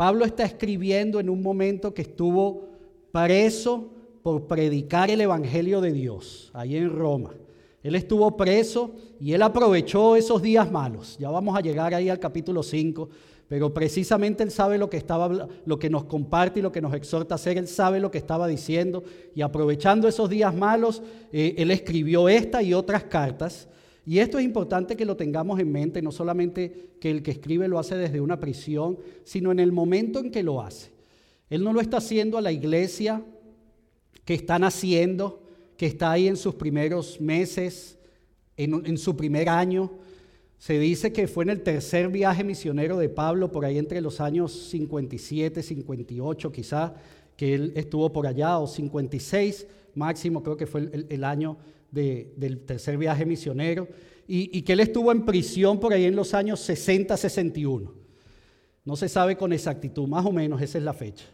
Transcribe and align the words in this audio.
Pablo 0.00 0.24
está 0.24 0.44
escribiendo 0.44 1.20
en 1.20 1.28
un 1.28 1.42
momento 1.42 1.92
que 1.92 2.00
estuvo 2.00 2.70
preso 3.12 3.90
por 4.22 4.46
predicar 4.46 5.10
el 5.10 5.20
Evangelio 5.20 5.82
de 5.82 5.92
Dios, 5.92 6.50
ahí 6.54 6.78
en 6.78 6.88
Roma. 6.88 7.34
Él 7.82 7.94
estuvo 7.94 8.34
preso 8.34 8.92
y 9.20 9.34
él 9.34 9.42
aprovechó 9.42 10.16
esos 10.16 10.40
días 10.40 10.72
malos. 10.72 11.18
Ya 11.18 11.28
vamos 11.28 11.54
a 11.54 11.60
llegar 11.60 11.92
ahí 11.92 12.08
al 12.08 12.18
capítulo 12.18 12.62
5, 12.62 13.10
pero 13.46 13.74
precisamente 13.74 14.42
él 14.42 14.50
sabe 14.50 14.78
lo 14.78 14.88
que 14.88 14.96
estaba 14.96 15.48
lo 15.66 15.78
que 15.78 15.90
nos 15.90 16.04
comparte 16.04 16.60
y 16.60 16.62
lo 16.62 16.72
que 16.72 16.80
nos 16.80 16.94
exhorta 16.94 17.34
a 17.34 17.36
hacer, 17.36 17.58
él 17.58 17.68
sabe 17.68 18.00
lo 18.00 18.10
que 18.10 18.16
estaba 18.16 18.48
diciendo 18.48 19.04
y 19.34 19.42
aprovechando 19.42 20.08
esos 20.08 20.30
días 20.30 20.54
malos, 20.54 21.02
eh, 21.30 21.56
él 21.58 21.70
escribió 21.70 22.26
esta 22.26 22.62
y 22.62 22.72
otras 22.72 23.04
cartas. 23.04 23.68
Y 24.06 24.18
esto 24.18 24.38
es 24.38 24.44
importante 24.44 24.96
que 24.96 25.04
lo 25.04 25.16
tengamos 25.16 25.60
en 25.60 25.70
mente, 25.70 26.02
no 26.02 26.12
solamente 26.12 26.90
que 27.00 27.10
el 27.10 27.22
que 27.22 27.32
escribe 27.32 27.68
lo 27.68 27.78
hace 27.78 27.96
desde 27.96 28.20
una 28.20 28.40
prisión, 28.40 28.98
sino 29.24 29.52
en 29.52 29.60
el 29.60 29.72
momento 29.72 30.18
en 30.20 30.30
que 30.30 30.42
lo 30.42 30.62
hace. 30.62 30.90
Él 31.48 31.64
no 31.64 31.72
lo 31.72 31.80
está 31.80 31.98
haciendo 31.98 32.38
a 32.38 32.40
la 32.40 32.52
iglesia 32.52 33.22
que 34.24 34.34
están 34.34 34.64
haciendo, 34.64 35.42
que 35.76 35.86
está 35.86 36.12
ahí 36.12 36.28
en 36.28 36.36
sus 36.36 36.54
primeros 36.54 37.20
meses, 37.20 37.98
en, 38.56 38.98
su 38.98 39.16
primer 39.16 39.48
año. 39.48 39.90
Se 40.58 40.78
dice 40.78 41.12
que 41.12 41.26
fue 41.26 41.44
en 41.44 41.50
el 41.50 41.62
tercer 41.62 42.08
viaje 42.08 42.44
misionero 42.44 42.98
de 42.98 43.08
Pablo, 43.08 43.50
por 43.50 43.64
ahí 43.64 43.78
entre 43.78 44.00
los 44.00 44.20
años 44.20 44.52
57, 44.70 45.62
58 45.62 46.52
quizá, 46.52 46.94
que 47.36 47.54
él 47.54 47.72
estuvo 47.74 48.12
por 48.12 48.26
allá, 48.26 48.58
o 48.58 48.66
56 48.66 49.66
máximo, 49.94 50.42
creo 50.42 50.56
que 50.56 50.66
fue 50.66 50.90
el, 51.08 51.24
año 51.24 51.56
del 51.90 52.60
tercer 52.66 52.96
viaje 52.96 53.26
misionero, 53.26 53.88
y, 54.32 54.62
que 54.62 54.74
él 54.74 54.80
estuvo 54.80 55.10
en 55.10 55.24
prisión 55.24 55.80
por 55.80 55.92
ahí 55.92 56.04
en 56.04 56.14
los 56.14 56.34
años 56.34 56.60
60, 56.60 57.16
61. 57.16 57.92
No 58.84 58.94
se 58.94 59.08
sabe 59.08 59.36
con 59.36 59.52
exactitud, 59.52 60.06
más 60.06 60.24
o 60.24 60.30
menos 60.30 60.62
esa 60.62 60.78
es 60.78 60.84
la 60.84 60.92
fecha. 60.92 61.24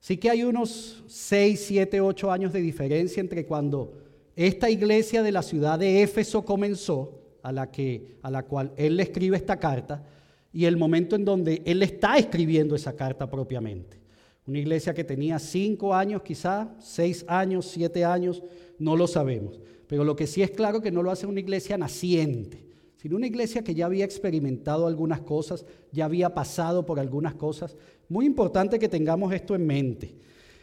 Sí 0.00 0.18
que 0.18 0.28
hay 0.28 0.44
unos 0.44 1.02
6, 1.06 1.64
7, 1.66 2.00
8 2.02 2.30
años 2.30 2.52
de 2.52 2.60
diferencia 2.60 3.22
entre 3.22 3.46
cuando 3.46 3.94
esta 4.36 4.68
iglesia 4.68 5.22
de 5.22 5.32
la 5.32 5.42
ciudad 5.42 5.78
de 5.78 6.02
Éfeso 6.02 6.44
comenzó, 6.44 7.18
a 7.42 7.52
la, 7.52 7.70
que, 7.70 8.18
a 8.22 8.30
la 8.30 8.44
cual 8.44 8.72
él 8.76 8.96
le 8.96 9.04
escribe 9.04 9.36
esta 9.36 9.58
carta, 9.58 10.04
y 10.52 10.66
el 10.66 10.76
momento 10.76 11.16
en 11.16 11.24
donde 11.24 11.62
él 11.64 11.82
está 11.82 12.18
escribiendo 12.18 12.76
esa 12.76 12.94
carta 12.94 13.30
propiamente. 13.30 14.01
Una 14.46 14.58
iglesia 14.58 14.92
que 14.92 15.04
tenía 15.04 15.38
5 15.38 15.94
años 15.94 16.22
quizá, 16.22 16.74
6 16.78 17.26
años, 17.28 17.66
7 17.66 18.04
años, 18.04 18.42
no 18.78 18.96
lo 18.96 19.06
sabemos. 19.06 19.60
Pero 19.86 20.04
lo 20.04 20.16
que 20.16 20.26
sí 20.26 20.42
es 20.42 20.50
claro 20.50 20.80
que 20.80 20.90
no 20.90 21.02
lo 21.02 21.10
hace 21.10 21.26
una 21.26 21.40
iglesia 21.40 21.78
naciente, 21.78 22.66
sino 22.96 23.16
una 23.16 23.26
iglesia 23.26 23.62
que 23.62 23.74
ya 23.74 23.86
había 23.86 24.04
experimentado 24.04 24.86
algunas 24.86 25.20
cosas, 25.20 25.64
ya 25.92 26.06
había 26.06 26.34
pasado 26.34 26.84
por 26.86 26.98
algunas 26.98 27.34
cosas. 27.34 27.76
Muy 28.08 28.26
importante 28.26 28.78
que 28.78 28.88
tengamos 28.88 29.32
esto 29.32 29.54
en 29.54 29.66
mente 29.66 30.22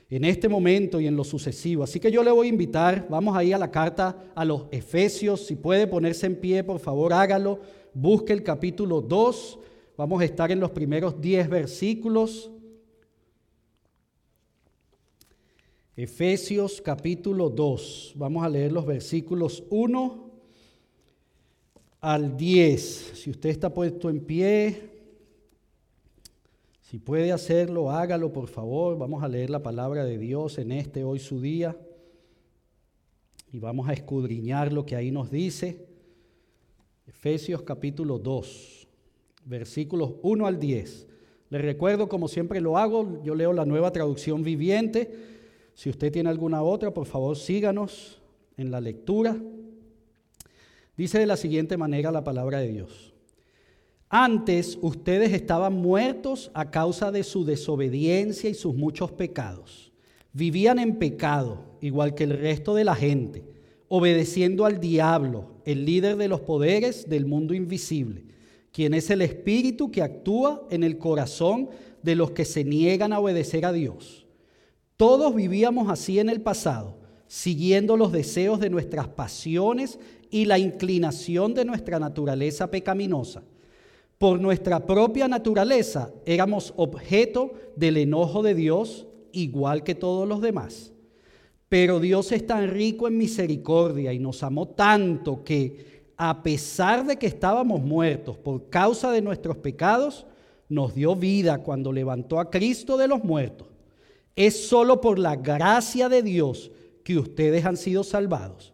en 0.09 0.25
este 0.25 0.49
momento 0.49 0.99
y 0.99 1.07
en 1.07 1.15
lo 1.15 1.23
sucesivo. 1.23 1.83
Así 1.83 1.99
que 1.99 2.11
yo 2.11 2.23
le 2.23 2.31
voy 2.31 2.47
a 2.47 2.49
invitar, 2.49 3.07
vamos 3.09 3.35
ahí 3.35 3.53
a 3.53 3.57
la 3.57 3.69
carta 3.69 4.31
a 4.33 4.43
los 4.43 4.65
Efesios, 4.71 5.45
si 5.45 5.55
puede 5.55 5.85
ponerse 5.85 6.25
en 6.25 6.35
pie, 6.35 6.63
por 6.63 6.79
favor 6.79 7.13
hágalo, 7.13 7.59
busque 7.93 8.33
el 8.33 8.43
capítulo 8.43 9.01
2, 9.01 9.59
vamos 9.95 10.21
a 10.21 10.25
estar 10.25 10.51
en 10.51 10.59
los 10.59 10.71
primeros 10.71 11.21
10 11.21 11.49
versículos. 11.49 12.51
Efesios 16.01 16.81
capítulo 16.81 17.49
2, 17.49 18.13
vamos 18.15 18.45
a 18.45 18.47
leer 18.47 18.71
los 18.71 18.85
versículos 18.85 19.65
1 19.69 20.31
al 21.99 22.37
10. 22.37 23.11
Si 23.15 23.29
usted 23.29 23.49
está 23.49 23.73
puesto 23.73 24.09
en 24.09 24.21
pie, 24.21 24.91
si 26.83 26.99
puede 26.99 27.33
hacerlo, 27.33 27.91
hágalo 27.91 28.31
por 28.31 28.47
favor. 28.47 28.97
Vamos 28.97 29.21
a 29.21 29.27
leer 29.27 29.49
la 29.49 29.61
palabra 29.61 30.05
de 30.05 30.17
Dios 30.17 30.57
en 30.57 30.71
este 30.71 31.03
hoy 31.03 31.19
su 31.19 31.41
día 31.41 31.77
y 33.51 33.59
vamos 33.59 33.89
a 33.89 33.91
escudriñar 33.91 34.71
lo 34.71 34.85
que 34.85 34.95
ahí 34.95 35.11
nos 35.11 35.29
dice. 35.29 35.85
Efesios 37.07 37.63
capítulo 37.63 38.19
2, 38.19 38.87
versículos 39.43 40.13
1 40.21 40.47
al 40.47 40.61
10. 40.61 41.07
Les 41.49 41.61
recuerdo, 41.61 42.07
como 42.07 42.29
siempre 42.29 42.61
lo 42.61 42.77
hago, 42.77 43.21
yo 43.21 43.35
leo 43.35 43.51
la 43.51 43.65
nueva 43.65 43.91
traducción 43.91 44.43
viviente. 44.43 45.37
Si 45.79 45.89
usted 45.89 46.11
tiene 46.11 46.27
alguna 46.29 46.61
otra, 46.61 46.93
por 46.93 47.05
favor 47.05 47.37
síganos 47.37 48.19
en 48.57 48.69
la 48.69 48.81
lectura. 48.81 49.37
Dice 50.97 51.19
de 51.19 51.25
la 51.25 51.37
siguiente 51.37 51.77
manera 51.77 52.11
la 52.11 52.25
palabra 52.25 52.59
de 52.59 52.67
Dios. 52.67 53.13
Antes 54.09 54.77
ustedes 54.81 55.31
estaban 55.31 55.75
muertos 55.75 56.51
a 56.53 56.69
causa 56.69 57.13
de 57.13 57.23
su 57.23 57.45
desobediencia 57.45 58.49
y 58.49 58.55
sus 58.55 58.75
muchos 58.75 59.13
pecados. 59.13 59.93
Vivían 60.33 60.79
en 60.79 60.97
pecado, 60.97 61.77
igual 61.79 62.13
que 62.13 62.25
el 62.25 62.37
resto 62.37 62.75
de 62.75 62.83
la 62.83 62.95
gente, 62.95 63.45
obedeciendo 63.87 64.65
al 64.65 64.81
diablo, 64.81 65.61
el 65.63 65.85
líder 65.85 66.17
de 66.17 66.27
los 66.27 66.41
poderes 66.41 67.07
del 67.07 67.25
mundo 67.25 67.53
invisible, 67.53 68.25
quien 68.73 68.93
es 68.93 69.09
el 69.11 69.21
espíritu 69.21 69.91
que 69.91 70.01
actúa 70.01 70.67
en 70.71 70.83
el 70.83 70.97
corazón 70.97 71.69
de 72.03 72.15
los 72.15 72.31
que 72.31 72.43
se 72.43 72.65
niegan 72.65 73.13
a 73.13 73.19
obedecer 73.19 73.65
a 73.65 73.71
Dios. 73.71 74.25
Todos 74.99 75.33
vivíamos 75.33 75.89
así 75.89 76.19
en 76.19 76.27
el 76.27 76.41
pasado, 76.41 76.97
siguiendo 77.25 77.95
los 77.95 78.11
deseos 78.11 78.59
de 78.59 78.69
nuestras 78.69 79.07
pasiones 79.07 79.97
y 80.29 80.43
la 80.43 80.59
inclinación 80.59 81.53
de 81.53 81.63
nuestra 81.63 81.99
naturaleza 82.01 82.69
pecaminosa. 82.69 83.41
Por 84.17 84.41
nuestra 84.41 84.85
propia 84.85 85.29
naturaleza 85.29 86.11
éramos 86.25 86.73
objeto 86.75 87.53
del 87.77 87.95
enojo 87.95 88.43
de 88.43 88.55
Dios 88.55 89.07
igual 89.31 89.85
que 89.85 89.95
todos 89.95 90.27
los 90.27 90.41
demás. 90.41 90.91
Pero 91.69 92.01
Dios 92.01 92.33
es 92.33 92.45
tan 92.45 92.67
rico 92.67 93.07
en 93.07 93.17
misericordia 93.17 94.11
y 94.11 94.19
nos 94.19 94.43
amó 94.43 94.67
tanto 94.67 95.45
que 95.45 96.11
a 96.17 96.43
pesar 96.43 97.05
de 97.07 97.15
que 97.15 97.27
estábamos 97.27 97.81
muertos 97.81 98.37
por 98.37 98.69
causa 98.69 99.13
de 99.13 99.21
nuestros 99.21 99.55
pecados, 99.55 100.25
nos 100.67 100.93
dio 100.93 101.15
vida 101.15 101.59
cuando 101.59 101.93
levantó 101.93 102.37
a 102.37 102.49
Cristo 102.49 102.97
de 102.97 103.07
los 103.07 103.23
muertos. 103.23 103.69
Es 104.39 104.67
solo 104.67 105.01
por 105.01 105.19
la 105.19 105.35
gracia 105.35 106.09
de 106.09 106.23
Dios 106.23 106.71
que 107.03 107.17
ustedes 107.19 107.65
han 107.65 107.77
sido 107.77 108.03
salvados 108.03 108.73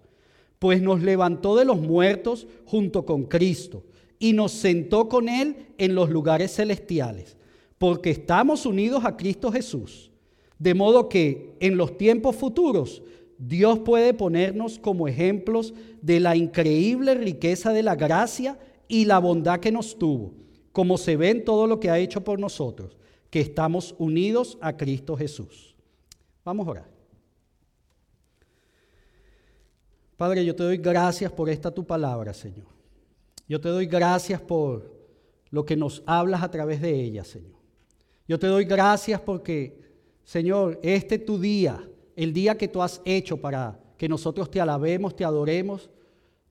pues 0.60 0.82
nos 0.82 1.02
levantó 1.02 1.56
de 1.56 1.64
los 1.64 1.80
muertos 1.80 2.48
junto 2.66 3.06
con 3.06 3.26
Cristo 3.26 3.84
y 4.18 4.34
nos 4.34 4.52
sentó 4.52 5.10
con 5.10 5.30
Él 5.30 5.68
en 5.78 5.96
los 5.96 6.10
lugares 6.10 6.56
celestiales, 6.56 7.38
porque 7.78 8.10
estamos 8.10 8.66
unidos 8.66 9.04
a 9.06 9.18
Cristo 9.18 9.52
Jesús. 9.52 10.12
De 10.58 10.74
modo 10.74 11.10
que 11.10 11.56
en 11.60 11.78
los 11.78 11.98
tiempos 11.98 12.36
futuros 12.36 13.04
Dios 13.38 13.78
puede 13.78 14.14
ponernos 14.14 14.80
como 14.80 15.08
ejemplos 15.08 15.74
de 16.02 16.22
la 16.22 16.36
increíble 16.36 17.14
riqueza 17.14 17.74
de 17.74 17.84
la 17.84 17.96
gracia 17.96 18.58
y 18.88 19.06
la 19.06 19.20
bondad 19.20 19.60
que 19.60 19.72
nos 19.72 20.00
tuvo, 20.00 20.34
como 20.72 20.98
se 20.98 21.16
ve 21.18 21.30
en 21.30 21.46
todo 21.46 21.68
lo 21.68 21.80
que 21.80 21.90
ha 21.90 22.00
hecho 22.00 22.24
por 22.24 22.40
nosotros, 22.40 22.98
que 23.30 23.42
estamos 23.42 23.96
unidos 23.98 24.58
a 24.62 24.76
Cristo 24.78 25.16
Jesús. 25.18 25.76
Vamos 26.44 26.68
a 26.68 26.72
orar. 26.72 26.96
Padre, 30.18 30.46
yo 30.46 30.56
te 30.56 30.64
doy 30.64 30.78
gracias 30.78 31.32
por 31.32 31.50
esta 31.50 31.72
tu 31.72 31.86
palabra, 31.86 32.34
Señor. 32.34 32.68
Yo 33.48 33.60
te 33.60 33.70
doy 33.70 33.86
gracias 33.86 34.42
por 34.42 34.94
lo 35.50 35.66
que 35.66 35.76
nos 35.76 36.04
hablas 36.06 36.42
a 36.42 36.50
través 36.50 36.82
de 36.82 36.94
ella, 36.94 37.24
Señor. 37.24 37.56
Yo 38.28 38.40
te 38.40 38.48
doy 38.48 38.66
gracias 38.66 39.22
porque, 39.22 39.80
Señor, 40.24 40.80
este 40.82 41.20
tu 41.20 41.38
día, 41.38 41.88
el 42.16 42.34
día 42.34 42.58
que 42.58 42.68
tú 42.68 42.82
has 42.82 43.02
hecho 43.06 43.38
para 43.38 43.80
que 43.98 44.10
nosotros 44.10 44.50
te 44.50 44.60
alabemos, 44.60 45.16
te 45.16 45.26
adoremos, 45.26 45.90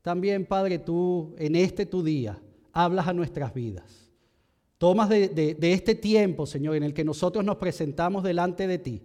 también, 0.03 0.45
Padre, 0.45 0.79
tú 0.79 1.35
en 1.39 1.57
este 1.57 1.87
tu 1.87 2.03
día 2.03 2.39
hablas 2.73 3.09
a 3.09 3.15
nuestras 3.15 3.55
vidas. 3.55 4.04
Tomas 4.79 5.09
de, 5.09 5.29
de 5.29 5.73
este 5.73 5.95
tiempo, 5.95 6.47
Señor, 6.47 6.77
en 6.77 6.83
el 6.83 6.95
que 6.95 7.05
nosotros 7.05 7.45
nos 7.45 7.57
presentamos 7.57 8.23
delante 8.23 8.67
de 8.67 8.79
ti 8.79 9.03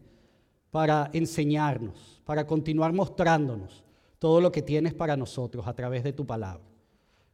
para 0.71 1.10
enseñarnos, 1.13 2.21
para 2.25 2.45
continuar 2.45 2.94
mostrándonos 2.94 3.83
todo 4.19 4.42
lo 4.42 4.51
que 4.51 4.62
tienes 4.62 4.94
para 4.94 5.16
nosotros 5.16 5.68
a 5.68 5.74
través 5.74 6.04
de 6.04 6.13
tu 6.13 6.25
palabra. 6.25 6.63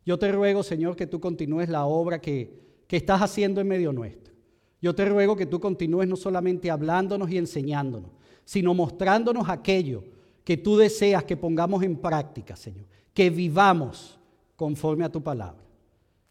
Yo 0.05 0.19
te 0.19 0.31
ruego, 0.31 0.61
Señor, 0.61 0.95
que 0.95 1.07
tú 1.07 1.19
continúes 1.19 1.67
la 1.67 1.85
obra 1.85 2.21
que, 2.21 2.83
que 2.87 2.97
estás 2.97 3.21
haciendo 3.21 3.59
en 3.59 3.67
medio 3.67 3.91
nuestro. 3.91 4.33
Yo 4.81 4.93
te 4.93 5.05
ruego 5.05 5.35
que 5.35 5.47
tú 5.47 5.59
continúes 5.59 6.07
no 6.07 6.15
solamente 6.15 6.69
hablándonos 6.69 7.31
y 7.31 7.39
enseñándonos, 7.39 8.11
sino 8.43 8.75
mostrándonos 8.75 9.49
aquello 9.49 10.03
que 10.43 10.57
tú 10.57 10.77
deseas 10.77 11.23
que 11.23 11.35
pongamos 11.35 11.81
en 11.81 11.97
práctica, 11.97 12.55
Señor, 12.55 12.85
que 13.13 13.31
vivamos 13.31 14.19
conforme 14.55 15.03
a 15.03 15.11
tu 15.11 15.23
palabra. 15.23 15.63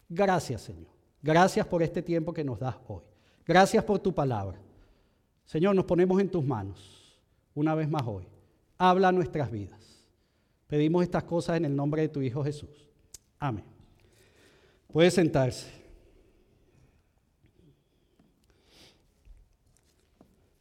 Gracias, 0.07 0.61
Señor. 0.61 0.94
Gracias 1.25 1.65
por 1.65 1.81
este 1.81 2.03
tiempo 2.03 2.31
que 2.31 2.43
nos 2.43 2.59
das 2.59 2.75
hoy. 2.87 3.01
Gracias 3.47 3.83
por 3.83 3.97
tu 3.97 4.13
palabra. 4.13 4.59
Señor, 5.43 5.75
nos 5.75 5.85
ponemos 5.85 6.21
en 6.21 6.29
tus 6.29 6.45
manos 6.45 7.19
una 7.55 7.73
vez 7.73 7.89
más 7.89 8.03
hoy. 8.05 8.27
Habla 8.77 9.11
nuestras 9.11 9.49
vidas. 9.49 10.05
Pedimos 10.67 11.01
estas 11.01 11.23
cosas 11.23 11.57
en 11.57 11.65
el 11.65 11.75
nombre 11.75 12.03
de 12.03 12.09
tu 12.09 12.21
Hijo 12.21 12.43
Jesús. 12.43 12.69
Amén. 13.39 13.63
Puede 14.87 15.09
sentarse. 15.09 15.65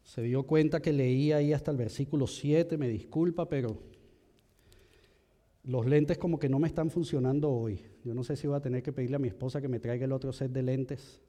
se 0.03 0.23
dio 0.23 0.45
cuenta 0.45 0.81
que 0.81 0.93
leí 0.93 1.33
ahí 1.33 1.53
hasta 1.53 1.73
el 1.73 1.77
versículo 1.77 2.29
7, 2.29 2.79
me 2.79 2.89
disculpa, 2.89 3.49
pero 3.49 3.83
los 5.65 5.87
lentes 5.87 6.19
como 6.19 6.39
que 6.39 6.49
no 6.49 6.59
me 6.59 6.69
están 6.69 6.91
funcionando 6.91 7.51
hoy. 7.51 7.81
Yo 8.05 8.15
no 8.15 8.23
sé 8.23 8.37
si 8.37 8.47
voy 8.47 8.57
a 8.57 8.61
tener 8.61 8.83
que 8.83 8.93
pedirle 8.93 9.17
a 9.17 9.19
mi 9.19 9.29
esposa 9.29 9.61
que 9.61 9.69
me 9.69 9.81
traiga 9.81 10.05
el 10.05 10.13
otro 10.13 10.33
set 10.33 10.53
de 10.53 10.63
lentes 10.63 11.21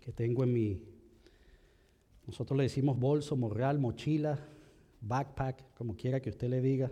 que 0.00 0.12
tengo 0.12 0.42
en 0.42 0.52
mi, 0.52 0.80
nosotros 2.26 2.56
le 2.56 2.64
decimos 2.64 2.98
bolso, 2.98 3.36
morral, 3.36 3.78
mochila, 3.78 4.38
backpack, 5.00 5.74
como 5.74 5.96
quiera 5.96 6.20
que 6.20 6.30
usted 6.30 6.48
le 6.48 6.60
diga. 6.60 6.90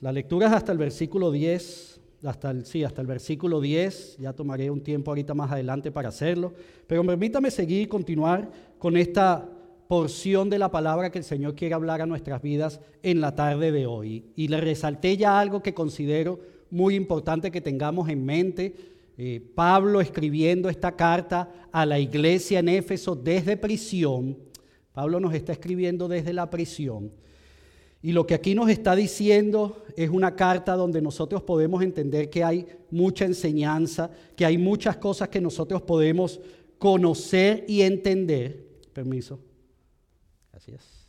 La 0.00 0.12
lectura 0.12 0.46
es 0.46 0.52
hasta 0.52 0.72
el 0.72 0.78
versículo 0.78 1.30
10, 1.30 2.00
hasta 2.24 2.50
el, 2.50 2.64
sí, 2.64 2.84
hasta 2.84 3.00
el 3.00 3.06
versículo 3.06 3.60
10, 3.60 4.18
ya 4.18 4.32
tomaré 4.32 4.70
un 4.70 4.82
tiempo 4.82 5.10
ahorita 5.10 5.34
más 5.34 5.50
adelante 5.50 5.90
para 5.90 6.08
hacerlo, 6.08 6.54
pero 6.86 7.04
permítame 7.04 7.50
seguir 7.50 7.82
y 7.82 7.86
continuar 7.86 8.50
con 8.78 8.96
esta 8.96 9.48
porción 9.90 10.48
de 10.48 10.60
la 10.60 10.70
palabra 10.70 11.10
que 11.10 11.18
el 11.18 11.24
Señor 11.24 11.56
quiere 11.56 11.74
hablar 11.74 12.00
a 12.00 12.06
nuestras 12.06 12.40
vidas 12.40 12.80
en 13.02 13.20
la 13.20 13.34
tarde 13.34 13.72
de 13.72 13.86
hoy. 13.86 14.24
Y 14.36 14.46
le 14.46 14.60
resalté 14.60 15.16
ya 15.16 15.40
algo 15.40 15.64
que 15.64 15.74
considero 15.74 16.38
muy 16.70 16.94
importante 16.94 17.50
que 17.50 17.60
tengamos 17.60 18.08
en 18.08 18.24
mente. 18.24 18.72
Eh, 19.18 19.40
Pablo 19.52 20.00
escribiendo 20.00 20.68
esta 20.68 20.94
carta 20.94 21.66
a 21.72 21.84
la 21.84 21.98
iglesia 21.98 22.60
en 22.60 22.68
Éfeso 22.68 23.16
desde 23.16 23.56
prisión. 23.56 24.38
Pablo 24.92 25.18
nos 25.18 25.34
está 25.34 25.50
escribiendo 25.50 26.06
desde 26.06 26.34
la 26.34 26.48
prisión. 26.48 27.10
Y 28.00 28.12
lo 28.12 28.28
que 28.28 28.34
aquí 28.34 28.54
nos 28.54 28.70
está 28.70 28.94
diciendo 28.94 29.82
es 29.96 30.08
una 30.08 30.36
carta 30.36 30.76
donde 30.76 31.02
nosotros 31.02 31.42
podemos 31.42 31.82
entender 31.82 32.30
que 32.30 32.44
hay 32.44 32.64
mucha 32.92 33.24
enseñanza, 33.24 34.08
que 34.36 34.46
hay 34.46 34.56
muchas 34.56 34.98
cosas 34.98 35.30
que 35.30 35.40
nosotros 35.40 35.82
podemos 35.82 36.38
conocer 36.78 37.64
y 37.66 37.80
entender. 37.80 38.68
Permiso. 38.92 39.49
Gracias. 40.66 41.06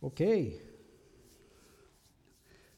Ok. 0.00 0.20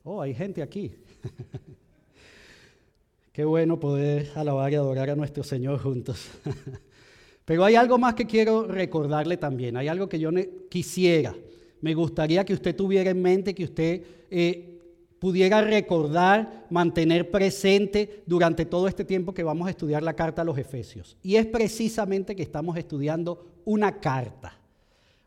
Oh, 0.05 0.23
hay 0.23 0.35
gente 0.35 0.63
aquí. 0.63 0.93
Qué 3.33 3.45
bueno 3.45 3.81
poder 3.81 4.31
alabar 4.37 4.71
y 4.71 4.77
adorar 4.77 5.11
a 5.11 5.17
nuestro 5.17 5.43
Señor 5.43 5.81
juntos. 5.81 6.29
Pero 7.45 7.65
hay 7.65 7.75
algo 7.75 7.99
más 7.99 8.15
que 8.15 8.27
quiero 8.27 8.69
recordarle 8.69 9.37
también, 9.37 9.77
hay 9.77 9.89
algo 9.89 10.09
que 10.09 10.19
yo 10.19 10.31
quisiera, 10.69 11.35
me 11.81 11.95
gustaría 11.95 12.45
que 12.45 12.55
usted 12.55 12.75
tuviera 12.75 13.11
en 13.11 13.23
mente, 13.23 13.55
que 13.55 13.65
usted 13.65 14.03
eh, 14.31 14.76
pudiera 15.19 15.63
recordar, 15.63 16.67
mantener 16.71 17.31
presente 17.31 18.23
durante 18.27 18.65
todo 18.65 18.89
este 18.89 19.05
tiempo 19.05 19.33
que 19.33 19.43
vamos 19.43 19.67
a 19.67 19.71
estudiar 19.71 20.03
la 20.03 20.15
carta 20.15 20.43
a 20.43 20.45
los 20.45 20.59
Efesios. 20.59 21.17
Y 21.23 21.37
es 21.37 21.47
precisamente 21.47 22.37
que 22.37 22.43
estamos 22.43 22.77
estudiando 22.77 23.47
una 23.65 24.01
carta. 24.01 24.59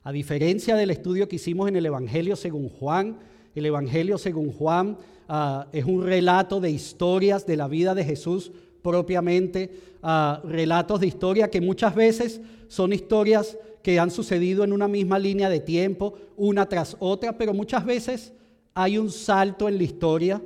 A 0.03 0.11
diferencia 0.11 0.75
del 0.75 0.91
estudio 0.91 1.27
que 1.27 1.35
hicimos 1.37 1.67
en 1.67 1.75
el 1.75 1.85
Evangelio 1.85 2.35
según 2.35 2.69
Juan, 2.69 3.17
el 3.55 3.65
Evangelio 3.65 4.17
según 4.17 4.51
Juan 4.51 4.97
ah, 5.27 5.67
es 5.71 5.85
un 5.85 6.03
relato 6.03 6.59
de 6.59 6.71
historias 6.71 7.45
de 7.45 7.57
la 7.57 7.67
vida 7.67 7.93
de 7.93 8.05
Jesús 8.05 8.51
propiamente 8.81 9.71
a 10.01 10.41
relatos 10.45 11.01
de 11.01 11.07
historia 11.07 11.49
que 11.49 11.61
muchas 11.61 11.93
veces 11.93 12.41
son 12.67 12.93
historias 12.93 13.57
que 13.83 13.99
han 13.99 14.11
sucedido 14.11 14.63
en 14.63 14.73
una 14.73 14.87
misma 14.87 15.19
línea 15.19 15.49
de 15.49 15.59
tiempo, 15.59 16.13
una 16.37 16.67
tras 16.67 16.95
otra, 16.99 17.37
pero 17.37 17.53
muchas 17.53 17.85
veces 17.85 18.33
hay 18.73 18.97
un 18.97 19.09
salto 19.11 19.67
en 19.67 19.77
la 19.77 19.83
historia. 19.83 20.41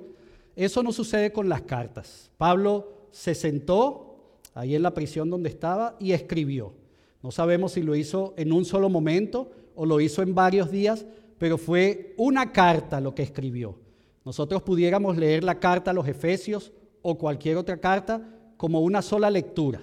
Eso 0.56 0.84
no 0.84 0.92
sucede 0.92 1.31
con 1.31 1.50
las 1.50 1.62
cartas. 1.64 2.31
Pablo 2.38 3.08
se 3.12 3.36
sentó 3.36 4.40
ahí 4.54 4.75
en 4.75 4.84
la 4.84 4.94
prisión 4.94 5.30
donde 5.30 5.50
estaba 5.50 5.96
y 6.00 6.12
escribió. 6.12 6.74
No 7.22 7.31
sabemos 7.31 7.74
si 7.74 7.81
lo 7.81 7.96
hizo 7.96 8.34
en 8.38 8.52
un 8.52 8.66
solo 8.66 8.90
momento 8.90 9.52
o 9.75 9.86
lo 9.86 10.00
hizo 10.02 10.22
en 10.22 10.36
varios 10.36 10.70
días, 10.70 11.06
pero 11.38 11.58
fue 11.58 12.14
una 12.18 12.52
carta 12.52 13.00
lo 13.00 13.16
que 13.16 13.24
escribió. 13.24 13.78
Nosotros 14.25 14.62
pudiéramos 14.62 15.18
leer 15.18 15.44
la 15.44 15.60
carta 15.60 15.92
a 15.92 15.94
los 15.94 16.08
Efesios 16.08 16.72
o 17.02 17.18
cualquier 17.18 17.58
otra 17.58 17.78
carta 17.78 18.22
como 18.58 18.81
una 18.81 19.02
sola 19.02 19.30
lectura. 19.30 19.81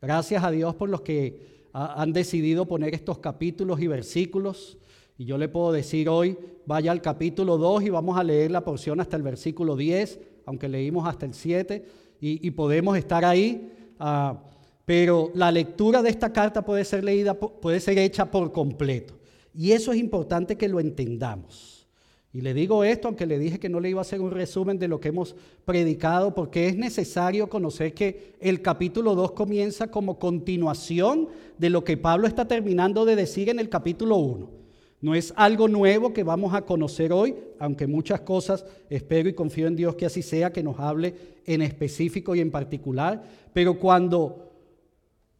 Gracias 0.00 0.42
a 0.44 0.50
Dios 0.50 0.74
por 0.74 0.88
los 0.88 1.00
que 1.00 1.68
han 1.72 2.12
decidido 2.12 2.66
poner 2.66 2.94
estos 2.94 3.18
capítulos 3.18 3.80
y 3.80 3.86
versículos. 3.86 4.78
Y 5.18 5.24
yo 5.24 5.38
le 5.38 5.48
puedo 5.48 5.72
decir 5.72 6.08
hoy, 6.08 6.36
vaya 6.66 6.90
al 6.90 7.02
capítulo 7.02 7.58
2 7.58 7.84
y 7.84 7.90
vamos 7.90 8.18
a 8.18 8.24
leer 8.24 8.50
la 8.50 8.64
porción 8.64 9.00
hasta 9.00 9.16
el 9.16 9.22
versículo 9.22 9.76
10, 9.76 10.20
aunque 10.46 10.68
leímos 10.68 11.06
hasta 11.06 11.26
el 11.26 11.34
7, 11.34 11.84
y, 12.20 12.50
podemos 12.52 12.96
estar 12.96 13.24
ahí. 13.24 13.72
Ah, 13.98 14.40
pero 14.84 15.30
la 15.34 15.50
lectura 15.50 16.02
de 16.02 16.10
esta 16.10 16.32
carta 16.32 16.64
puede 16.64 16.84
ser 16.84 17.02
leída, 17.04 17.34
puede 17.34 17.80
ser 17.80 17.98
hecha 17.98 18.30
por 18.30 18.52
completo. 18.52 19.14
Y 19.54 19.72
eso 19.72 19.92
es 19.92 19.98
importante 19.98 20.56
que 20.56 20.68
lo 20.68 20.80
entendamos. 20.80 21.86
Y 22.32 22.40
le 22.40 22.54
digo 22.54 22.82
esto, 22.82 23.08
aunque 23.08 23.26
le 23.26 23.38
dije 23.38 23.58
que 23.58 23.68
no 23.68 23.78
le 23.78 23.90
iba 23.90 24.00
a 24.00 24.02
hacer 24.02 24.20
un 24.20 24.30
resumen 24.30 24.78
de 24.78 24.88
lo 24.88 25.00
que 25.00 25.08
hemos 25.08 25.36
predicado, 25.66 26.34
porque 26.34 26.66
es 26.66 26.76
necesario 26.76 27.50
conocer 27.50 27.92
que 27.92 28.34
el 28.40 28.62
capítulo 28.62 29.14
2 29.14 29.32
comienza 29.32 29.90
como 29.90 30.18
continuación 30.18 31.28
de 31.58 31.68
lo 31.68 31.84
que 31.84 31.98
Pablo 31.98 32.26
está 32.26 32.48
terminando 32.48 33.04
de 33.04 33.16
decir 33.16 33.50
en 33.50 33.58
el 33.58 33.68
capítulo 33.68 34.16
1. 34.16 34.61
No 35.02 35.14
es 35.14 35.34
algo 35.36 35.68
nuevo 35.68 36.14
que 36.14 36.22
vamos 36.22 36.54
a 36.54 36.62
conocer 36.62 37.12
hoy, 37.12 37.34
aunque 37.58 37.86
muchas 37.86 38.22
cosas 38.22 38.64
espero 38.88 39.28
y 39.28 39.34
confío 39.34 39.66
en 39.66 39.76
Dios 39.76 39.96
que 39.96 40.06
así 40.06 40.22
sea, 40.22 40.52
que 40.52 40.62
nos 40.62 40.80
hable 40.80 41.14
en 41.44 41.60
específico 41.60 42.34
y 42.34 42.40
en 42.40 42.50
particular, 42.50 43.22
pero 43.52 43.78
cuando 43.78 44.52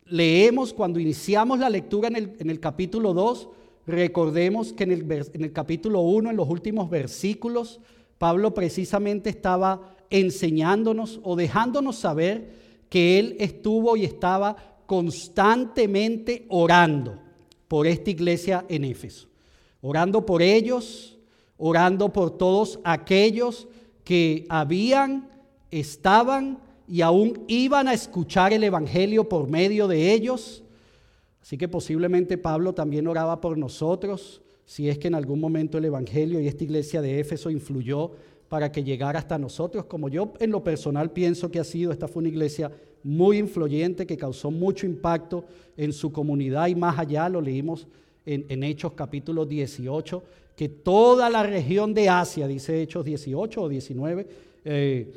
leemos, 0.04 0.74
cuando 0.74 1.00
iniciamos 1.00 1.58
la 1.58 1.70
lectura 1.70 2.08
en 2.08 2.16
el, 2.16 2.36
en 2.38 2.50
el 2.50 2.60
capítulo 2.60 3.14
2, 3.14 3.48
Recordemos 3.86 4.72
que 4.72 4.84
en 4.84 4.92
el, 4.92 5.52
capítulo 5.52 6.00
1, 6.02 6.30
en 6.30 6.36
los 6.36 6.48
últimos 6.48 6.88
versículos, 6.88 7.80
Pablo 8.18 8.54
precisamente 8.54 9.30
estaba 9.30 9.96
enseñándonos 10.08 11.20
o 11.24 11.34
dejándonos 11.34 11.96
saber 11.96 12.52
que 12.88 13.18
él 13.18 13.36
estuvo 13.40 13.96
y 13.96 14.04
estaba 14.04 14.56
constantemente 14.86 16.46
orando 16.48 17.18
por 17.66 17.86
esta 17.86 18.10
iglesia 18.10 18.64
en 18.68 18.84
Éfeso. 18.84 19.31
Orando 19.82 20.24
por 20.24 20.40
ellos, 20.40 21.18
orando 21.58 22.12
por 22.12 22.38
todos 22.38 22.80
aquellos 22.84 23.68
que 24.04 24.46
habían, 24.48 25.28
estaban 25.70 26.58
y 26.86 27.00
aún 27.00 27.44
iban 27.48 27.88
a 27.88 27.92
escuchar 27.92 28.52
el 28.52 28.64
Evangelio 28.64 29.28
por 29.28 29.48
medio 29.48 29.88
de 29.88 30.12
ellos. 30.12 30.62
Así 31.42 31.58
que 31.58 31.68
posiblemente 31.68 32.38
Pablo 32.38 32.72
también 32.72 33.08
oraba 33.08 33.40
por 33.40 33.58
nosotros, 33.58 34.40
si 34.64 34.88
es 34.88 34.98
que 34.98 35.08
en 35.08 35.16
algún 35.16 35.40
momento 35.40 35.78
el 35.78 35.84
Evangelio 35.84 36.40
y 36.40 36.46
esta 36.46 36.62
iglesia 36.62 37.02
de 37.02 37.18
Éfeso 37.18 37.50
influyó 37.50 38.12
para 38.48 38.70
que 38.70 38.84
llegara 38.84 39.18
hasta 39.18 39.38
nosotros, 39.38 39.86
como 39.86 40.08
yo 40.08 40.34
en 40.38 40.52
lo 40.52 40.62
personal 40.62 41.10
pienso 41.10 41.50
que 41.50 41.58
ha 41.58 41.64
sido, 41.64 41.90
esta 41.90 42.06
fue 42.06 42.20
una 42.20 42.28
iglesia 42.28 42.70
muy 43.02 43.38
influyente 43.38 44.06
que 44.06 44.16
causó 44.16 44.50
mucho 44.50 44.86
impacto 44.86 45.44
en 45.76 45.92
su 45.92 46.12
comunidad 46.12 46.68
y 46.68 46.76
más 46.76 46.98
allá, 46.98 47.28
lo 47.28 47.40
leímos 47.40 47.88
en, 48.26 48.62
Hechos 48.62 48.92
capítulo 48.92 49.46
18, 49.46 50.22
que 50.56 50.68
toda 50.68 51.28
la 51.30 51.42
región 51.42 51.94
de 51.94 52.08
Asia, 52.08 52.46
dice 52.46 52.82
Hechos 52.82 53.04
18 53.04 53.62
o 53.62 53.68
19, 53.68 54.26
eh, 54.64 55.12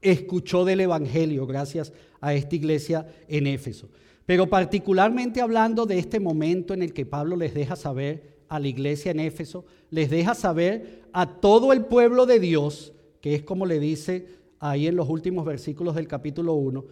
escuchó 0.00 0.64
del 0.64 0.80
Evangelio 0.80 1.46
gracias 1.46 1.92
a 2.20 2.34
esta 2.34 2.56
iglesia 2.56 3.06
en 3.28 3.46
Éfeso. 3.46 3.88
Pero 4.26 4.48
particularmente 4.48 5.40
hablando 5.40 5.86
de 5.86 5.98
este 5.98 6.20
momento 6.20 6.72
en 6.72 6.82
el 6.82 6.92
que 6.92 7.04
Pablo 7.04 7.36
les 7.36 7.54
deja 7.54 7.76
saber 7.76 8.34
a 8.48 8.58
la 8.58 8.68
iglesia 8.68 9.10
en 9.10 9.20
Éfeso, 9.20 9.64
les 9.90 10.10
deja 10.10 10.34
saber 10.34 11.02
a 11.12 11.40
todo 11.40 11.72
el 11.72 11.84
pueblo 11.84 12.26
de 12.26 12.40
Dios, 12.40 12.92
que 13.20 13.34
es 13.34 13.42
como 13.42 13.66
le 13.66 13.80
dice 13.80 14.26
ahí 14.58 14.86
en 14.86 14.96
los 14.96 15.08
últimos 15.08 15.44
versículos 15.44 15.94
del 15.94 16.08
capítulo 16.08 16.54
1, 16.54 16.84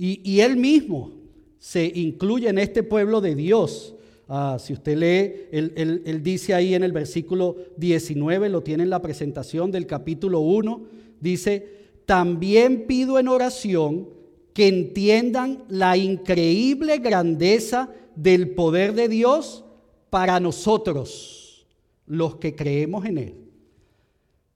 y, 0.00 0.40
él 0.40 0.56
mismo 0.56 1.10
se 1.58 1.90
incluye 1.92 2.48
en 2.48 2.58
este 2.58 2.84
pueblo 2.84 3.20
de 3.20 3.34
Dios. 3.34 3.96
Ah, 4.28 4.58
si 4.60 4.74
usted 4.74 4.96
lee, 4.96 5.48
él, 5.50 6.02
él, 6.04 6.22
dice 6.22 6.52
ahí 6.52 6.74
en 6.74 6.82
el 6.82 6.92
versículo 6.92 7.56
19, 7.78 8.50
lo 8.50 8.62
tiene 8.62 8.82
en 8.82 8.90
la 8.90 9.00
presentación 9.00 9.70
del 9.70 9.86
capítulo 9.86 10.40
1, 10.40 10.82
dice, 11.18 11.66
también 12.04 12.86
pido 12.86 13.18
en 13.18 13.28
oración 13.28 14.10
que 14.52 14.68
entiendan 14.68 15.64
la 15.68 15.96
increíble 15.96 16.98
grandeza 16.98 17.88
del 18.16 18.50
poder 18.50 18.92
de 18.92 19.08
Dios 19.08 19.64
para 20.10 20.40
nosotros, 20.40 21.66
los 22.04 22.36
que 22.36 22.54
creemos 22.54 23.06
en 23.06 23.18
Él. 23.18 23.34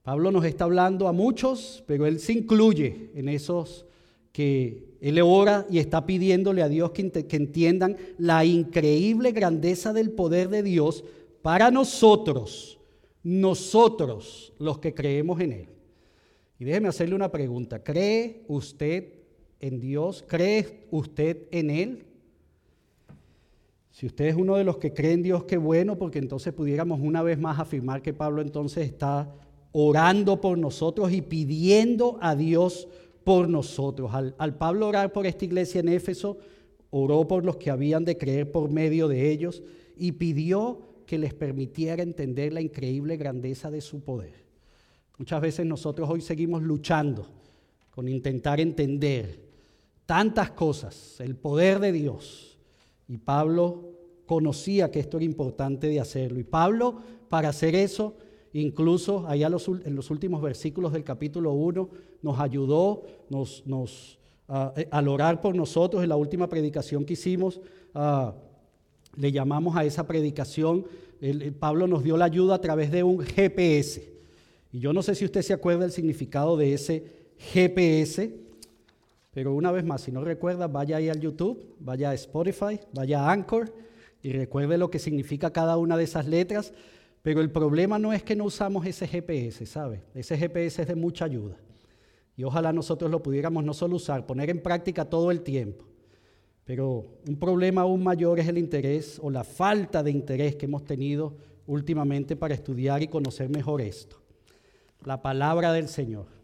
Pablo 0.02 0.30
nos 0.32 0.44
está 0.44 0.64
hablando 0.64 1.08
a 1.08 1.12
muchos, 1.12 1.82
pero 1.86 2.04
Él 2.04 2.18
se 2.18 2.32
incluye 2.34 3.10
en 3.14 3.28
esos 3.30 3.86
que 4.32 4.96
Él 5.00 5.20
ora 5.20 5.66
y 5.70 5.78
está 5.78 6.06
pidiéndole 6.06 6.62
a 6.62 6.68
Dios 6.68 6.90
que, 6.92 7.26
entiendan 7.30 7.96
la 8.18 8.44
increíble 8.44 9.32
grandeza 9.32 9.92
del 9.92 10.10
poder 10.10 10.48
de 10.48 10.62
Dios 10.62 11.04
para 11.42 11.70
nosotros, 11.70 12.78
nosotros 13.22 14.52
los 14.58 14.78
que 14.78 14.94
creemos 14.94 15.40
en 15.40 15.52
Él. 15.52 15.68
Y 16.58 16.64
déjeme 16.64 16.88
hacerle 16.88 17.14
una 17.14 17.30
pregunta. 17.30 17.82
¿Cree 17.82 18.44
usted 18.48 19.12
en 19.60 19.80
Dios? 19.80 20.24
¿Cree 20.26 20.86
usted 20.90 21.48
en 21.50 21.70
Él? 21.70 22.04
Si 23.90 24.06
usted 24.06 24.26
es 24.26 24.36
uno 24.36 24.56
de 24.56 24.64
los 24.64 24.78
que 24.78 24.94
cree 24.94 25.12
en 25.12 25.22
Dios, 25.22 25.44
qué 25.44 25.58
bueno, 25.58 25.98
porque 25.98 26.18
entonces 26.18 26.54
pudiéramos 26.54 27.00
una 27.00 27.22
vez 27.22 27.38
más 27.38 27.60
afirmar 27.60 28.00
que 28.00 28.14
Pablo 28.14 28.40
entonces 28.40 28.86
está 28.86 29.30
orando 29.72 30.40
por 30.40 30.56
nosotros 30.56 31.12
y 31.12 31.20
pidiendo 31.20 32.18
a 32.20 32.34
Dios 32.34 32.88
por 33.24 33.48
nosotros. 33.48 34.10
Al, 34.12 34.56
Pablo 34.56 34.88
orar 34.88 35.12
por 35.12 35.26
esta 35.26 35.44
iglesia 35.44 35.80
en 35.80 35.88
Éfeso, 35.88 36.38
oró 36.90 37.26
por 37.26 37.44
los 37.44 37.56
que 37.56 37.70
habían 37.70 38.04
de 38.04 38.16
creer 38.16 38.50
por 38.50 38.70
medio 38.70 39.08
de 39.08 39.30
ellos 39.30 39.62
y 39.96 40.12
pidió 40.12 40.80
que 41.06 41.18
les 41.18 41.34
permitiera 41.34 42.02
entender 42.02 42.52
la 42.52 42.60
increíble 42.60 43.16
grandeza 43.16 43.70
de 43.70 43.80
su 43.80 44.00
poder. 44.00 44.44
Muchas 45.18 45.40
veces 45.40 45.66
nosotros 45.66 46.08
hoy 46.08 46.20
seguimos 46.20 46.62
luchando 46.62 47.26
con 47.90 48.08
intentar 48.08 48.60
entender 48.60 49.40
tantas 50.06 50.50
cosas, 50.50 51.20
el 51.20 51.36
poder 51.36 51.78
de 51.78 51.92
Dios 51.92 52.58
y 53.08 53.18
Pablo 53.18 53.90
conocía 54.26 54.90
que 54.90 55.00
esto 55.00 55.18
era 55.18 55.24
importante 55.24 55.88
de 55.88 56.00
hacerlo. 56.00 56.40
Y 56.40 56.44
Pablo, 56.44 56.96
para 57.28 57.50
hacer 57.50 57.74
eso, 57.74 58.16
incluso 58.54 59.26
allá 59.26 59.48
en 59.48 59.94
los 59.94 60.10
últimos 60.10 60.40
versículos 60.40 60.92
del 60.92 61.04
capítulo 61.04 61.52
1, 61.52 61.90
nos 62.22 62.38
ayudó, 62.40 63.02
nos, 63.28 63.66
nos 63.66 64.18
eh, 64.76 64.88
al 64.90 65.08
orar 65.08 65.40
por 65.40 65.54
nosotros 65.54 66.02
en 66.02 66.08
la 66.08 66.16
última 66.16 66.48
predicación 66.48 67.04
que 67.04 67.14
hicimos, 67.14 67.60
le 69.16 69.32
llamamos 69.32 69.76
a 69.76 69.84
esa 69.84 70.06
predicación, 70.06 70.86
Pablo 71.58 71.86
nos 71.86 72.02
dio 72.02 72.16
la 72.16 72.24
ayuda 72.24 72.54
a 72.54 72.60
través 72.60 72.90
de 72.90 73.02
un 73.02 73.20
GPS. 73.20 74.10
Y 74.72 74.80
yo 74.80 74.92
no 74.92 75.02
sé 75.02 75.14
si 75.14 75.24
usted 75.24 75.42
se 75.42 75.52
acuerda 75.52 75.82
del 75.82 75.92
significado 75.92 76.56
de 76.56 76.72
ese 76.72 77.04
GPS, 77.36 78.32
pero 79.32 79.54
una 79.54 79.72
vez 79.72 79.84
más, 79.84 80.02
si 80.02 80.12
no 80.12 80.24
recuerda, 80.24 80.66
vaya 80.66 80.96
ahí 80.96 81.08
al 81.08 81.20
YouTube, 81.20 81.74
vaya 81.78 82.10
a 82.10 82.14
Spotify, 82.14 82.78
vaya 82.92 83.20
a 83.20 83.32
Anchor 83.32 83.72
y 84.22 84.32
recuerde 84.32 84.78
lo 84.78 84.90
que 84.90 84.98
significa 84.98 85.50
cada 85.50 85.76
una 85.78 85.96
de 85.96 86.04
esas 86.04 86.26
letras. 86.26 86.72
Pero 87.22 87.40
el 87.40 87.50
problema 87.50 87.98
no 87.98 88.12
es 88.12 88.22
que 88.22 88.36
no 88.36 88.44
usamos 88.44 88.84
ese 88.84 89.06
GPS, 89.06 89.64
¿sabe? 89.66 90.02
Ese 90.14 90.36
GPS 90.36 90.82
es 90.82 90.88
de 90.88 90.94
mucha 90.94 91.24
ayuda. 91.24 91.56
Y 92.36 92.44
ojalá 92.44 92.72
nosotros 92.72 93.10
lo 93.10 93.22
pudiéramos 93.22 93.64
no 93.64 93.74
solo 93.74 93.96
usar, 93.96 94.26
poner 94.26 94.50
en 94.50 94.62
práctica 94.62 95.04
todo 95.04 95.30
el 95.30 95.42
tiempo. 95.42 95.84
Pero 96.64 97.06
un 97.26 97.36
problema 97.36 97.82
aún 97.82 98.02
mayor 98.02 98.38
es 98.40 98.48
el 98.48 98.58
interés 98.58 99.18
o 99.22 99.30
la 99.30 99.44
falta 99.44 100.02
de 100.02 100.10
interés 100.10 100.56
que 100.56 100.66
hemos 100.66 100.84
tenido 100.84 101.34
últimamente 101.66 102.36
para 102.36 102.54
estudiar 102.54 103.02
y 103.02 103.08
conocer 103.08 103.48
mejor 103.50 103.80
esto. 103.80 104.16
La 105.04 105.20
palabra 105.20 105.72
del 105.72 105.88
Señor 105.88 106.42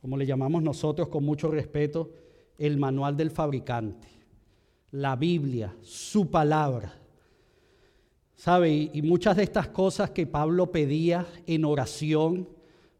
como 0.00 0.16
le 0.16 0.26
llamamos 0.26 0.62
nosotros 0.62 1.08
con 1.08 1.24
mucho 1.24 1.50
respeto, 1.50 2.10
el 2.56 2.76
manual 2.76 3.16
del 3.16 3.30
fabricante, 3.30 4.08
la 4.92 5.16
Biblia, 5.16 5.74
su 5.82 6.30
palabra. 6.30 6.94
¿Sabe? 8.36 8.90
Y, 8.92 9.02
muchas 9.02 9.36
de 9.36 9.42
estas 9.42 9.68
cosas 9.68 10.10
que 10.10 10.26
Pablo 10.26 10.70
pedía 10.70 11.26
en 11.46 11.64
oración 11.64 12.48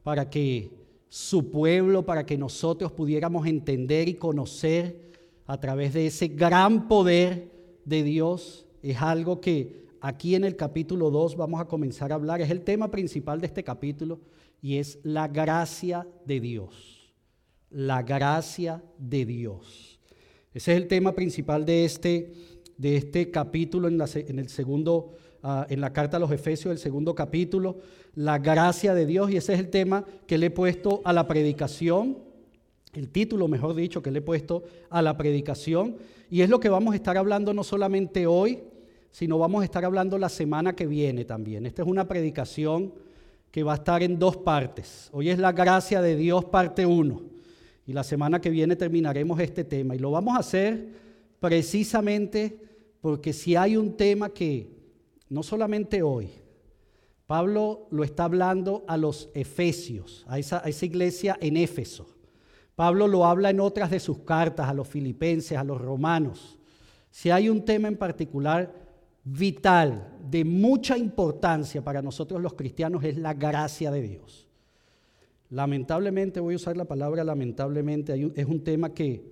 para 0.03 0.29
que 0.29 0.71
su 1.09 1.51
pueblo, 1.51 2.05
para 2.05 2.27
que 2.27 2.37
nosotros 2.37 2.93
pudiéramos 2.93 3.47
entender 3.47 4.09
y 4.09 4.15
conocer 4.15 5.09
a 5.47 5.59
través 5.59 5.95
de 5.95 6.07
ese 6.07 6.29
gran 6.29 6.89
poder 6.89 7.51
de 7.85 8.03
Dios, 8.03 8.67
es 8.83 9.01
algo 9.01 9.41
que 9.41 9.87
aquí 10.01 10.35
en 10.35 10.45
el 10.45 10.57
capítulo 10.57 11.11
2 11.11 11.37
vamos 11.37 11.61
a 11.61 11.65
comenzar 11.65 12.13
a 12.13 12.17
hablar. 12.17 12.41
Es 12.41 12.51
el 12.51 12.63
tema 12.63 12.91
principal 12.91 13.41
de 13.41 13.47
este 13.47 13.65
capítulo 13.65 14.21
y 14.61 14.77
es 14.77 14.99
la 15.03 15.29
gracia 15.29 16.07
de 16.27 16.41
Dios. 16.41 17.15
La 17.71 18.03
gracia 18.03 18.83
de 18.99 19.25
Dios. 19.25 19.99
Ese 20.53 20.73
es 20.73 20.83
el 20.83 20.89
tema 20.89 21.15
principal 21.15 21.65
de 21.65 21.85
este, 21.85 22.33
de 22.77 22.97
este 22.97 23.31
capítulo 23.31 23.89
en, 23.89 24.01
en 24.01 24.39
el 24.39 24.49
segundo, 24.49 25.15
ah, 25.43 25.67
en 25.69 25.81
la 25.81 25.93
carta 25.93 26.17
a 26.17 26.21
los 26.21 26.31
Efesios, 26.31 26.73
el 26.73 26.79
segundo 26.79 27.15
capítulo, 27.15 27.79
la 28.15 28.39
gracia 28.39 28.95
de 28.95 29.07
Dios. 29.07 29.31
Y 29.31 29.37
ese 29.37 29.55
es 29.55 29.61
el 29.61 29.71
tema 29.71 30.05
que 30.27 30.39
le 30.39 30.47
he 30.47 30.51
puesto 30.51 31.01
a 31.05 31.13
la 31.13 31.27
predicación, 31.27 32.19
el 32.95 33.09
título, 33.11 33.49
mejor 33.49 33.75
dicho, 33.75 34.03
que 34.03 34.11
le 34.11 34.19
he 34.19 34.23
puesto 34.23 34.65
a 34.91 35.03
la 35.03 35.17
predicación. 35.17 35.97
Y 36.31 36.43
es 36.43 36.51
lo 36.51 36.61
que 36.61 36.69
vamos 36.69 36.93
a 36.93 36.97
estar 36.97 37.17
hablando 37.17 37.55
no 37.55 37.65
solamente 37.65 38.27
hoy, 38.27 38.61
sino 39.11 39.39
vamos 39.39 39.63
a 39.63 39.65
estar 39.65 39.85
hablando 39.85 40.19
la 40.19 40.29
semana 40.29 40.75
que 40.75 40.87
viene 40.87 41.25
también. 41.25 41.67
Esta 41.67 41.83
es 41.83 41.89
una 41.89 42.07
predicación 42.07 42.93
que 43.51 43.63
va 43.63 43.73
a 43.73 43.77
estar 43.77 44.03
en 44.03 44.19
dos 44.19 44.37
partes. 44.37 45.09
Hoy 45.13 45.31
es 45.31 45.39
la 45.39 45.53
gracia 45.53 46.03
de 46.03 46.17
Dios 46.17 46.45
parte 46.45 46.87
1 46.87 47.23
y 47.87 47.93
la 47.93 48.05
semana 48.05 48.41
que 48.41 48.51
viene 48.51 48.77
terminaremos 48.77 49.41
este 49.41 49.65
tema. 49.65 49.97
Y 49.97 49.99
lo 49.99 50.11
vamos 50.11 50.37
a 50.37 50.41
hacer 50.41 50.89
precisamente 51.41 52.59
porque 53.01 53.33
si 53.33 53.57
hay 53.57 53.77
un 53.77 53.97
tema 53.97 54.29
que 54.29 54.78
no 55.29 55.43
solamente 55.43 56.03
hoy, 56.03 56.31
Pablo 57.27 57.89
lo 57.91 58.05
está 58.05 58.25
hablando 58.25 58.85
a 58.89 58.97
los 58.97 59.29
efesios, 59.35 60.25
a 60.29 60.39
esa, 60.39 60.63
iglesia 60.83 61.37
en 61.43 61.59
Éfeso. 61.59 62.09
Pablo 62.75 63.07
lo 63.07 63.27
habla 63.27 63.51
en 63.51 63.61
otras 63.61 63.91
de 63.91 64.01
sus 64.01 64.21
cartas 64.21 64.69
a 64.69 64.73
los 64.73 64.89
filipenses, 64.89 65.59
a 65.59 65.65
los 65.65 65.79
romanos. 65.79 66.59
Si 67.11 67.29
hay 67.29 67.51
un 67.51 67.65
tema 67.65 67.89
en 67.89 67.97
particular 67.97 68.73
vital, 69.25 70.17
de 70.31 70.45
mucha 70.45 70.97
importancia 70.97 71.83
para 71.83 72.01
nosotros 72.01 72.41
los 72.41 72.55
cristianos, 72.55 73.05
es 73.05 73.19
la 73.19 73.35
gracia 73.35 73.91
de 73.91 74.01
Dios. 74.01 74.49
Lamentablemente, 75.51 76.41
voy 76.41 76.55
a 76.55 76.57
usar 76.57 76.77
la 76.77 76.87
palabra 76.87 77.25
lamentablemente, 77.25 78.33
es 78.37 78.47
un 78.47 78.65
tema 78.65 78.95
que, 78.95 79.23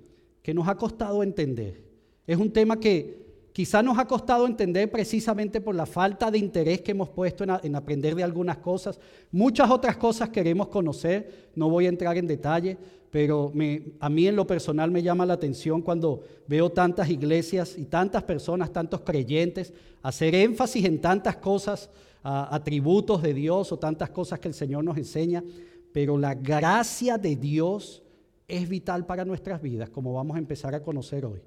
que 0.43 0.53
nos 0.53 0.69
ha 0.69 0.77
costado 0.77 1.23
entender. 1.23 1.83
Es 2.27 2.37
un 2.37 2.53
tema 2.53 2.79
que 2.79 3.26
quizá 3.57 3.83
nos 3.83 3.99
ha 3.99 4.05
costado 4.07 4.47
entender 4.47 4.91
precisamente 4.91 5.63
por 5.63 5.75
la 5.75 5.87
falta 5.87 6.31
de 6.31 6.37
interés 6.37 6.83
que 6.83 6.91
hemos 6.91 7.09
puesto 7.09 7.43
en, 7.43 7.53
en, 7.63 7.75
aprender 7.75 8.15
de 8.15 8.23
algunas 8.23 8.59
cosas. 8.59 9.01
Muchas 9.33 9.71
otras 9.71 9.97
cosas 9.97 10.29
queremos 10.29 10.69
conocer, 10.69 11.49
no 11.55 11.71
voy 11.71 11.87
a 11.87 11.89
entrar 11.89 12.19
en 12.19 12.27
detalle, 12.27 12.77
pero 13.11 13.51
a 14.01 14.09
mí 14.11 14.27
en 14.27 14.37
lo 14.37 14.47
personal 14.47 14.91
me 14.91 15.03
llama 15.03 15.25
la 15.25 15.33
atención 15.33 15.81
cuando 15.81 16.23
veo 16.47 16.69
tantas 16.69 17.09
iglesias 17.09 17.79
y 17.79 17.87
tantas 17.87 18.25
personas, 18.25 18.71
tantos 18.75 19.01
creyentes, 19.01 19.73
hacer 20.03 20.35
énfasis 20.35 20.85
en 20.85 21.01
tantas 21.01 21.37
cosas, 21.39 21.89
atributos 22.23 23.23
de 23.23 23.33
Dios 23.33 23.73
o 23.73 23.79
tantas 23.79 24.11
cosas 24.11 24.39
que 24.39 24.49
el 24.49 24.55
Señor 24.55 24.85
nos 24.85 24.99
enseña, 24.99 25.43
pero 25.95 26.19
la 26.19 26.35
gracia 26.35 27.17
de 27.17 27.37
Dios 27.37 28.03
es 28.49 28.69
vital 28.69 29.07
para 29.07 29.25
nuestras 29.25 29.63
vidas, 29.63 29.89
como 29.89 30.13
vamos 30.13 30.37
a 30.37 30.41
empezar 30.41 30.75
a 30.75 30.83
conocer 30.83 31.25
hoy. 31.25 31.41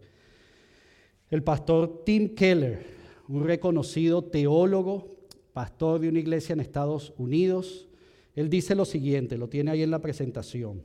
El 1.29 1.43
pastor 1.43 2.03
Tim 2.05 2.33
Keller, 2.33 2.85
un 3.27 3.43
reconocido 3.43 4.23
teólogo, 4.23 5.19
pastor 5.53 5.99
de 5.99 6.09
una 6.09 6.19
iglesia 6.19 6.53
en 6.53 6.59
Estados 6.59 7.13
Unidos, 7.17 7.87
él 8.35 8.49
dice 8.49 8.73
lo 8.73 8.85
siguiente, 8.85 9.37
lo 9.37 9.49
tiene 9.49 9.71
ahí 9.71 9.83
en 9.83 9.91
la 9.91 9.99
presentación. 9.99 10.83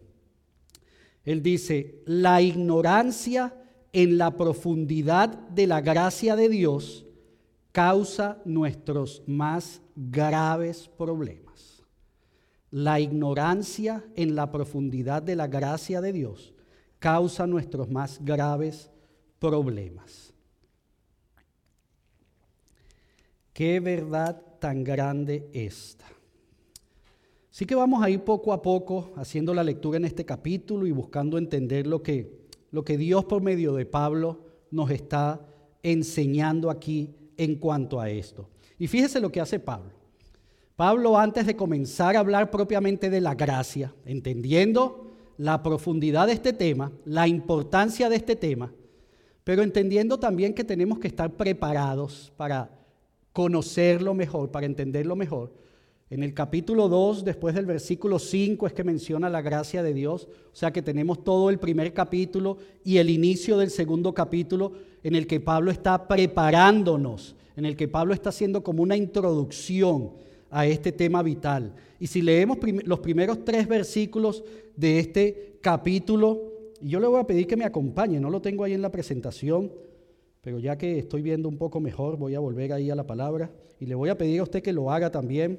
Él 1.25 1.43
dice, 1.43 2.03
la 2.05 2.43
ignorancia 2.43 3.55
en 3.93 4.19
la 4.19 4.37
profundidad 4.37 5.29
de 5.29 5.67
la 5.67 5.81
gracia 5.81 6.37
de 6.37 6.49
Dios 6.49 7.07
causa 7.73 8.43
nuestros 8.45 9.23
más 9.27 9.81
graves 9.97 10.91
problemas. 10.99 11.83
La 12.71 13.01
ignorancia 13.01 14.05
en 14.17 14.35
la 14.35 14.51
profundidad 14.51 15.23
de 15.23 15.37
la 15.37 15.47
gracia 15.47 16.01
de 16.01 16.13
Dios 16.13 16.53
causa 16.99 17.47
nuestros 17.47 17.89
más 17.89 18.19
graves 18.23 18.91
problemas. 19.39 20.34
Qué 23.55 23.79
verdad 23.79 24.43
tan 24.59 24.83
grande 24.83 25.49
esta. 25.53 26.05
Así 27.53 27.65
que 27.67 27.77
vamos 27.77 28.03
a 28.03 28.11
ir 28.11 28.21
poco 28.21 28.53
a 28.53 28.61
poco 28.61 29.13
haciendo 29.15 29.55
la 29.55 29.63
lectura 29.63 29.97
en 29.97 30.05
este 30.05 30.25
capítulo 30.25 30.89
y 30.89 30.91
buscando 30.91 31.39
entender 31.39 31.87
lo 31.87 32.03
que, 32.03 32.49
lo 32.73 32.85
que 32.85 32.99
Dios 32.99 33.25
por 33.27 33.43
medio 33.43 33.73
de 33.75 33.87
Pablo 33.87 34.41
nos 34.73 34.91
está 34.91 35.41
enseñando 35.85 36.69
aquí 36.69 37.15
en 37.37 37.55
cuanto 37.55 38.01
a 38.01 38.11
esto. 38.11 38.51
Y 38.77 38.89
fíjese 38.89 39.21
lo 39.21 39.31
que 39.31 39.41
hace 39.41 39.61
Pablo. 39.61 39.93
Pablo 40.75 41.17
antes 41.17 41.47
de 41.47 41.55
comenzar 41.55 42.17
a 42.17 42.19
hablar 42.21 42.51
propiamente 42.51 43.09
de 43.09 43.21
la 43.21 43.37
gracia, 43.37 43.95
entendiendo 44.05 45.13
la 45.37 45.63
profundidad 45.63 46.27
de 46.27 46.33
este 46.33 46.53
tema, 46.53 46.91
la 47.05 47.29
importancia 47.29 48.09
de 48.09 48.17
este 48.17 48.35
tema, 48.35 48.73
pero 49.45 49.63
entendiendo 49.63 50.19
también 50.19 50.55
que 50.55 50.65
tenemos 50.65 50.99
que 50.99 51.07
estar 51.07 51.31
preparados 51.37 52.33
para 52.37 52.84
conocerlo 53.35 54.15
mejor, 54.15 54.51
para 54.51 54.65
entenderlo 54.65 55.17
mejor, 55.17 55.53
en 56.11 56.23
el 56.23 56.33
capítulo 56.33 56.89
2, 56.89 57.25
después 57.25 57.57
del 57.57 57.67
versículo 57.67 58.21
5, 58.21 58.69
es 58.69 58.73
que 58.73 58.85
menciona 58.85 59.29
la 59.29 59.43
gracia 59.43 59.83
de 59.83 59.93
Dios. 59.93 60.29
O 60.53 60.57
sea 60.57 60.73
que 60.73 60.81
tenemos 60.81 61.25
todo 61.25 61.51
el 61.51 61.59
primer 61.59 61.93
capítulo 61.93 62.59
y 62.85 62.99
el 62.99 63.11
inicio 63.11 63.59
del 63.59 63.71
segundo 63.71 64.15
capítulo 64.15 64.75
en 65.03 65.17
el 65.17 65.27
que 65.27 65.41
Pablo 65.41 65.73
está 65.73 66.07
preparándonos, 66.07 67.35
en 67.57 67.65
el 67.65 67.75
que 67.75 67.89
Pablo 67.89 68.15
está 68.15 68.29
haciendo 68.29 68.63
como 68.63 68.83
una 68.83 68.97
introducción 68.97 70.13
a 70.51 70.67
este 70.67 70.93
tema 70.93 71.21
vital. 71.23 71.75
Y 71.99 72.07
si 72.07 72.23
leemos 72.23 72.59
los 72.85 73.01
primeros 73.01 73.45
tres 73.45 73.67
versículos 73.67 74.45
de 74.77 75.01
este 75.01 75.59
capítulo, 75.63 76.53
y 76.81 76.91
yo 76.91 77.01
le 77.01 77.09
voy 77.09 77.19
a 77.19 77.27
pedir 77.27 77.49
que 77.49 77.57
me 77.57 77.65
acompañe, 77.65 78.21
no 78.21 78.31
lo 78.31 78.41
tengo 78.41 78.63
ahí 78.63 78.75
en 78.75 78.83
la 78.83 78.93
presentación, 78.93 79.73
pero 80.45 80.59
ya 80.59 80.77
que 80.77 80.99
estoy 80.99 81.23
viendo 81.23 81.49
un 81.49 81.57
poco 81.57 81.81
mejor, 81.81 82.19
voy 82.19 82.35
a 82.35 82.41
volver 82.41 82.75
ahí 82.75 82.91
a 82.91 82.95
la 82.95 83.07
palabra 83.07 83.51
y 83.81 83.87
le 83.87 83.95
voy 83.95 84.11
a 84.11 84.19
pedir 84.19 84.41
a 84.41 84.43
usted 84.43 84.63
que 84.63 84.75
lo 84.75 84.91
haga 84.91 85.11
también. 85.11 85.59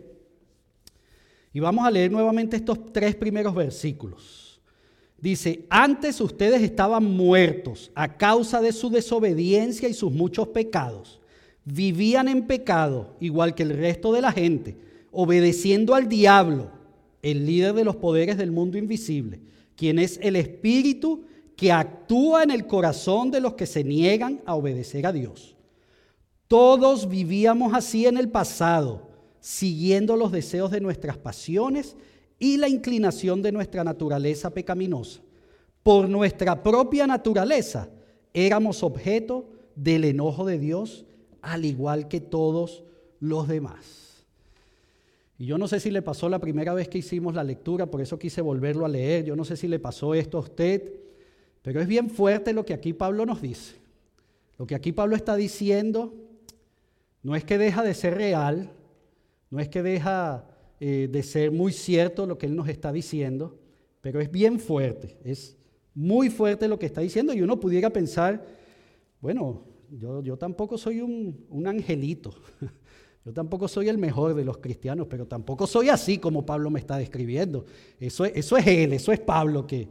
Y 1.52 1.60
vamos 1.60 1.88
a 1.88 1.90
leer 1.90 2.12
nuevamente 2.12 2.56
estos 2.56 2.94
tres 2.94 3.16
primeros 3.16 3.56
versículos. 3.56 4.62
Dice, 5.20 5.66
antes 5.72 6.22
ustedes 6.22 6.62
estaban 6.62 7.04
muertos 7.04 7.92
a 7.96 8.16
causa 8.16 8.62
de 8.62 8.72
su 8.72 8.92
desobediencia 8.92 9.90
y 9.90 9.94
sus 9.96 10.12
muchos 10.12 10.50
pecados. 10.50 11.20
Vivían 11.64 12.28
en 12.28 12.46
pecado, 12.46 13.16
igual 13.20 13.56
que 13.56 13.64
el 13.64 13.72
resto 13.72 14.14
de 14.14 14.22
la 14.22 14.32
gente 14.32 14.78
obedeciendo 15.12 15.96
al 15.96 16.10
diablo, 16.10 16.70
el 17.24 17.46
líder 17.46 17.74
de 17.74 17.86
los 17.86 17.96
poderes 17.96 18.38
del 18.38 18.52
mundo 18.52 18.78
invisible, 18.78 19.40
quien 19.76 19.98
es 19.98 20.20
el 20.22 20.36
espíritu 20.36 21.24
que 21.56 21.72
actúa 21.72 22.44
en 22.44 22.52
el 22.52 22.68
corazón 22.68 23.32
de 23.32 23.40
los 23.40 23.54
que 23.54 23.66
se 23.66 23.84
niegan 23.84 24.42
a 24.46 24.56
obedecer 24.56 25.06
a 25.06 25.14
Dios. 25.14 25.56
Todos 26.48 27.10
vivíamos 27.10 27.74
así 27.74 28.06
en 28.06 28.18
el 28.18 28.30
pasado, 28.30 29.10
siguiendo 29.40 30.16
los 30.16 30.32
deseos 30.32 30.72
de 30.72 30.82
nuestras 30.82 31.18
pasiones 31.18 31.96
y 32.40 32.58
la 32.58 32.68
inclinación 32.68 33.42
de 33.42 33.52
nuestra 33.52 33.84
naturaleza 33.84 34.50
pecaminosa. 34.50 35.22
Por 35.82 36.10
nuestra 36.10 36.62
propia 36.62 37.08
naturaleza 37.08 37.90
éramos 38.34 38.84
objeto 38.84 39.50
del 39.76 40.04
enojo 40.04 40.46
de 40.46 40.60
Dios, 40.60 41.06
al 41.42 41.66
igual 41.66 42.08
que 42.08 42.20
todos 42.20 42.84
los 43.20 43.48
demás. 43.48 44.26
Y 45.38 45.46
yo 45.46 45.58
no 45.58 45.68
sé 45.68 45.80
si 45.80 45.92
le 45.92 46.02
pasó 46.02 46.30
la 46.30 46.40
primera 46.40 46.74
vez 46.74 46.88
que 46.88 46.98
hicimos 46.98 47.36
la 47.36 47.44
lectura, 47.44 47.86
por 47.86 48.02
eso 48.02 48.18
quise 48.18 48.42
volverlo 48.42 48.86
a 48.86 48.90
leer. 48.90 49.26
Yo 49.26 49.36
no 49.36 49.44
sé 49.44 49.58
si 49.58 49.68
le 49.68 49.80
pasó 49.80 50.14
esto 50.14 50.38
a 50.38 50.42
usted, 50.42 51.05
pero 51.66 51.82
es 51.82 51.88
bien 51.88 52.12
fuerte 52.12 52.54
lo 52.54 52.64
que 52.64 52.76
aquí 52.76 52.94
Pablo 52.94 53.26
nos 53.26 53.42
dice. 53.42 53.74
Lo 54.60 54.68
que 54.68 54.76
aquí 54.76 54.92
Pablo 54.92 55.16
está 55.16 55.36
diciendo 55.36 56.14
no 57.24 57.36
es 57.36 57.44
que 57.44 57.58
deja 57.58 57.82
de 57.82 57.96
ser 57.96 58.14
real, 58.14 58.72
no 59.50 59.60
es 59.60 59.68
que 59.68 59.82
deja 59.82 60.46
eh, 60.80 61.10
de 61.12 61.24
ser 61.24 61.52
muy 61.52 61.74
cierto 61.74 62.28
lo 62.28 62.38
que 62.38 62.46
él 62.46 62.56
nos 62.56 62.68
está 62.68 62.92
diciendo, 62.92 63.58
pero 64.02 64.22
es 64.22 64.30
bien 64.30 64.60
fuerte, 64.60 65.18
es 65.24 65.58
muy 65.96 66.30
fuerte 66.30 66.68
lo 66.68 66.78
que 66.78 66.86
está 66.86 67.02
diciendo 67.02 67.34
y 67.34 67.42
uno 67.42 67.60
pudiera 67.60 67.90
pensar, 67.90 68.46
bueno, 69.20 69.64
yo, 69.90 70.22
yo 70.22 70.38
tampoco 70.38 70.78
soy 70.78 71.02
un, 71.02 71.48
un 71.50 71.66
angelito. 71.66 72.32
Yo 73.26 73.34
tampoco 73.34 73.68
soy 73.68 73.90
el 73.90 73.98
mejor 73.98 74.36
de 74.36 74.46
los 74.46 74.60
cristianos, 74.60 75.08
pero 75.10 75.26
tampoco 75.26 75.66
soy 75.66 75.90
así 75.90 76.20
como 76.20 76.46
Pablo 76.46 76.70
me 76.70 76.80
está 76.80 76.98
describiendo. 76.98 77.66
Eso, 78.00 78.24
eso 78.24 78.56
es 78.56 78.68
él, 78.68 78.94
eso 78.94 79.12
es 79.12 79.20
Pablo 79.20 79.66
que, 79.66 79.90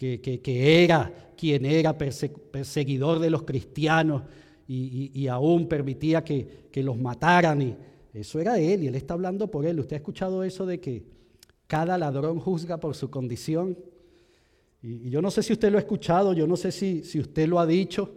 que, 0.00 0.82
era 0.86 1.12
quien 1.36 1.66
era 1.66 1.96
perseguidor 1.96 3.18
de 3.18 3.28
los 3.28 3.42
cristianos 3.42 4.22
y, 4.66 5.26
aún 5.26 5.68
permitía 5.68 6.24
que, 6.24 6.70
los 6.76 6.96
mataran. 6.96 7.60
Y 7.60 7.76
eso 8.14 8.40
era 8.40 8.58
él 8.58 8.84
y 8.84 8.86
él 8.86 8.94
está 8.94 9.14
hablando 9.14 9.50
por 9.50 9.66
él. 9.66 9.78
¿Usted 9.78 9.96
ha 9.96 9.98
escuchado 9.98 10.42
eso 10.42 10.64
de 10.64 10.80
que 10.80 11.04
cada 11.66 11.98
ladrón 11.98 12.40
juzga 12.40 12.78
por 12.78 12.94
su 12.94 13.10
condición? 13.10 13.76
Y, 14.82 15.10
yo 15.10 15.20
no 15.20 15.30
sé 15.30 15.42
si 15.42 15.52
usted 15.52 15.70
lo 15.70 15.76
ha 15.76 15.82
escuchado, 15.82 16.32
yo 16.32 16.46
no 16.46 16.56
sé 16.56 16.72
si, 16.72 17.04
si 17.04 17.20
usted 17.20 17.46
lo 17.46 17.58
ha 17.58 17.66
dicho. 17.66 18.14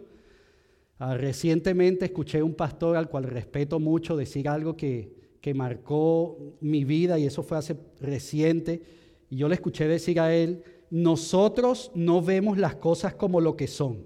Ah, 0.98 1.16
recientemente 1.16 2.06
escuché 2.06 2.42
un 2.42 2.54
pastor 2.54 2.96
al 2.96 3.10
cual 3.10 3.24
respeto 3.24 3.78
mucho 3.78 4.16
decir 4.16 4.48
algo 4.48 4.76
que, 4.76 5.12
que 5.40 5.52
marcó 5.52 6.56
mi 6.60 6.84
vida 6.84 7.18
y 7.18 7.26
eso 7.26 7.42
fue 7.42 7.58
hace 7.58 7.76
reciente. 8.00 8.80
Y 9.28 9.36
yo 9.36 9.48
le 9.48 9.56
escuché 9.56 9.86
decir 9.86 10.20
a 10.20 10.34
él, 10.34 10.62
nosotros 10.94 11.90
no 11.92 12.22
vemos 12.22 12.56
las 12.56 12.76
cosas 12.76 13.14
como 13.14 13.40
lo 13.40 13.56
que 13.56 13.66
son, 13.66 14.04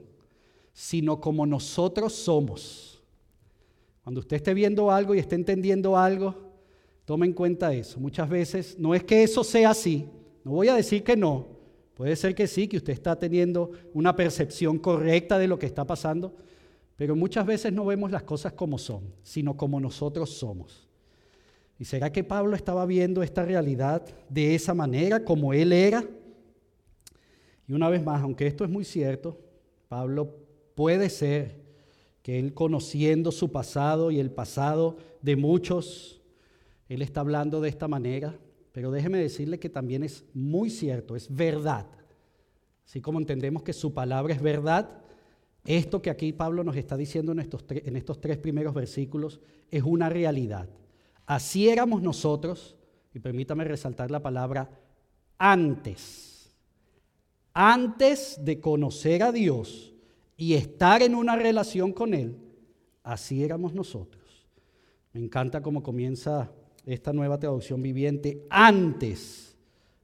sino 0.72 1.20
como 1.20 1.44
nosotros 1.44 2.14
somos. 2.14 3.04
Cuando 4.02 4.20
usted 4.20 4.36
esté 4.36 4.54
viendo 4.54 4.90
algo 4.90 5.14
y 5.14 5.18
esté 5.18 5.34
entendiendo 5.34 5.98
algo, 5.98 6.34
tome 7.04 7.26
en 7.26 7.34
cuenta 7.34 7.74
eso. 7.74 8.00
Muchas 8.00 8.30
veces 8.30 8.78
no 8.78 8.94
es 8.94 9.04
que 9.04 9.22
eso 9.22 9.44
sea 9.44 9.68
así, 9.68 10.08
no 10.42 10.52
voy 10.52 10.68
a 10.68 10.76
decir 10.76 11.04
que 11.04 11.14
no, 11.14 11.48
puede 11.92 12.16
ser 12.16 12.34
que 12.34 12.46
sí, 12.46 12.66
que 12.66 12.78
usted 12.78 12.94
está 12.94 13.18
teniendo 13.18 13.70
una 13.92 14.16
percepción 14.16 14.78
correcta 14.78 15.38
de 15.38 15.46
lo 15.46 15.58
que 15.58 15.66
está 15.66 15.86
pasando, 15.86 16.34
pero 16.96 17.14
muchas 17.14 17.44
veces 17.44 17.70
no 17.70 17.84
vemos 17.84 18.10
las 18.10 18.22
cosas 18.22 18.54
como 18.54 18.78
son, 18.78 19.12
sino 19.22 19.58
como 19.58 19.78
nosotros 19.78 20.30
somos. 20.30 20.88
¿Y 21.78 21.84
será 21.84 22.10
que 22.10 22.24
Pablo 22.24 22.56
estaba 22.56 22.86
viendo 22.86 23.22
esta 23.22 23.44
realidad 23.44 24.06
de 24.30 24.54
esa 24.54 24.72
manera, 24.72 25.22
como 25.22 25.52
él 25.52 25.74
era? 25.74 26.02
Y 27.68 27.74
una 27.74 27.90
vez 27.90 28.02
más, 28.02 28.22
aunque 28.22 28.46
esto 28.46 28.64
es 28.64 28.70
muy 28.70 28.84
cierto, 28.84 29.38
Pablo 29.88 30.34
puede 30.74 31.10
ser 31.10 31.60
que 32.22 32.38
él 32.38 32.54
conociendo 32.54 33.30
su 33.30 33.52
pasado 33.52 34.10
y 34.10 34.18
el 34.18 34.30
pasado 34.30 34.96
de 35.20 35.36
muchos, 35.36 36.20
él 36.88 37.02
está 37.02 37.20
hablando 37.20 37.60
de 37.60 37.68
esta 37.68 37.86
manera, 37.86 38.38
pero 38.72 38.90
déjeme 38.90 39.18
decirle 39.18 39.58
que 39.58 39.68
también 39.68 40.02
es 40.02 40.24
muy 40.32 40.70
cierto, 40.70 41.14
es 41.14 41.34
verdad. 41.34 41.86
Así 42.86 43.02
como 43.02 43.18
entendemos 43.18 43.62
que 43.62 43.74
su 43.74 43.92
palabra 43.92 44.34
es 44.34 44.40
verdad, 44.40 45.02
esto 45.64 46.00
que 46.00 46.08
aquí 46.08 46.32
Pablo 46.32 46.64
nos 46.64 46.76
está 46.76 46.96
diciendo 46.96 47.32
en 47.32 47.40
estos, 47.40 47.64
en 47.68 47.96
estos 47.96 48.18
tres 48.20 48.38
primeros 48.38 48.72
versículos 48.72 49.40
es 49.70 49.82
una 49.82 50.08
realidad. 50.08 50.70
Así 51.26 51.68
éramos 51.68 52.00
nosotros, 52.00 52.76
y 53.12 53.18
permítame 53.18 53.64
resaltar 53.64 54.10
la 54.10 54.22
palabra 54.22 54.70
antes. 55.36 56.37
Antes 57.60 58.38
de 58.44 58.60
conocer 58.60 59.20
a 59.24 59.32
Dios 59.32 59.92
y 60.36 60.54
estar 60.54 61.02
en 61.02 61.16
una 61.16 61.34
relación 61.34 61.92
con 61.92 62.14
Él, 62.14 62.36
así 63.02 63.42
éramos 63.42 63.74
nosotros. 63.74 64.46
Me 65.12 65.18
encanta 65.18 65.60
cómo 65.60 65.82
comienza 65.82 66.52
esta 66.86 67.12
nueva 67.12 67.36
traducción 67.36 67.82
viviente. 67.82 68.46
Antes, 68.48 69.56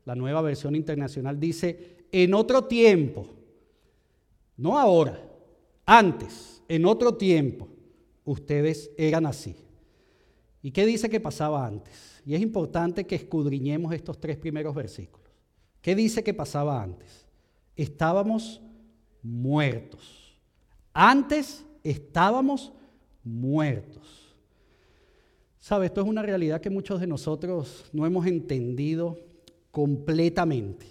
la 0.04 0.16
nueva 0.16 0.42
versión 0.42 0.74
internacional 0.74 1.38
dice, 1.38 1.98
en 2.10 2.34
otro 2.34 2.64
tiempo, 2.64 3.24
no 4.56 4.76
ahora, 4.76 5.22
antes, 5.86 6.60
en 6.66 6.84
otro 6.84 7.14
tiempo, 7.14 7.68
ustedes 8.24 8.90
eran 8.98 9.26
así. 9.26 9.54
¿Y 10.60 10.72
qué 10.72 10.84
dice 10.84 11.08
que 11.08 11.20
pasaba 11.20 11.64
antes? 11.64 12.20
Y 12.26 12.34
es 12.34 12.40
importante 12.40 13.06
que 13.06 13.14
escudriñemos 13.14 13.94
estos 13.94 14.18
tres 14.18 14.38
primeros 14.38 14.74
versículos. 14.74 15.30
¿Qué 15.80 15.94
dice 15.94 16.24
que 16.24 16.34
pasaba 16.34 16.82
antes? 16.82 17.23
Estábamos 17.76 18.60
muertos. 19.22 20.36
Antes 20.92 21.64
estábamos 21.82 22.72
muertos. 23.22 24.34
¿Sabe? 25.58 25.86
Esto 25.86 26.02
es 26.02 26.06
una 26.06 26.22
realidad 26.22 26.60
que 26.60 26.70
muchos 26.70 27.00
de 27.00 27.06
nosotros 27.06 27.86
no 27.92 28.04
hemos 28.04 28.26
entendido 28.26 29.18
completamente. 29.70 30.86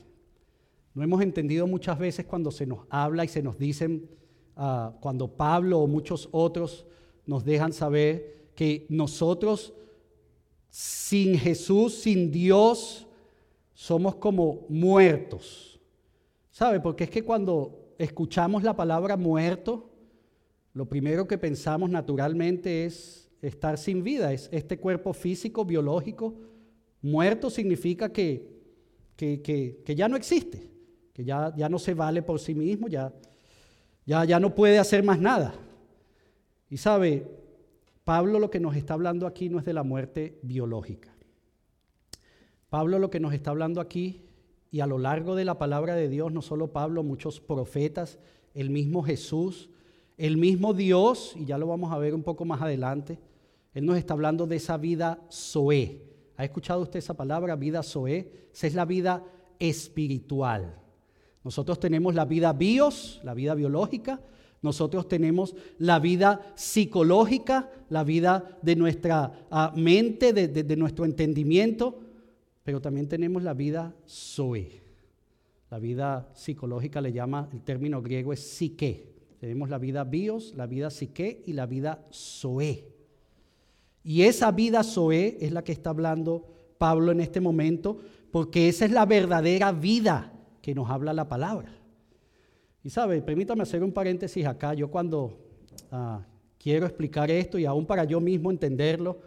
No 0.93 1.04
hemos 1.04 1.22
entendido 1.22 1.67
muchas 1.67 1.98
veces 1.98 2.26
cuando 2.26 2.52
se 2.52 2.65
nos 2.65 2.80
habla 2.89 3.24
y 3.24 3.28
se 3.28 3.41
nos 3.41 3.58
dicen 3.58 4.10
Ah, 4.56 4.93
cuando 5.00 5.28
Pablo 5.28 5.80
o 5.80 5.88
muchos 5.88 6.30
otros 6.32 6.86
nos 7.26 7.43
dejan 7.43 7.74
saber 7.74 8.52
que 8.56 8.86
nosotros 8.89 9.74
sin 10.69 11.38
Jesús, 11.38 11.96
sin 11.96 12.32
Dios, 12.32 13.08
somos 13.74 14.15
como 14.15 14.65
muertos. 14.69 15.72
¿Sabe? 16.53 16.79
Porque 16.79 17.05
es 17.05 17.09
que 17.09 17.23
cuando 17.23 17.95
escuchamos 17.97 18.61
la 18.61 18.75
palabra 18.75 19.17
muerto, 19.17 19.89
lo 20.73 20.87
primero 20.87 21.27
que 21.27 21.39
pensamos 21.39 21.89
naturalmente 21.89 22.85
es 22.85 23.31
estar 23.41 23.75
sin 23.79 24.03
vida, 24.03 24.31
es 24.31 24.49
este 24.51 24.77
cuerpo 24.77 25.13
físico, 25.13 25.65
biológico. 25.65 26.35
Muerto 27.01 27.49
significa 27.49 28.13
que, 28.13 28.61
que, 29.15 29.41
que, 29.41 29.95
ya 29.95 30.07
no 30.07 30.15
existe, 30.15 30.69
que 31.11 31.25
ya, 31.25 31.51
ya 31.57 31.67
no 31.69 31.79
se 31.79 31.95
vale 31.95 32.21
por 32.21 32.39
sí 32.39 32.53
mismo, 32.53 32.87
ya, 32.87 33.11
ya, 34.05 34.23
ya 34.23 34.39
no 34.39 34.53
puede 34.53 34.77
hacer 34.77 35.03
más 35.03 35.19
nada. 35.19 35.55
Y 36.69 36.77
sabe, 36.77 37.25
Pablo 38.03 38.37
lo 38.37 38.51
que 38.51 38.59
nos 38.59 38.75
está 38.75 38.93
hablando 38.93 39.25
aquí 39.25 39.49
no 39.49 39.57
es 39.57 39.65
de 39.65 39.73
la 39.73 39.81
muerte 39.81 40.37
biológica. 40.43 41.15
Pablo 42.69 42.99
lo 42.99 43.09
que 43.09 43.19
nos 43.19 43.33
está 43.33 43.49
hablando 43.49 43.81
aquí, 43.81 44.21
y 44.73 44.79
a 44.79 44.88
lo 44.88 44.97
largo 44.97 45.36
de 45.36 45.45
la 45.45 45.59
palabra 45.59 45.93
de 45.93 46.09
Dios, 46.09 46.33
no 46.33 46.41
solo 46.41 46.71
Pablo, 46.73 47.03
muchos 47.03 47.39
profetas, 47.39 48.17
el 48.55 48.71
mismo 48.71 49.03
Jesús, 49.03 49.69
el 50.17 50.36
mismo 50.36 50.73
Dios, 50.73 51.36
y 51.36 51.45
ya 51.45 51.59
lo 51.59 51.67
vamos 51.67 51.93
a 51.93 51.99
ver 51.99 52.15
un 52.15 52.23
poco 52.23 52.43
más 52.43 52.59
adelante, 52.59 53.19
Él 53.75 53.86
nos 53.86 53.99
está 53.99 54.15
hablando 54.15 54.47
de 54.47 54.55
esa 54.55 54.77
vida 54.77 55.21
Zoé. 55.31 56.01
¿Ha 56.38 56.43
escuchado 56.43 56.81
usted 56.81 56.97
esa 56.97 57.13
palabra, 57.13 57.55
vida 57.55 57.83
Zoé? 57.83 58.47
Esa 58.51 58.65
es 58.65 58.73
la 58.73 58.86
vida 58.86 59.23
espiritual. 59.59 60.81
Nosotros 61.43 61.79
tenemos 61.79 62.15
la 62.15 62.25
vida 62.25 62.51
bios, 62.51 63.21
la 63.23 63.36
vida 63.36 63.53
biológica, 63.53 64.21
Nosotros 64.63 65.07
tenemos 65.07 65.55
la 65.77 65.99
vida 65.99 66.41
psicológica, 66.55 67.69
la 67.89 68.03
vida 68.03 68.57
de 68.63 68.75
nuestra 68.75 69.45
ah, 69.51 69.71
mente, 69.75 70.33
de, 70.33 70.75
nuestro 70.77 71.05
entendimiento, 71.05 71.99
pero 72.63 72.82
también 72.82 73.08
tenemos 73.08 73.43
la 73.43 73.54
vida 73.54 73.93
zoe. 74.08 74.82
La 75.69 75.80
vida 75.80 76.30
psicológica 76.34 77.02
le 77.02 77.12
llama, 77.12 77.49
el 77.52 77.62
término 77.62 78.02
griego 78.02 78.32
es 78.32 78.39
psique. 78.39 79.12
Tenemos 79.39 79.69
la 79.69 79.78
vida 79.78 80.04
bios, 80.04 80.54
la 80.56 80.67
vida 80.67 80.89
psique 80.89 81.43
y 81.45 81.54
la 81.54 81.65
vida 81.65 82.06
zoe. 82.12 82.88
Y 84.04 84.23
esa 84.23 84.52
vida 84.52 84.84
zoe 84.84 85.38
es 85.41 85.52
la 85.52 85.63
que 85.63 85.71
está 85.71 85.89
hablando 85.89 86.47
Pablo 86.78 87.12
en 87.12 87.21
este 87.21 87.41
momento, 87.41 87.99
porque 88.32 88.69
esa 88.69 88.86
es 88.86 88.91
la 88.91 89.06
verdadera 89.06 89.71
vida 89.71 90.34
que 90.62 90.76
nos 90.76 90.89
habla 90.89 91.13
la 91.13 91.28
palabra. 91.28 91.71
Y 92.84 92.89
sabe, 92.89 93.21
permítame 93.21 93.63
hacer 93.63 93.84
un 93.84 93.91
paréntesis 93.91 94.45
acá. 94.45 94.73
Yo 94.73 94.91
cuando 94.91 95.39
ah, 95.91 96.26
quiero 96.58 96.86
explicar 96.86 97.32
esto 97.32 97.58
y 97.58 97.65
aún 97.65 97.86
para 97.86 98.04
yo 98.04 98.19
mismo 98.19 98.52
entenderlo, 98.52 99.19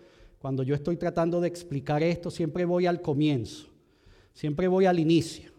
cuando 0.47 0.63
yo 0.63 0.77
estoy 0.77 0.97
tratando 0.97 1.41
de 1.41 1.49
explicar 1.49 2.05
esto, 2.05 2.31
siempre 2.31 2.65
voy 2.65 2.87
al 2.87 3.03
comienzo, 3.03 3.67
siempre 4.33 4.69
voy 4.69 4.87
al 4.87 5.01
inicio. 5.01 5.51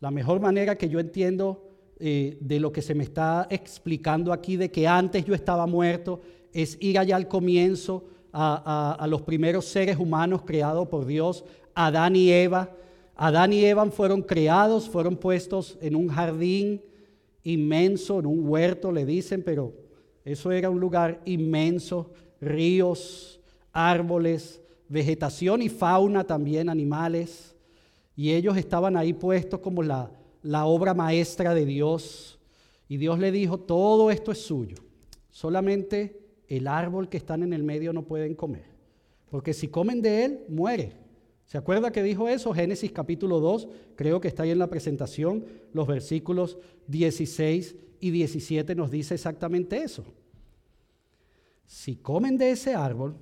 La 0.00 0.10
mejor 0.10 0.40
manera 0.40 0.76
que 0.76 0.88
yo 0.88 0.98
entiendo 0.98 1.68
eh, 2.00 2.36
de 2.40 2.58
lo 2.58 2.72
que 2.72 2.82
se 2.82 2.96
me 2.96 3.04
está 3.04 3.46
explicando 3.48 4.32
aquí, 4.32 4.56
de 4.56 4.72
que 4.72 4.88
antes 4.88 5.24
yo 5.24 5.36
estaba 5.36 5.68
muerto, 5.68 6.20
es 6.52 6.76
ir 6.80 6.98
allá 6.98 7.14
al 7.14 7.28
comienzo, 7.28 8.08
a, 8.32 8.96
a 8.98 9.06
los 9.06 9.22
primeros 9.22 9.66
seres 9.66 9.96
humanos 9.96 10.42
creados 10.44 10.88
por 10.88 11.06
Dios, 11.06 11.44
Adán 11.72 12.16
y 12.16 12.32
Eva. 12.32 12.74
Adán 13.14 13.52
y 13.52 13.64
Eva 13.64 13.88
fueron 13.88 14.22
creados, 14.22 14.88
fueron 14.88 15.16
puestos 15.16 15.78
en 15.80 15.94
un 15.94 16.08
jardín 16.08 16.82
inmenso, 17.44 18.18
en 18.18 18.26
un 18.26 18.48
huerto 18.48 18.90
le 18.90 19.06
dicen, 19.06 19.44
pero 19.44 19.74
eso 20.24 20.50
era 20.50 20.70
un 20.70 20.80
lugar 20.80 21.20
inmenso, 21.24 22.10
ríos, 22.40 23.37
árboles, 23.78 24.60
vegetación 24.88 25.62
y 25.62 25.68
fauna 25.68 26.24
también, 26.24 26.68
animales. 26.68 27.54
Y 28.16 28.32
ellos 28.32 28.56
estaban 28.56 28.96
ahí 28.96 29.12
puestos 29.12 29.60
como 29.60 29.82
la, 29.82 30.10
la 30.42 30.66
obra 30.66 30.94
maestra 30.94 31.54
de 31.54 31.64
Dios. 31.64 32.38
Y 32.88 32.96
Dios 32.96 33.18
le 33.18 33.30
dijo, 33.30 33.58
todo 33.58 34.10
esto 34.10 34.32
es 34.32 34.40
suyo. 34.40 34.76
Solamente 35.30 36.20
el 36.48 36.66
árbol 36.66 37.08
que 37.08 37.18
están 37.18 37.42
en 37.42 37.52
el 37.52 37.62
medio 37.62 37.92
no 37.92 38.02
pueden 38.02 38.34
comer. 38.34 38.64
Porque 39.30 39.54
si 39.54 39.68
comen 39.68 40.02
de 40.02 40.24
él, 40.24 40.40
muere. 40.48 40.92
¿Se 41.44 41.56
acuerda 41.56 41.92
que 41.92 42.02
dijo 42.02 42.28
eso? 42.28 42.52
Génesis 42.52 42.90
capítulo 42.90 43.40
2, 43.40 43.68
creo 43.94 44.20
que 44.20 44.28
está 44.28 44.42
ahí 44.42 44.50
en 44.50 44.58
la 44.58 44.68
presentación, 44.68 45.46
los 45.72 45.86
versículos 45.86 46.58
16 46.88 47.76
y 48.00 48.10
17 48.10 48.74
nos 48.74 48.90
dice 48.90 49.14
exactamente 49.14 49.78
eso. 49.78 50.04
Si 51.64 51.96
comen 51.96 52.36
de 52.36 52.50
ese 52.50 52.74
árbol, 52.74 53.16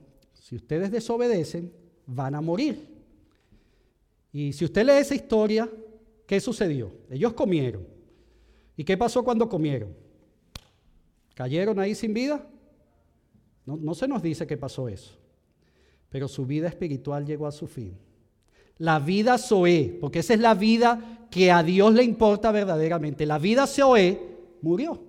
si 0.46 0.54
ustedes 0.54 0.92
desobedecen, 0.92 1.72
van 2.06 2.36
a 2.36 2.40
morir. 2.40 2.86
Y 4.30 4.52
si 4.52 4.64
usted 4.64 4.86
lee 4.86 4.92
esa 5.00 5.16
historia, 5.16 5.68
¿qué 6.24 6.38
sucedió? 6.38 6.92
Ellos 7.10 7.32
comieron. 7.32 7.84
¿Y 8.76 8.84
qué 8.84 8.96
pasó 8.96 9.24
cuando 9.24 9.48
comieron? 9.48 9.92
¿Cayeron 11.34 11.80
ahí 11.80 11.96
sin 11.96 12.14
vida? 12.14 12.48
No, 13.64 13.92
se 13.92 14.06
nos 14.06 14.22
dice 14.22 14.46
qué 14.46 14.56
pasó 14.56 14.88
eso. 14.88 15.18
Pero 16.10 16.28
su 16.28 16.46
vida 16.46 16.68
espiritual 16.68 17.26
llegó 17.26 17.48
a 17.48 17.50
su 17.50 17.66
fin 17.66 17.98
la 18.78 19.00
vida 19.00 19.38
Zoe, 19.38 19.98
porque 20.00 20.18
esa 20.20 20.34
es 20.34 20.40
la 20.40 20.54
vida 20.54 21.26
que 21.28 21.50
a 21.50 21.62
Dios 21.64 21.92
le 21.94 22.04
importa 22.04 22.52
verdaderamente. 22.52 23.26
La 23.26 23.38
vida 23.38 23.66
Zoe 23.66 24.20
murió. 24.62 25.02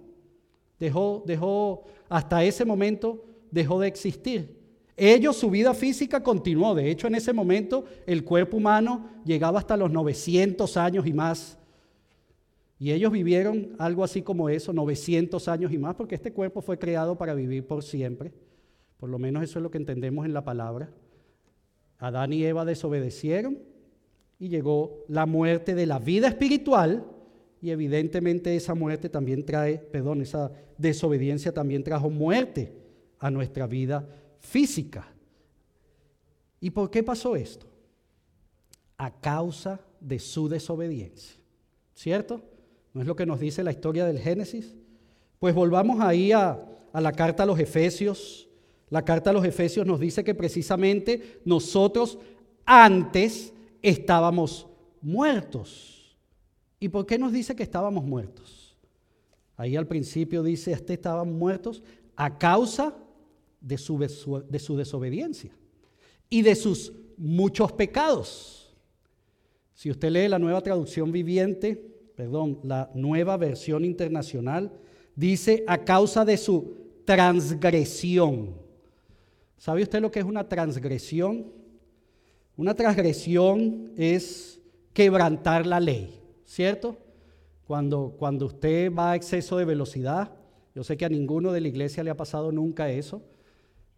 Dejó, 0.80 1.22
dejó, 1.28 1.84
hasta 2.10 2.44
ese 2.44 2.66
momento 2.66 3.24
dejó 3.52 3.80
de 3.80 3.88
existir. 3.88 4.57
Ellos, 5.00 5.38
su 5.38 5.52
vida 5.52 5.76
física 5.76 6.24
continuó. 6.24 6.74
De 6.74 6.90
hecho, 6.90 7.06
en 7.06 7.14
ese 7.14 7.32
momento 7.32 7.86
el 8.08 8.24
cuerpo 8.24 8.58
humano 8.58 9.08
llegaba 9.24 9.60
hasta 9.60 9.78
los 9.78 9.92
900 9.92 10.76
años 10.76 11.06
y 11.06 11.14
más. 11.14 11.60
Y 12.80 12.92
ellos 12.92 13.12
vivieron 13.12 13.76
algo 13.78 14.04
así 14.04 14.24
como 14.24 14.50
eso, 14.50 14.74
900 14.74 15.48
años 15.48 15.72
y 15.72 15.78
más, 15.78 15.96
porque 15.96 16.16
este 16.16 16.34
cuerpo 16.34 16.62
fue 16.62 16.80
creado 16.80 17.16
para 17.16 17.36
vivir 17.36 17.66
por 17.66 17.84
siempre. 17.84 18.34
Por 18.98 19.10
lo 19.10 19.20
menos 19.20 19.44
eso 19.44 19.60
es 19.60 19.64
lo 19.64 19.70
que 19.70 19.78
entendemos 19.78 20.26
en 20.26 20.34
la 20.34 20.44
palabra. 20.44 20.90
Adán 22.00 22.34
y 22.34 22.44
Eva 22.44 22.66
desobedecieron 22.66 23.60
y 24.40 24.50
llegó 24.50 25.06
la 25.08 25.28
muerte 25.28 25.76
de 25.76 25.86
la 25.86 26.00
vida 26.00 26.28
espiritual 26.28 27.06
y 27.62 27.70
evidentemente 27.70 28.56
esa 28.56 28.74
muerte 28.74 29.10
también 29.10 29.46
trae, 29.46 29.78
perdón, 29.78 30.22
esa 30.22 30.52
desobediencia 30.78 31.54
también 31.54 31.84
trajo 31.84 32.10
muerte 32.10 32.74
a 33.20 33.32
nuestra 33.32 33.66
vida 33.66 34.08
física. 34.40 35.08
¿Y 36.60 36.70
por 36.72 36.90
qué 36.90 37.04
pasó 37.04 37.36
esto? 37.36 37.68
A 38.98 39.12
causa 39.12 39.80
de 40.00 40.20
su 40.20 40.50
desobediencia. 40.50 41.38
¿Cierto? 41.94 42.42
¿No 42.94 43.02
es 43.02 43.08
lo 43.08 43.16
que 43.16 43.26
nos 43.26 43.40
dice 43.40 43.64
la 43.64 43.72
historia 43.72 44.06
del 44.06 44.20
Génesis? 44.20 44.76
Pues 45.40 45.54
volvamos 45.54 46.00
ahí 46.00 46.32
a, 46.32 46.64
a 46.94 47.02
la 47.02 47.12
carta 47.12 47.44
a 47.44 47.46
los 47.46 47.60
Efesios, 47.60 48.48
la 48.90 49.04
carta 49.04 49.30
a 49.30 49.34
los 49.34 49.46
Efesios 49.46 49.86
nos 49.86 50.00
dice 50.00 50.24
que 50.24 50.34
precisamente 50.34 51.42
nosotros 51.44 52.18
antes 52.66 53.54
estábamos 53.82 54.68
muertos. 55.02 56.18
¿Y 56.80 56.90
por 56.90 57.06
qué 57.06 57.18
nos 57.18 57.34
dice 57.34 57.56
que 57.56 57.64
estábamos 57.64 58.06
muertos? 58.06 58.78
Ahí 59.58 59.76
al 59.76 59.88
principio 59.88 60.44
dice, 60.44 60.72
este 60.72 60.94
estaban 60.94 61.34
muertos 61.34 61.84
a 62.16 62.38
causa 62.38 62.90
de 62.90 63.07
su, 63.78 63.98
de 63.98 64.60
su 64.60 64.78
desobediencia 64.78 65.56
y 66.30 66.42
de 66.42 66.56
sus 66.56 66.94
muchos 67.18 67.72
pecados. 67.72 68.76
Si 69.74 69.92
usted 69.92 70.10
lee 70.10 70.28
la 70.28 70.40
nueva 70.40 70.62
traducción 70.62 71.12
viviente, 71.12 71.76
perdón, 72.16 72.60
la 72.64 72.90
nueva 72.96 73.38
versión 73.38 73.86
internacional, 73.86 74.72
dice 75.16 75.64
a 75.68 75.84
causa 75.84 76.26
de 76.26 76.38
su 76.38 76.78
transgresión. 77.06 78.56
¿Sabe 79.58 79.84
usted 79.84 80.02
lo 80.02 80.12
que 80.12 80.20
es 80.20 80.26
una 80.26 80.48
transgresión? 80.48 81.52
Una 82.56 82.74
transgresión 82.74 83.92
es 83.98 84.60
quebrantar 84.94 85.68
la 85.68 85.80
ley, 85.80 86.20
¿cierto? 86.44 86.98
Cuando, 87.66 88.16
cuando 88.18 88.48
usted 88.48 88.92
va 88.92 89.12
a 89.12 89.16
exceso 89.16 89.58
de 89.58 89.66
velocidad, 89.66 90.32
yo 90.74 90.84
sé 90.84 90.98
que 90.98 91.06
a 91.06 91.10
ninguno 91.10 91.52
de 91.52 91.62
la 91.62 91.68
iglesia 91.68 92.04
le 92.04 92.10
ha 92.10 92.18
pasado 92.18 92.52
nunca 92.52 92.90
eso, 92.90 93.22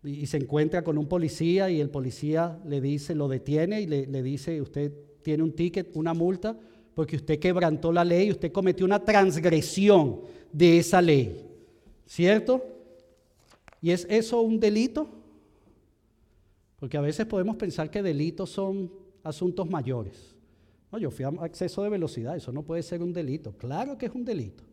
y, 0.04 0.26
se 0.28 0.38
encuentra 0.38 0.84
con 0.84 0.98
un 0.98 1.08
policía 1.08 1.70
y 1.70 1.82
el 1.82 1.90
policía 1.90 2.60
le 2.66 2.82
dice, 2.82 3.16
lo 3.16 3.28
detiene 3.28 3.82
y 3.82 3.88
le, 3.88 4.08
le 4.08 4.24
dice, 4.24 4.62
usted 4.62 4.94
tiene 5.22 5.44
un 5.44 5.54
ticket, 5.54 5.96
una 5.96 6.14
multa, 6.14 6.58
porque 6.94 7.18
usted 7.18 7.40
quebrantó 7.40 7.92
la 7.92 8.04
ley, 8.04 8.32
usted 8.32 8.52
cometió 8.52 8.86
una 8.86 9.04
transgresión 9.04 10.22
de 10.52 10.80
esa 10.80 11.02
ley, 11.02 11.46
¿cierto? 12.06 12.66
¿Y 13.82 13.92
es 13.92 14.06
eso 14.10 14.42
un 14.42 14.60
delito? 14.60 15.10
Porque 16.80 16.98
a 16.98 17.02
veces 17.02 17.26
podemos 17.26 17.58
pensar 17.58 17.92
que 17.92 18.02
delitos 18.02 18.50
son 18.50 18.92
asuntos 19.24 19.70
mayores. 19.70 20.36
No, 20.92 20.98
yo 20.98 21.12
fui 21.12 21.26
a 21.26 21.46
exceso 21.46 21.84
de 21.84 21.90
velocidad, 21.90 22.36
eso 22.36 22.52
no 22.52 22.64
puede 22.64 22.84
ser 22.84 23.04
un 23.04 23.14
delito. 23.14 23.52
Claro 23.58 23.98
que 23.98 24.08
es 24.08 24.16
un 24.16 24.26
delito. 24.26 24.64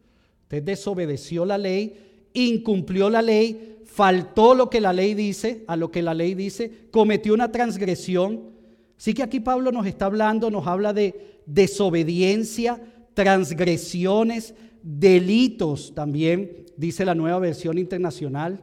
Usted 0.43 0.63
desobedeció 0.63 1.45
la 1.45 1.59
ley, 1.59 2.16
incumplió 2.37 3.11
la 3.11 3.23
ley, 3.23 3.79
faltó 3.85 4.55
lo 4.55 4.71
que 4.71 4.81
la 4.81 4.93
ley 4.93 5.15
dice, 5.15 5.65
a 5.67 5.77
lo 5.77 5.91
que 5.91 6.03
la 6.03 6.15
ley 6.15 6.35
dice, 6.35 6.89
cometió 6.91 7.35
una 7.35 7.51
transgresión. 7.51 8.51
Así 8.99 9.15
que 9.15 9.23
aquí 9.23 9.41
Pablo 9.41 9.73
nos 9.73 9.87
está 9.87 10.07
hablando, 10.07 10.51
nos 10.51 10.67
habla 10.67 10.93
de 10.93 11.41
desobediencia, 11.47 12.81
transgresiones, 13.15 14.55
delitos 14.83 15.95
también, 15.95 16.67
dice 16.77 17.05
la 17.05 17.15
nueva 17.15 17.39
versión 17.39 17.79
internacional. 17.79 18.63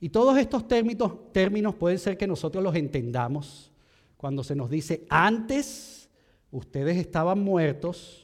Y 0.00 0.08
todos 0.08 0.38
estos 0.38 0.66
términos, 0.66 1.32
términos 1.32 1.74
pueden 1.74 1.98
ser 1.98 2.16
que 2.16 2.26
nosotros 2.26 2.64
los 2.64 2.74
entendamos 2.74 3.70
cuando 4.16 4.42
se 4.42 4.56
nos 4.56 4.70
dice, 4.70 5.04
antes 5.10 6.08
ustedes 6.50 6.96
estaban 6.96 7.40
muertos, 7.40 8.23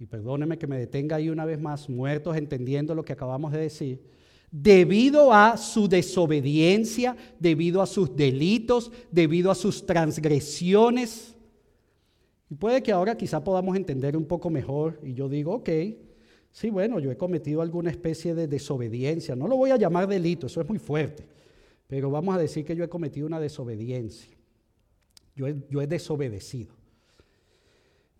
y 0.00 0.06
perdónenme 0.06 0.58
que 0.58 0.66
me 0.66 0.78
detenga 0.78 1.16
ahí 1.16 1.28
una 1.28 1.44
vez 1.44 1.60
más, 1.60 1.88
muertos 1.88 2.36
entendiendo 2.36 2.94
lo 2.94 3.04
que 3.04 3.12
acabamos 3.12 3.52
de 3.52 3.60
decir, 3.60 4.00
debido 4.50 5.32
a 5.32 5.56
su 5.56 5.88
desobediencia, 5.88 7.16
debido 7.38 7.82
a 7.82 7.86
sus 7.86 8.16
delitos, 8.16 8.90
debido 9.12 9.50
a 9.50 9.54
sus 9.54 9.86
transgresiones. 9.86 11.36
Y 12.48 12.56
puede 12.56 12.82
que 12.82 12.90
ahora 12.90 13.14
quizá 13.14 13.44
podamos 13.44 13.76
entender 13.76 14.16
un 14.16 14.24
poco 14.24 14.50
mejor 14.50 14.98
y 15.04 15.12
yo 15.12 15.28
digo, 15.28 15.52
ok, 15.52 15.68
Sí, 16.52 16.68
bueno, 16.68 16.98
yo 16.98 17.12
he 17.12 17.16
cometido 17.16 17.62
alguna 17.62 17.90
especie 17.90 18.34
de 18.34 18.48
desobediencia. 18.48 19.36
No 19.36 19.46
lo 19.46 19.56
voy 19.56 19.70
a 19.70 19.76
llamar 19.76 20.08
delito, 20.08 20.46
eso 20.46 20.60
es 20.60 20.68
muy 20.68 20.78
fuerte. 20.78 21.24
Pero 21.86 22.10
vamos 22.10 22.34
a 22.34 22.38
decir 22.38 22.64
que 22.64 22.74
yo 22.74 22.82
he 22.84 22.88
cometido 22.88 23.26
una 23.26 23.38
desobediencia. 23.38 24.36
Yo 25.36 25.46
he, 25.46 25.56
yo 25.70 25.80
he 25.80 25.86
desobedecido. 25.86 26.74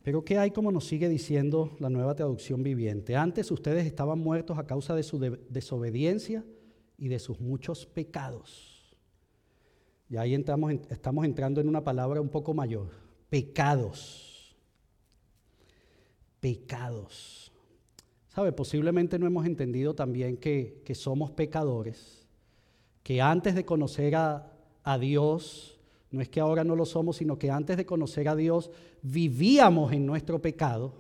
Pero 0.03 0.25
¿qué 0.25 0.39
hay 0.39 0.51
como 0.51 0.73
nos 0.73 0.87
sigue 0.87 1.09
diciendo 1.09 1.77
la 1.79 1.91
nueva 1.91 2.15
traducción 2.15 2.63
viviente? 2.63 3.17
Antes 3.17 3.51
ustedes 3.51 3.87
estaban 3.87 4.19
muertos 4.19 4.59
a 4.59 4.67
causa 4.67 4.95
de 4.95 5.03
su 5.03 5.19
desobediencia 5.19 6.45
y 6.97 7.09
de 7.09 7.19
sus 7.19 7.41
muchos 7.41 7.87
pecados. 7.87 8.97
Y 10.09 10.17
ahí 10.17 10.35
entramos, 10.35 10.73
estamos 10.89 11.25
entrando 11.25 11.61
en 11.61 11.69
una 11.69 11.85
palabra 11.85 12.21
un 12.21 12.31
poco 12.31 12.55
mayor. 12.55 12.89
Pecados. 13.29 14.57
Pecados. 16.41 17.53
¿Sabe? 18.29 18.53
Posiblemente 18.53 19.19
no 19.19 19.27
hemos 19.27 19.45
entendido 19.45 19.95
también 19.95 20.37
que, 20.37 20.83
somos 20.95 21.31
pecadores, 21.31 22.27
que 23.03 23.21
antes 23.21 23.55
de 23.55 23.65
conocer 23.65 24.17
a, 24.17 24.53
a 24.83 24.99
Dios, 24.99 25.80
no 26.11 26.21
es 26.21 26.29
que 26.29 26.41
ahora 26.41 26.65
no 26.65 26.75
lo 26.75 26.85
somos, 26.85 27.17
sino 27.17 27.39
que 27.39 27.51
antes 27.51 27.77
de 27.77 27.87
conocer 27.87 28.29
a 28.29 28.35
Dios 28.35 28.71
vivíamos 29.03 29.93
en 29.93 30.07
nuestro 30.07 30.43
pecado, 30.43 30.93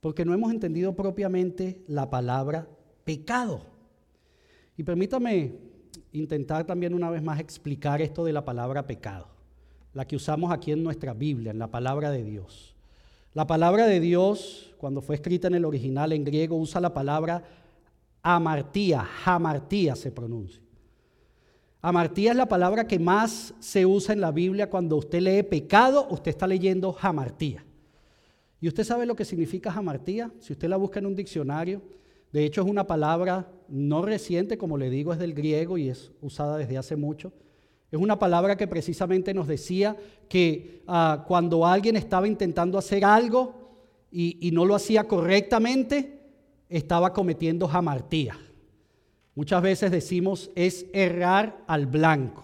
porque 0.00 0.24
no 0.24 0.32
hemos 0.32 0.52
entendido 0.52 0.94
propiamente 0.94 1.82
la 1.88 2.08
palabra 2.08 2.68
pecado. 3.04 3.62
Y 4.76 4.84
permítame 4.84 5.54
intentar 6.12 6.64
también 6.64 6.94
una 6.94 7.10
vez 7.10 7.22
más 7.22 7.40
explicar 7.40 8.00
esto 8.00 8.24
de 8.24 8.32
la 8.32 8.44
palabra 8.44 8.86
pecado, 8.86 9.26
la 9.92 10.06
que 10.06 10.14
usamos 10.14 10.52
aquí 10.52 10.70
en 10.70 10.84
nuestra 10.84 11.14
Biblia, 11.14 11.50
en 11.50 11.58
la 11.58 11.70
palabra 11.70 12.10
de 12.10 12.22
Dios. 12.22 12.76
La 13.34 13.46
palabra 13.46 13.86
de 13.86 13.98
Dios, 13.98 14.74
cuando 14.78 15.00
fue 15.00 15.16
escrita 15.16 15.48
en 15.48 15.54
el 15.54 15.64
original 15.64 16.12
en 16.12 16.24
griego, 16.24 16.56
usa 16.56 16.80
la 16.80 16.94
palabra 16.94 17.42
amartía, 18.22 19.02
jamartía 19.02 19.96
se 19.96 20.12
pronuncia. 20.12 20.62
Amartía 21.80 22.32
es 22.32 22.36
la 22.36 22.48
palabra 22.48 22.88
que 22.88 22.98
más 22.98 23.54
se 23.60 23.86
usa 23.86 24.12
en 24.12 24.20
la 24.20 24.32
Biblia 24.32 24.68
cuando 24.68 24.96
usted 24.96 25.20
lee 25.20 25.44
pecado, 25.44 26.08
usted 26.10 26.30
está 26.30 26.46
leyendo 26.46 26.92
jamartía. 26.92 27.64
¿Y 28.60 28.66
usted 28.66 28.82
sabe 28.82 29.06
lo 29.06 29.14
que 29.14 29.24
significa 29.24 29.70
jamartía? 29.70 30.32
Si 30.40 30.52
usted 30.52 30.68
la 30.68 30.76
busca 30.76 30.98
en 30.98 31.06
un 31.06 31.14
diccionario, 31.14 31.80
de 32.32 32.44
hecho 32.44 32.62
es 32.62 32.66
una 32.66 32.88
palabra 32.88 33.48
no 33.68 34.02
reciente, 34.02 34.58
como 34.58 34.76
le 34.76 34.90
digo, 34.90 35.12
es 35.12 35.20
del 35.20 35.34
griego 35.34 35.78
y 35.78 35.88
es 35.88 36.10
usada 36.20 36.56
desde 36.56 36.78
hace 36.78 36.96
mucho. 36.96 37.32
Es 37.92 38.00
una 38.00 38.18
palabra 38.18 38.56
que 38.56 38.66
precisamente 38.66 39.32
nos 39.32 39.46
decía 39.46 39.96
que 40.28 40.82
ah, 40.88 41.24
cuando 41.28 41.64
alguien 41.64 41.94
estaba 41.94 42.26
intentando 42.26 42.76
hacer 42.76 43.04
algo 43.04 43.54
y, 44.10 44.36
y 44.46 44.50
no 44.50 44.64
lo 44.64 44.74
hacía 44.74 45.04
correctamente, 45.04 46.18
estaba 46.68 47.12
cometiendo 47.12 47.68
jamartía. 47.68 48.36
Muchas 49.38 49.62
veces 49.62 49.92
decimos 49.92 50.50
es 50.56 50.86
errar 50.92 51.62
al 51.68 51.86
blanco. 51.86 52.42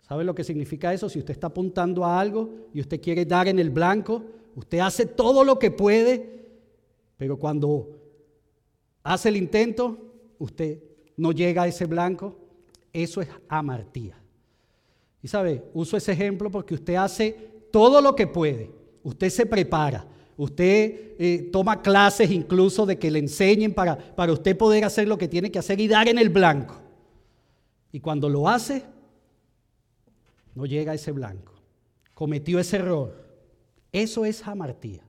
¿Sabe 0.00 0.24
lo 0.24 0.34
que 0.34 0.44
significa 0.44 0.94
eso? 0.94 1.10
Si 1.10 1.18
usted 1.18 1.32
está 1.32 1.48
apuntando 1.48 2.06
a 2.06 2.18
algo 2.18 2.68
y 2.72 2.80
usted 2.80 3.02
quiere 3.02 3.26
dar 3.26 3.48
en 3.48 3.58
el 3.58 3.68
blanco, 3.68 4.24
usted 4.54 4.78
hace 4.78 5.04
todo 5.04 5.44
lo 5.44 5.58
que 5.58 5.70
puede, 5.70 6.46
pero 7.18 7.38
cuando 7.38 7.98
hace 9.02 9.28
el 9.28 9.36
intento, 9.36 9.98
usted 10.38 10.78
no 11.18 11.32
llega 11.32 11.64
a 11.64 11.68
ese 11.68 11.84
blanco. 11.84 12.34
Eso 12.94 13.20
es 13.20 13.28
amartía. 13.46 14.18
Y 15.22 15.28
sabe, 15.28 15.64
uso 15.74 15.98
ese 15.98 16.12
ejemplo 16.12 16.50
porque 16.50 16.72
usted 16.72 16.94
hace 16.94 17.32
todo 17.70 18.00
lo 18.00 18.16
que 18.16 18.26
puede. 18.26 18.70
Usted 19.02 19.28
se 19.28 19.44
prepara, 19.44 20.06
Usted 20.36 21.14
eh, 21.18 21.48
toma 21.50 21.80
clases 21.80 22.30
incluso 22.30 22.84
de 22.84 22.98
que 22.98 23.10
le 23.10 23.18
enseñen 23.18 23.72
para, 23.72 23.96
para 23.96 24.32
usted 24.32 24.56
poder 24.56 24.84
hacer 24.84 25.08
lo 25.08 25.16
que 25.16 25.28
tiene 25.28 25.50
que 25.50 25.58
hacer 25.58 25.80
y 25.80 25.88
dar 25.88 26.08
en 26.08 26.18
el 26.18 26.28
blanco. 26.28 26.76
Y 27.90 28.00
cuando 28.00 28.28
lo 28.28 28.48
hace, 28.48 28.82
no 30.54 30.66
llega 30.66 30.92
a 30.92 30.94
ese 30.94 31.12
blanco. 31.12 31.54
Cometió 32.12 32.58
ese 32.58 32.76
error. 32.76 33.24
Eso 33.92 34.26
es 34.26 34.42
jamartía. 34.42 35.02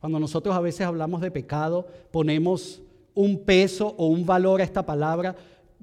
Cuando 0.00 0.18
nosotros 0.18 0.54
a 0.54 0.60
veces 0.60 0.86
hablamos 0.86 1.20
de 1.20 1.30
pecado, 1.30 1.86
ponemos 2.10 2.80
un 3.14 3.44
peso 3.44 3.94
o 3.98 4.06
un 4.06 4.24
valor 4.24 4.60
a 4.60 4.64
esta 4.64 4.86
palabra, 4.86 5.36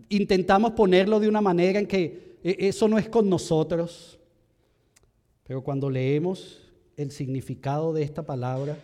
intentamos 0.09 0.71
ponerlo 0.71 1.19
de 1.19 1.27
una 1.27 1.41
manera 1.41 1.79
en 1.79 1.85
que 1.85 2.37
eh, 2.43 2.55
eso 2.59 2.87
no 2.87 2.97
es 2.97 3.09
con 3.09 3.29
nosotros. 3.29 4.17
Pero 5.43 5.61
cuando 5.61 5.89
leemos 5.89 6.64
el 6.97 7.11
significado 7.11 7.93
de 7.93 8.03
esta 8.03 8.25
palabra. 8.25 8.77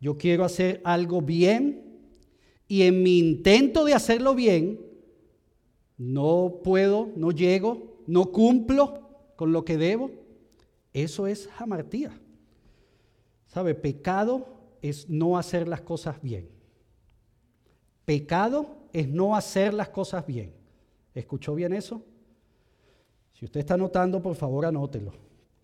Yo 0.00 0.18
quiero 0.18 0.44
hacer 0.44 0.80
algo 0.84 1.22
bien 1.22 1.84
y 2.68 2.82
en 2.82 3.02
mi 3.02 3.18
intento 3.18 3.84
de 3.84 3.94
hacerlo 3.94 4.34
bien, 4.34 4.80
no 5.96 6.60
puedo, 6.64 7.10
no 7.16 7.30
llego, 7.30 8.02
no 8.06 8.32
cumplo 8.32 9.08
con 9.36 9.52
lo 9.52 9.64
que 9.64 9.76
debo. 9.76 10.10
Eso 10.92 11.26
es 11.26 11.48
jamartía. 11.48 12.12
¿Sabe? 13.46 13.74
Pecado 13.74 14.46
es 14.82 15.08
no 15.08 15.38
hacer 15.38 15.68
las 15.68 15.80
cosas 15.80 16.20
bien. 16.20 16.48
Pecado 18.04 18.66
es 18.92 19.08
no 19.08 19.36
hacer 19.36 19.72
las 19.74 19.88
cosas 19.88 20.26
bien. 20.26 20.52
¿Escuchó 21.14 21.54
bien 21.54 21.72
eso? 21.72 22.02
Si 23.32 23.44
usted 23.44 23.60
está 23.60 23.74
anotando, 23.74 24.20
por 24.20 24.34
favor 24.34 24.66
anótelo. 24.66 25.12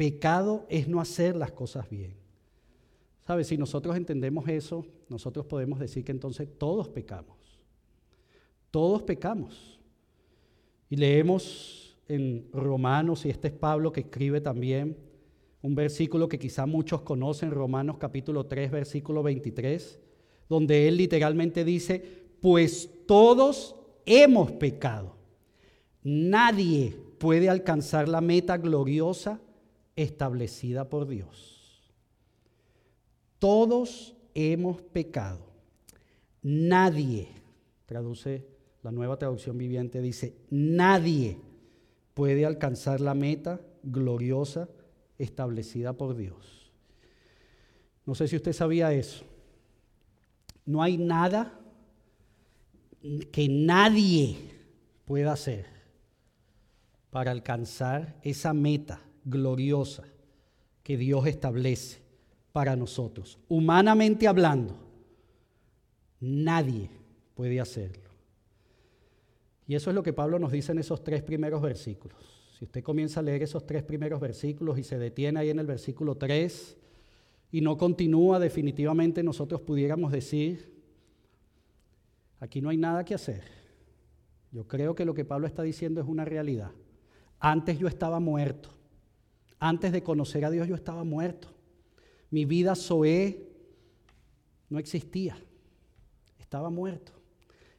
Pecado 0.01 0.65
es 0.71 0.89
no 0.89 0.99
hacer 0.99 1.37
las 1.37 1.53
cosas 1.53 1.91
bien. 1.91 2.15
¿Sabe? 3.27 3.45
Si 3.45 3.59
nosotros 3.59 3.95
entendemos 3.99 4.49
eso, 4.49 4.87
nosotros 5.11 5.45
podemos 5.45 5.79
decir 5.79 6.07
que 6.07 6.13
entonces 6.13 6.49
todos 6.57 6.89
pecamos. 6.89 7.37
Todos 8.71 9.03
pecamos. 9.03 9.79
Y 10.89 10.97
leemos 10.97 11.99
en 12.09 12.49
Romanos, 12.51 13.27
y 13.27 13.29
este 13.29 13.49
es 13.49 13.53
Pablo 13.53 13.93
que 13.93 14.01
escribe 14.01 14.41
también, 14.41 14.97
un 15.61 15.75
versículo 15.75 16.31
que 16.31 16.39
quizá 16.39 16.65
muchos 16.65 17.03
conocen, 17.03 17.51
Romanos 17.51 17.99
capítulo 17.99 18.47
3, 18.47 18.71
versículo 18.71 19.23
23, 19.23 20.01
donde 20.49 20.89
él 20.89 20.97
literalmente 20.97 21.63
dice, 21.63 22.03
pues 22.41 22.89
todos 23.07 23.77
hemos 24.07 24.51
pecado. 24.53 25.19
Nadie 26.03 26.97
puede 27.19 27.51
alcanzar 27.51 28.09
la 28.09 28.23
meta 28.23 28.57
gloriosa 28.57 29.43
establecida 29.97 30.89
por 30.89 31.07
Dios. 31.07 31.93
Todos 33.39 34.15
hemos 34.35 34.81
pecado. 34.81 35.47
Nadie, 36.43 37.29
traduce 37.87 38.47
la 38.83 38.93
nueva 38.93 39.19
traducción 39.19 39.59
viviente, 39.59 40.01
dice, 40.01 40.35
nadie 40.51 41.39
puede 42.15 42.47
alcanzar 42.47 43.01
la 43.01 43.15
meta 43.15 43.61
gloriosa 43.83 44.69
establecida 45.19 45.93
por 45.93 46.17
Dios. 46.17 46.73
No 48.07 48.15
sé 48.15 48.29
si 48.29 48.37
usted 48.37 48.53
sabía 48.53 48.93
eso. 48.93 49.25
No 50.65 50.83
hay 50.83 50.97
nada 50.97 51.59
que 53.33 53.49
nadie 53.49 54.37
pueda 55.05 55.33
hacer 55.33 55.67
para 57.11 57.31
alcanzar 57.31 58.17
esa 58.23 58.53
meta 58.53 59.01
gloriosa 59.31 60.05
que 60.83 60.97
Dios 60.97 61.27
establece 61.27 62.03
para 62.53 62.77
nosotros. 62.77 63.39
Humanamente 63.49 64.27
hablando, 64.27 64.77
nadie 66.21 66.91
puede 67.35 67.61
hacerlo. 67.61 68.11
Y 69.67 69.77
eso 69.77 69.91
es 69.91 69.95
lo 69.95 70.03
que 70.03 70.13
Pablo 70.13 70.39
nos 70.39 70.51
dice 70.51 70.73
en 70.73 70.79
esos 70.79 71.05
tres 71.05 71.23
primeros 71.23 71.63
versículos. 71.63 72.19
Si 72.59 72.65
usted 72.65 72.83
comienza 72.83 73.21
a 73.21 73.23
leer 73.23 73.43
esos 73.43 73.67
tres 73.67 73.83
primeros 73.83 74.21
versículos 74.21 74.79
y 74.79 74.83
se 74.83 74.99
detiene 74.99 75.41
ahí 75.41 75.49
en 75.49 75.61
el 75.61 75.67
versículo 75.67 76.17
3 76.17 76.77
y 77.53 77.61
no 77.61 77.79
continúa, 77.79 78.39
definitivamente 78.39 79.23
nosotros 79.23 79.63
pudiéramos 79.63 80.13
decir, 80.13 80.75
aquí 82.39 82.61
no 82.61 82.69
hay 82.69 82.77
nada 82.77 83.05
que 83.05 83.15
hacer. 83.15 83.45
Yo 84.53 84.67
creo 84.67 84.95
que 84.95 85.05
lo 85.05 85.15
que 85.15 85.25
Pablo 85.25 85.47
está 85.47 85.63
diciendo 85.63 86.01
es 86.01 86.07
una 86.07 86.25
realidad. 86.25 86.73
Antes 87.39 87.79
yo 87.79 87.89
estaba 87.89 88.21
muerto. 88.21 88.71
Antes 89.61 89.93
de 89.93 90.03
conocer 90.03 90.45
a 90.45 90.51
Dios 90.51 90.67
yo 90.67 90.75
estaba 90.75 91.05
muerto. 91.05 91.49
Mi 92.31 92.47
vida 92.47 92.75
Zoé 92.75 93.47
no 94.71 94.79
existía. 94.79 95.37
Estaba 96.39 96.71
muerto. 96.71 97.13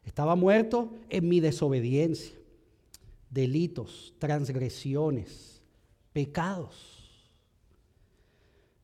Estaba 0.04 0.36
muerto 0.36 0.94
en 1.10 1.28
mi 1.28 1.40
desobediencia, 1.40 2.36
delitos, 3.30 4.14
transgresiones, 4.20 5.62
pecados. 6.14 7.32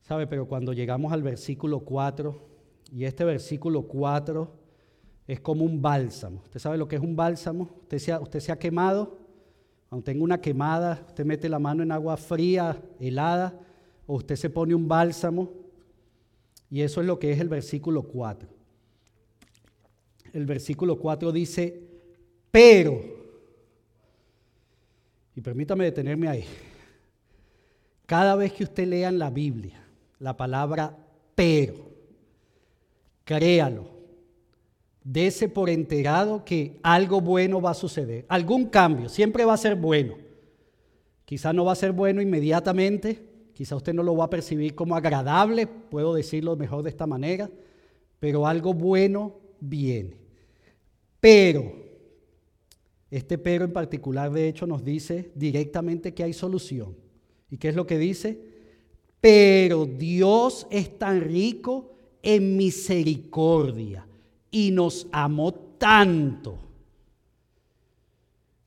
¿Sabe? 0.02 0.26
Pero 0.26 0.46
cuando 0.46 0.72
llegamos 0.72 1.12
al 1.12 1.22
versículo 1.22 1.80
4, 1.80 2.48
y 2.92 3.04
este 3.04 3.24
versículo 3.24 3.82
4 3.82 4.52
es 5.26 5.40
como 5.40 5.64
un 5.64 5.82
bálsamo. 5.82 6.40
¿Usted 6.44 6.60
sabe 6.60 6.78
lo 6.78 6.88
que 6.88 6.96
es 6.96 7.02
un 7.02 7.14
bálsamo? 7.14 7.68
¿Usted 7.82 7.98
se 7.98 8.12
ha, 8.12 8.20
usted 8.20 8.40
se 8.40 8.50
ha 8.50 8.58
quemado? 8.58 9.18
Cuando 9.88 10.04
tenga 10.04 10.22
una 10.22 10.40
quemada, 10.40 11.04
usted 11.08 11.24
mete 11.24 11.48
la 11.48 11.58
mano 11.58 11.82
en 11.82 11.92
agua 11.92 12.16
fría, 12.16 12.80
helada, 13.00 13.58
o 14.06 14.16
usted 14.16 14.36
se 14.36 14.50
pone 14.50 14.74
un 14.74 14.86
bálsamo. 14.86 15.50
Y 16.70 16.82
eso 16.82 17.00
es 17.00 17.06
lo 17.06 17.18
que 17.18 17.32
es 17.32 17.40
el 17.40 17.48
versículo 17.48 18.02
4. 18.02 18.48
El 20.32 20.44
versículo 20.44 20.98
4 20.98 21.32
dice, 21.32 21.82
pero, 22.50 23.00
y 25.34 25.40
permítame 25.40 25.84
detenerme 25.84 26.28
ahí, 26.28 26.44
cada 28.04 28.36
vez 28.36 28.52
que 28.52 28.64
usted 28.64 28.86
lea 28.86 29.08
en 29.08 29.18
la 29.18 29.30
Biblia 29.30 29.82
la 30.18 30.36
palabra 30.36 30.96
pero, 31.34 31.90
créalo, 33.24 33.97
dese 35.10 35.48
por 35.48 35.70
enterado 35.70 36.44
que 36.44 36.78
algo 36.82 37.22
bueno 37.22 37.62
va 37.62 37.70
a 37.70 37.74
suceder, 37.74 38.26
algún 38.28 38.66
cambio, 38.66 39.08
siempre 39.08 39.46
va 39.46 39.54
a 39.54 39.56
ser 39.56 39.74
bueno. 39.74 40.18
Quizá 41.24 41.54
no 41.54 41.64
va 41.64 41.72
a 41.72 41.76
ser 41.76 41.92
bueno 41.92 42.20
inmediatamente, 42.20 43.22
quizá 43.54 43.74
usted 43.76 43.94
no 43.94 44.02
lo 44.02 44.14
va 44.14 44.26
a 44.26 44.30
percibir 44.30 44.74
como 44.74 44.96
agradable, 44.96 45.66
puedo 45.66 46.12
decirlo 46.12 46.56
mejor 46.56 46.82
de 46.82 46.90
esta 46.90 47.06
manera, 47.06 47.50
pero 48.20 48.46
algo 48.46 48.74
bueno 48.74 49.36
viene. 49.60 50.18
Pero, 51.20 51.72
este 53.10 53.38
pero 53.38 53.64
en 53.64 53.72
particular 53.72 54.30
de 54.30 54.46
hecho 54.46 54.66
nos 54.66 54.84
dice 54.84 55.30
directamente 55.34 56.12
que 56.12 56.22
hay 56.22 56.34
solución. 56.34 56.94
¿Y 57.50 57.56
qué 57.56 57.70
es 57.70 57.76
lo 57.76 57.86
que 57.86 57.96
dice? 57.96 58.38
Pero 59.22 59.86
Dios 59.86 60.66
es 60.70 60.98
tan 60.98 61.22
rico 61.22 61.94
en 62.22 62.58
misericordia 62.58 64.07
y 64.50 64.70
nos 64.70 65.06
amó 65.12 65.52
tanto. 65.52 66.58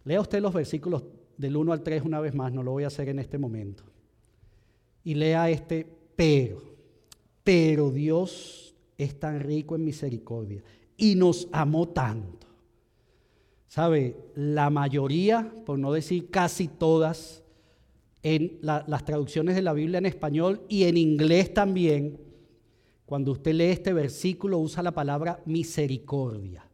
Lea 0.04 0.22
usted 0.22 0.42
los 0.42 0.54
versículos 0.54 1.04
del 1.38 1.58
1 1.58 1.74
al 1.74 1.84
3 1.84 2.04
una 2.04 2.20
vez 2.20 2.34
más, 2.34 2.52
no 2.52 2.64
lo 2.64 2.72
voy 2.72 2.84
a 2.84 2.88
hacer 2.88 3.10
en 3.10 3.20
este 3.20 3.38
momento. 3.38 3.84
Y 5.04 5.16
lea 5.16 5.50
este 5.50 5.88
pero. 6.16 6.62
Pero 7.44 7.92
Dios 7.92 8.76
es 8.98 9.20
tan 9.20 9.40
rico 9.40 9.76
en 9.76 9.84
misericordia 9.84 10.64
y 10.98 11.16
nos 11.16 11.48
amó 11.52 11.90
tanto. 11.90 12.48
¿Sabe? 13.68 14.18
La 14.36 14.70
mayoría, 14.70 15.52
por 15.66 15.80
no 15.80 15.92
decir 15.94 16.30
casi 16.30 16.68
todas, 16.68 17.42
en 18.24 18.60
las 18.62 19.06
traducciones 19.06 19.56
de 19.56 19.64
la 19.64 19.74
Biblia 19.74 19.98
en 19.98 20.06
español 20.06 20.62
y 20.70 20.84
en 20.84 20.98
inglés 20.98 21.54
también, 21.54 22.20
cuando 23.12 23.34
usted 23.34 23.54
lee 23.54 23.66
este 23.66 23.92
versículo 23.92 24.58
usa 24.60 24.82
la 24.82 24.94
palabra 24.94 25.44
misericordia. 25.46 26.66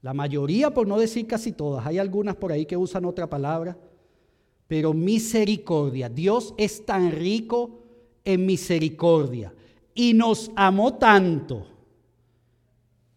La 0.00 0.12
mayoría, 0.12 0.74
por 0.74 0.88
no 0.88 0.98
decir 0.98 1.24
casi 1.28 1.52
todas, 1.52 1.86
hay 1.86 1.98
algunas 1.98 2.34
por 2.34 2.50
ahí 2.50 2.66
que 2.66 2.76
usan 2.76 3.04
otra 3.04 3.30
palabra, 3.30 3.78
pero 4.66 4.92
misericordia. 4.92 6.08
Dios 6.08 6.52
es 6.56 6.84
tan 6.84 7.12
rico 7.12 7.84
en 8.24 8.44
misericordia 8.44 9.54
y 9.94 10.14
nos 10.14 10.50
amó 10.56 10.94
tanto. 10.94 11.64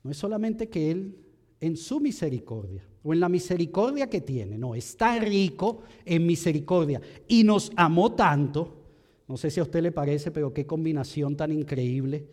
No 0.03 0.11
es 0.11 0.17
solamente 0.17 0.69
que 0.69 0.91
Él 0.91 1.17
en 1.59 1.75
su 1.75 1.99
misericordia 1.99 2.83
o 3.03 3.11
en 3.11 3.21
la 3.21 3.27
misericordia 3.27 4.07
que 4.07 4.21
tiene, 4.21 4.55
no, 4.55 4.75
es 4.75 4.95
tan 4.95 5.19
rico 5.19 5.79
en 6.05 6.27
misericordia 6.27 7.01
y 7.27 7.43
nos 7.43 7.71
amó 7.75 8.13
tanto 8.13 8.84
no 9.27 9.37
sé 9.37 9.49
si 9.49 9.59
a 9.59 9.63
usted 9.63 9.81
le 9.81 9.91
parece, 9.91 10.31
pero 10.31 10.53
qué 10.53 10.65
combinación 10.65 11.35
tan 11.35 11.51
increíble. 11.51 12.27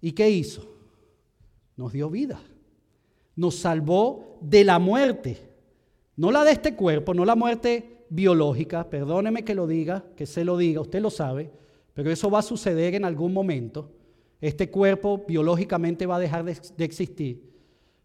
¿Y 0.00 0.12
qué 0.12 0.28
hizo? 0.30 0.66
Nos 1.76 1.92
dio 1.92 2.10
vida. 2.10 2.40
Nos 3.36 3.56
salvó 3.56 4.38
de 4.40 4.64
la 4.64 4.78
muerte. 4.78 5.38
No 6.16 6.32
la 6.32 6.44
de 6.44 6.52
este 6.52 6.74
cuerpo, 6.74 7.14
no 7.14 7.24
la 7.24 7.36
muerte 7.36 8.04
biológica, 8.08 8.88
perdóneme 8.88 9.44
que 9.44 9.54
lo 9.54 9.66
diga, 9.66 10.04
que 10.16 10.26
se 10.26 10.44
lo 10.44 10.56
diga, 10.56 10.80
usted 10.80 11.00
lo 11.00 11.10
sabe, 11.10 11.50
pero 11.92 12.10
eso 12.10 12.30
va 12.30 12.38
a 12.38 12.42
suceder 12.42 12.94
en 12.94 13.04
algún 13.04 13.32
momento. 13.32 13.90
Este 14.40 14.70
cuerpo 14.70 15.24
biológicamente 15.26 16.06
va 16.06 16.16
a 16.16 16.20
dejar 16.20 16.44
de, 16.44 16.84
existir, 16.84 17.42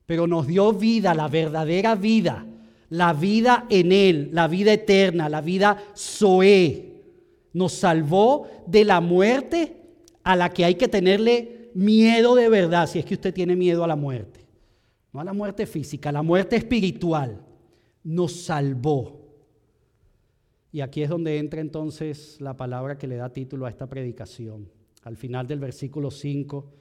pero 0.05 0.27
nos 0.27 0.47
dio 0.47 0.73
vida, 0.73 1.13
la 1.13 1.27
verdadera 1.27 1.95
vida, 1.95 2.45
la 2.89 3.13
vida 3.13 3.65
en 3.69 3.91
Él, 3.91 4.29
la 4.33 4.47
vida 4.47 4.73
eterna, 4.73 5.29
la 5.29 5.41
vida 5.41 5.77
Zoe. 5.95 6.90
Nos 7.53 7.73
salvó 7.73 8.47
de 8.65 8.85
la 8.85 9.01
muerte 9.01 9.77
a 10.23 10.35
la 10.35 10.49
que 10.49 10.65
hay 10.65 10.75
que 10.75 10.87
tenerle 10.87 11.69
miedo 11.73 12.35
de 12.35 12.49
verdad, 12.49 12.87
si 12.87 12.99
es 12.99 13.05
que 13.05 13.15
usted 13.15 13.33
tiene 13.33 13.55
miedo 13.55 13.83
a 13.83 13.87
la 13.87 13.95
muerte. 13.95 14.39
No 15.11 15.19
a 15.19 15.23
la 15.23 15.33
muerte 15.33 15.65
física, 15.65 16.09
a 16.09 16.13
la 16.13 16.21
muerte 16.21 16.55
espiritual. 16.55 17.41
Nos 18.03 18.43
salvó. 18.43 19.19
Y 20.71 20.81
aquí 20.81 21.03
es 21.03 21.09
donde 21.09 21.37
entra 21.37 21.59
entonces 21.59 22.39
la 22.39 22.55
palabra 22.55 22.97
que 22.97 23.07
le 23.07 23.17
da 23.17 23.33
título 23.33 23.65
a 23.65 23.69
esta 23.69 23.87
predicación. 23.87 24.69
Al 25.03 25.17
final 25.17 25.47
del 25.47 25.59
versículo 25.59 26.11
5, 26.11 26.71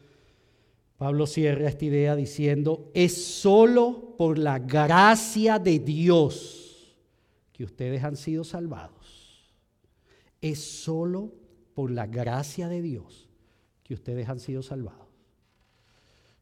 Pablo 0.96 1.26
cierra 1.26 1.68
esta 1.68 1.86
idea 1.86 2.14
diciendo, 2.14 2.90
es 2.94 3.24
solo 3.24 4.14
por 4.16 4.38
la 4.38 4.58
gracia 4.58 5.58
de 5.58 5.78
Dios 5.78 6.94
que 7.52 7.64
ustedes 7.64 8.04
han 8.04 8.16
sido 8.16 8.44
salvados 8.44 8.99
es 10.40 10.58
solo 10.60 11.32
por 11.74 11.90
la 11.90 12.06
gracia 12.06 12.68
de 12.68 12.82
Dios 12.82 13.28
que 13.82 13.94
ustedes 13.94 14.28
han 14.28 14.40
sido 14.40 14.62
salvados. 14.62 15.08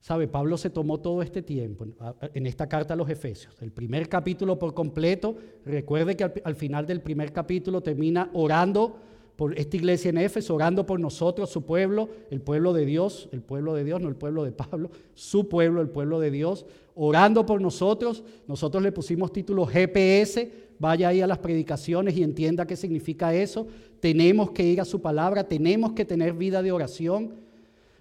¿Sabe? 0.00 0.28
Pablo 0.28 0.56
se 0.56 0.70
tomó 0.70 1.00
todo 1.00 1.22
este 1.22 1.42
tiempo 1.42 1.84
en 2.32 2.46
esta 2.46 2.68
carta 2.68 2.94
a 2.94 2.96
los 2.96 3.10
Efesios. 3.10 3.60
El 3.60 3.72
primer 3.72 4.08
capítulo 4.08 4.58
por 4.58 4.72
completo, 4.72 5.36
recuerde 5.64 6.16
que 6.16 6.24
al, 6.24 6.54
final 6.54 6.86
del 6.86 7.02
primer 7.02 7.32
capítulo 7.32 7.82
termina 7.82 8.30
orando 8.32 8.96
por 9.36 9.58
esta 9.58 9.76
iglesia 9.76 10.08
en 10.08 10.18
Éfeso, 10.18 10.54
orando 10.54 10.86
por 10.86 10.98
nosotros, 10.98 11.50
su 11.50 11.64
pueblo, 11.64 12.08
el 12.30 12.40
pueblo 12.40 12.72
de 12.72 12.86
Dios, 12.86 13.28
el 13.32 13.42
pueblo 13.42 13.74
de 13.74 13.84
Dios, 13.84 14.00
no 14.00 14.08
el 14.08 14.16
pueblo 14.16 14.44
de 14.44 14.52
Pablo, 14.52 14.90
su 15.14 15.48
pueblo, 15.48 15.80
el 15.80 15.90
pueblo 15.90 16.20
de 16.20 16.30
Dios, 16.30 16.64
orando 16.94 17.44
por 17.44 17.60
nosotros. 17.60 18.24
Nosotros 18.46 18.82
le 18.82 18.92
pusimos 18.92 19.32
título 19.32 19.66
GPS, 19.66 20.67
vaya 20.78 21.08
ahí 21.08 21.20
a 21.20 21.26
las 21.26 21.38
predicaciones 21.38 22.16
y 22.16 22.22
entienda 22.22 22.66
qué 22.66 22.76
significa 22.76 23.34
eso. 23.34 23.66
Tenemos 24.00 24.50
que 24.52 24.64
ir 24.64 24.80
a 24.80 24.84
su 24.84 25.00
palabra, 25.00 25.44
tenemos 25.44 25.92
que 25.92 26.04
tener 26.04 26.32
vida 26.32 26.62
de 26.62 26.72
oración. 26.72 27.34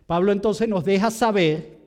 Pablo 0.05 0.31
entonces 0.31 0.67
nos 0.69 0.85
deja 0.85 1.11
saber 1.11 1.77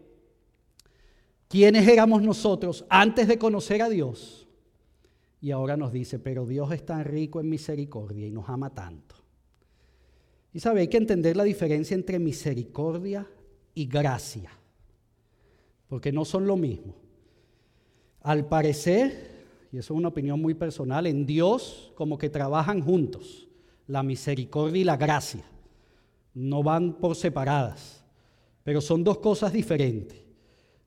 quiénes 1.49 1.87
éramos 1.89 2.23
nosotros 2.23 2.85
antes 2.89 3.29
de 3.29 3.39
conocer 3.39 3.83
a 3.83 3.89
Dios. 3.89 4.49
Y 5.41 5.53
ahora 5.53 5.77
nos 5.77 5.93
dice, 5.93 6.19
pero 6.19 6.47
Dios 6.47 6.71
es 6.73 6.85
tan 6.85 7.05
rico 7.05 7.41
en 7.41 7.49
misericordia 7.49 8.27
y 8.27 8.31
nos 8.31 8.49
ama 8.49 8.71
tanto. 8.71 9.15
Y 10.53 10.61
sabe, 10.61 10.81
hay 10.81 10.89
que 10.89 10.97
entender 10.97 11.37
la 11.37 11.45
diferencia 11.45 11.95
entre 11.95 12.19
misericordia 12.19 13.27
y 13.75 13.87
gracia, 13.87 14.51
porque 15.89 16.13
no 16.13 16.25
son 16.25 16.47
lo 16.47 16.57
mismo. 16.57 16.95
Al 18.23 18.47
parecer, 18.47 19.30
y 19.73 19.79
eso 19.79 19.95
es 19.95 19.99
una 19.99 20.09
opinión 20.09 20.41
muy 20.41 20.55
personal, 20.55 21.07
en 21.07 21.25
Dios 21.27 21.93
como 21.95 22.19
que 22.19 22.29
trabajan 22.29 22.83
juntos, 22.83 23.49
la 23.87 24.03
misericordia 24.03 24.81
y 24.81 24.85
la 24.85 24.97
gracia. 24.97 25.45
No 26.35 26.63
van 26.63 26.95
por 26.95 27.15
separadas, 27.15 28.05
pero 28.65 28.81
son 28.81 29.05
dos 29.05 29.19
cosas 29.19 29.53
diferentes. 29.53 30.19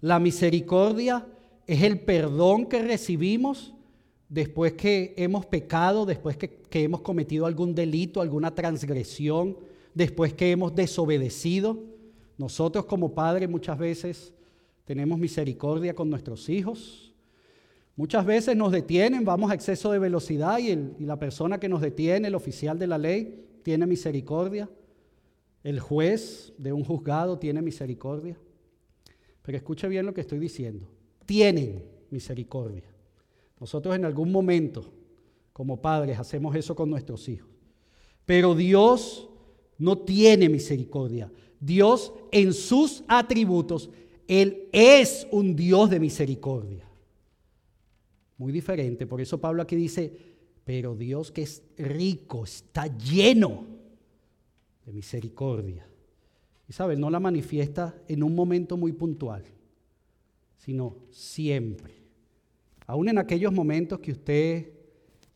La 0.01 0.19
misericordia 0.19 1.25
es 1.65 1.81
el 1.81 2.01
perdón 2.01 2.65
que 2.65 2.81
recibimos 2.81 3.73
después 4.27 4.73
que 4.73 5.13
hemos 5.15 5.45
pecado, 5.45 6.05
después 6.05 6.35
que, 6.35 6.49
que 6.49 6.83
hemos 6.83 7.01
cometido 7.01 7.45
algún 7.45 7.73
delito, 7.73 8.19
alguna 8.19 8.53
transgresión, 8.53 9.57
después 9.93 10.33
que 10.33 10.51
hemos 10.51 10.75
desobedecido. 10.75 11.79
Nosotros 12.37 12.85
como 12.85 13.13
padres 13.13 13.49
muchas 13.49 13.77
veces 13.77 14.33
tenemos 14.83 15.17
misericordia 15.17 15.93
con 15.93 16.09
nuestros 16.09 16.49
hijos, 16.49 17.12
Muchas 17.95 18.25
veces 18.25 18.55
nos 18.55 18.71
detienen, 18.71 19.23
vamos 19.23 19.51
a 19.51 19.53
exceso 19.53 19.91
de 19.91 19.99
velocidad 19.99 20.57
y, 20.57 20.75
la 21.05 21.19
persona 21.19 21.59
que 21.59 21.69
nos 21.69 21.81
detiene, 21.81 22.27
el 22.27 22.35
oficial 22.35 22.79
de 22.79 22.87
la 22.87 22.97
ley, 22.97 23.45
tiene 23.61 23.85
misericordia. 23.85 24.69
El 25.63 25.79
juez 25.79 26.53
de 26.57 26.73
un 26.73 26.83
juzgado 26.83 27.37
tiene 27.37 27.61
misericordia. 27.61 28.37
Pero 29.43 29.57
escuche 29.57 29.87
bien 29.87 30.05
lo 30.07 30.13
que 30.13 30.21
estoy 30.21 30.39
diciendo. 30.39 30.89
Tienen 31.25 31.83
misericordia. 32.09 32.83
Nosotros 33.59 33.95
en 33.95 34.05
algún 34.05 34.31
momento, 34.31 34.91
como 35.53 35.79
padres, 35.79 36.17
hacemos 36.17 36.55
eso 36.55 36.75
con 36.75 36.89
nuestros 36.89 37.29
hijos. 37.29 37.49
Pero 38.25 38.55
Dios 38.55 39.29
no 39.77 39.99
tiene 39.99 40.49
misericordia. 40.49 41.31
Dios 41.59 42.11
en 42.31 42.53
sus 42.53 43.03
atributos, 43.07 43.91
Él 44.27 44.67
es 44.71 45.27
un 45.31 45.55
Dios 45.55 45.91
de 45.91 45.99
misericordia 45.99 46.87
muy 48.37 48.51
diferente. 48.51 49.05
Por 49.05 49.21
eso 49.21 49.39
Pablo 49.39 49.61
aquí 49.61 49.75
dice, 49.75 50.11
pero 50.63 50.95
Dios 50.95 51.31
que 51.31 51.43
es 51.43 51.63
rico, 51.77 52.43
está 52.43 52.87
lleno 52.87 53.65
de 54.85 54.93
misericordia. 54.93 55.87
Y 56.67 56.97
no 56.97 57.09
la 57.09 57.19
manifiesta 57.19 57.95
en 58.07 58.23
un 58.23 58.33
momento 58.33 58.77
muy 58.77 58.93
puntual, 58.93 59.43
sino 60.57 60.95
siempre. 61.11 61.93
Aún 62.87 63.09
en 63.09 63.17
aquellos 63.17 63.53
momentos 63.53 63.99
que 63.99 64.11
usted 64.11 64.71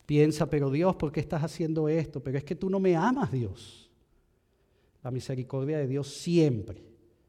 piensa, 0.05 0.49
pero 0.49 0.71
Dios, 0.71 0.95
¿por 0.95 1.11
qué 1.11 1.19
estás 1.19 1.43
haciendo 1.43 1.89
esto? 1.89 2.21
Pero 2.23 2.37
es 2.37 2.43
que 2.43 2.55
tú 2.55 2.69
no 2.69 2.79
me 2.79 2.95
amas, 2.95 3.31
Dios. 3.31 3.91
La 5.03 5.11
misericordia 5.11 5.77
de 5.77 5.87
Dios 5.87 6.07
siempre 6.07 6.83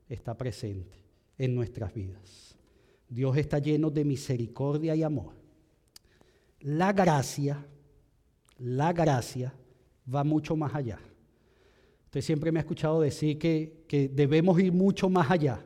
está 0.08 0.36
presente 0.36 0.96
en 1.36 1.54
nuestras 1.54 1.92
vidas. 1.92 2.56
Dios 3.08 3.36
está 3.36 3.58
lleno 3.58 3.90
de 3.90 4.04
misericordia 4.04 4.94
y 4.96 5.02
amor. 5.02 5.37
La 6.60 6.92
gracia, 6.92 7.64
la 8.58 8.92
gracia 8.92 9.54
va 10.12 10.24
mucho 10.24 10.56
más 10.56 10.74
allá. 10.74 10.98
Usted 12.06 12.22
siempre 12.22 12.50
me 12.50 12.58
ha 12.58 12.62
escuchado 12.62 13.00
decir 13.00 13.38
que, 13.38 14.10
debemos 14.14 14.58
ir 14.60 14.72
mucho 14.72 15.10
más 15.10 15.30
allá. 15.30 15.60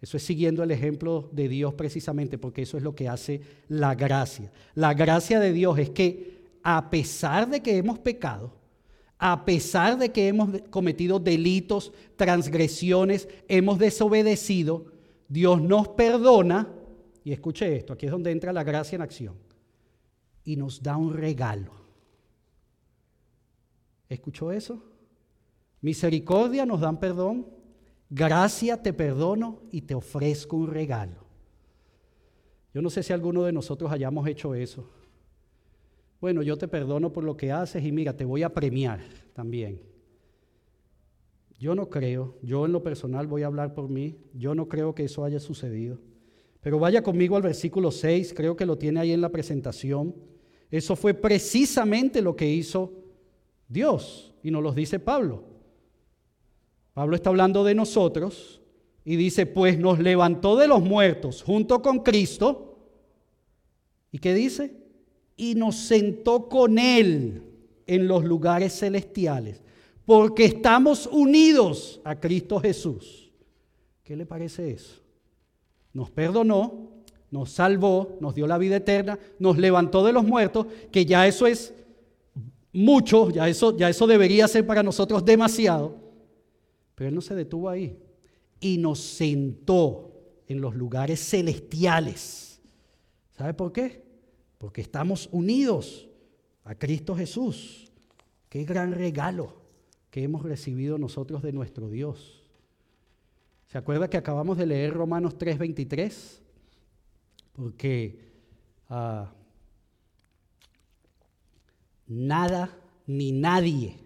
Eso 0.00 0.16
es 0.16 0.22
siguiendo 0.22 0.62
el 0.62 0.70
ejemplo 0.70 1.28
de 1.32 1.48
Dios 1.48 1.74
precisamente, 1.74 2.38
porque 2.38 2.62
eso 2.62 2.76
es 2.76 2.82
lo 2.82 2.94
que 2.94 3.08
hace 3.08 3.40
la 3.68 3.94
gracia. 3.94 4.52
La 4.74 4.94
gracia 4.94 5.40
de 5.40 5.52
Dios 5.52 5.78
es 5.78 5.90
que 5.90 6.40
a 6.62 6.90
pesar 6.90 7.48
de 7.48 7.62
que 7.62 7.76
hemos 7.78 7.98
pecado, 7.98 8.52
a 9.18 9.44
pesar 9.44 9.98
de 9.98 10.10
que 10.10 10.28
hemos 10.28 10.50
cometido 10.70 11.18
delitos, 11.18 11.92
transgresiones, 12.16 13.28
hemos 13.48 13.78
desobedecido, 13.78 14.86
Dios 15.28 15.60
nos 15.62 15.88
perdona, 15.88 16.68
y 17.24 17.32
escuche 17.32 17.76
esto, 17.76 17.92
aquí 17.92 18.06
es 18.06 18.12
donde 18.12 18.30
entra 18.30 18.52
la 18.52 18.64
gracia 18.64 18.96
en 18.96 19.02
acción, 19.02 19.34
y 20.44 20.56
nos 20.56 20.82
da 20.82 20.96
un 20.96 21.14
regalo. 21.14 21.72
¿Escuchó 24.08 24.50
eso? 24.52 24.82
Misericordia 25.80 26.66
nos 26.66 26.80
dan 26.80 26.98
perdón, 26.98 27.46
gracia 28.10 28.82
te 28.82 28.92
perdono 28.92 29.60
y 29.70 29.82
te 29.82 29.94
ofrezco 29.94 30.56
un 30.56 30.68
regalo. 30.68 31.24
Yo 32.74 32.82
no 32.82 32.90
sé 32.90 33.02
si 33.02 33.12
alguno 33.12 33.44
de 33.44 33.52
nosotros 33.52 33.90
hayamos 33.90 34.26
hecho 34.26 34.54
eso. 34.54 34.90
Bueno, 36.20 36.42
yo 36.42 36.58
te 36.58 36.68
perdono 36.68 37.12
por 37.12 37.24
lo 37.24 37.36
que 37.36 37.50
haces 37.50 37.84
y 37.84 37.92
mira, 37.92 38.16
te 38.16 38.24
voy 38.24 38.42
a 38.42 38.52
premiar 38.52 39.00
también. 39.32 39.80
Yo 41.58 41.74
no 41.74 41.88
creo, 41.88 42.36
yo 42.42 42.66
en 42.66 42.72
lo 42.72 42.82
personal 42.82 43.26
voy 43.26 43.42
a 43.42 43.46
hablar 43.46 43.74
por 43.74 43.88
mí, 43.88 44.18
yo 44.34 44.54
no 44.54 44.68
creo 44.68 44.94
que 44.94 45.04
eso 45.04 45.24
haya 45.24 45.40
sucedido. 45.40 45.98
Pero 46.60 46.78
vaya 46.78 47.02
conmigo 47.02 47.36
al 47.36 47.42
versículo 47.42 47.90
6, 47.90 48.34
creo 48.34 48.56
que 48.56 48.66
lo 48.66 48.76
tiene 48.76 49.00
ahí 49.00 49.12
en 49.12 49.20
la 49.20 49.30
presentación. 49.30 50.14
Eso 50.70 50.94
fue 50.94 51.14
precisamente 51.14 52.20
lo 52.20 52.36
que 52.36 52.48
hizo 52.48 52.92
Dios 53.68 54.34
y 54.42 54.50
nos 54.50 54.62
lo 54.62 54.72
dice 54.72 54.98
Pablo. 54.98 55.44
Pablo 56.92 57.16
está 57.16 57.30
hablando 57.30 57.64
de 57.64 57.74
nosotros 57.74 58.60
y 59.04 59.16
dice, 59.16 59.46
pues 59.46 59.78
nos 59.78 59.98
levantó 59.98 60.56
de 60.56 60.68
los 60.68 60.82
muertos 60.82 61.42
junto 61.42 61.80
con 61.80 62.00
Cristo. 62.00 62.78
¿Y 64.12 64.18
qué 64.18 64.34
dice? 64.34 64.76
Y 65.36 65.54
nos 65.54 65.76
sentó 65.76 66.48
con 66.48 66.78
Él 66.78 67.42
en 67.86 68.06
los 68.06 68.24
lugares 68.24 68.78
celestiales, 68.78 69.62
porque 70.04 70.44
estamos 70.44 71.08
unidos 71.10 72.00
a 72.04 72.20
Cristo 72.20 72.60
Jesús. 72.60 73.32
¿Qué 74.02 74.14
le 74.14 74.26
parece 74.26 74.70
eso? 74.70 75.00
Nos 75.92 76.10
perdonó, 76.10 76.90
nos 77.30 77.50
salvó, 77.50 78.16
nos 78.20 78.34
dio 78.34 78.46
la 78.46 78.58
vida 78.58 78.76
eterna, 78.76 79.18
nos 79.38 79.58
levantó 79.58 80.04
de 80.04 80.12
los 80.12 80.24
muertos, 80.24 80.66
que 80.90 81.06
ya 81.06 81.26
eso 81.26 81.46
es 81.46 81.72
mucho, 82.72 83.30
ya 83.30 83.48
eso, 83.48 83.76
ya 83.76 83.88
eso 83.88 84.06
debería 84.06 84.48
ser 84.48 84.66
para 84.66 84.82
nosotros 84.82 85.24
demasiado. 85.24 85.96
Pero 86.94 87.08
Él 87.08 87.14
no 87.14 87.20
se 87.20 87.34
detuvo 87.34 87.68
ahí 87.68 87.96
y 88.60 88.78
nos 88.78 89.00
sentó 89.00 90.12
en 90.46 90.60
los 90.60 90.74
lugares 90.74 91.20
celestiales. 91.20 92.60
¿Sabe 93.36 93.54
por 93.54 93.72
qué? 93.72 94.04
Porque 94.58 94.80
estamos 94.80 95.28
unidos 95.32 96.08
a 96.64 96.74
Cristo 96.74 97.14
Jesús. 97.16 97.90
Qué 98.48 98.64
gran 98.64 98.92
regalo 98.92 99.54
que 100.10 100.22
hemos 100.24 100.42
recibido 100.42 100.98
nosotros 100.98 101.42
de 101.42 101.52
nuestro 101.52 101.88
Dios. 101.88 102.39
¿Se 103.70 103.78
acuerda 103.78 104.10
que 104.10 104.16
acabamos 104.16 104.58
de 104.58 104.66
leer 104.66 104.92
Romanos 104.92 105.38
3:23? 105.38 106.40
Porque 107.52 108.18
ah, 108.88 109.32
nada 112.08 112.76
ni 113.06 113.30
nadie 113.30 113.96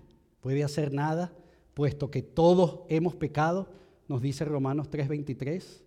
puede 0.43 0.62
hacer 0.65 0.93
nada, 0.93 1.33
puesto 1.73 2.11
que 2.11 2.21
todos 2.21 2.81
hemos 2.91 3.17
pecado, 3.17 3.71
nos 4.07 4.21
dice 4.21 4.45
Romanos 4.45 4.91
3:23. 4.91 5.81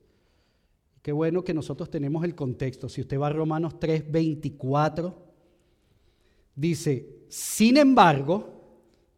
Qué 1.04 1.12
bueno 1.12 1.44
que 1.44 1.54
nosotros 1.54 1.92
tenemos 1.92 2.24
el 2.24 2.34
contexto. 2.34 2.90
Si 2.90 3.02
usted 3.02 3.20
va 3.20 3.28
a 3.28 3.34
Romanos 3.34 3.76
3:24, 3.80 5.14
dice, 6.56 7.28
sin 7.30 7.78
embargo, 7.78 8.57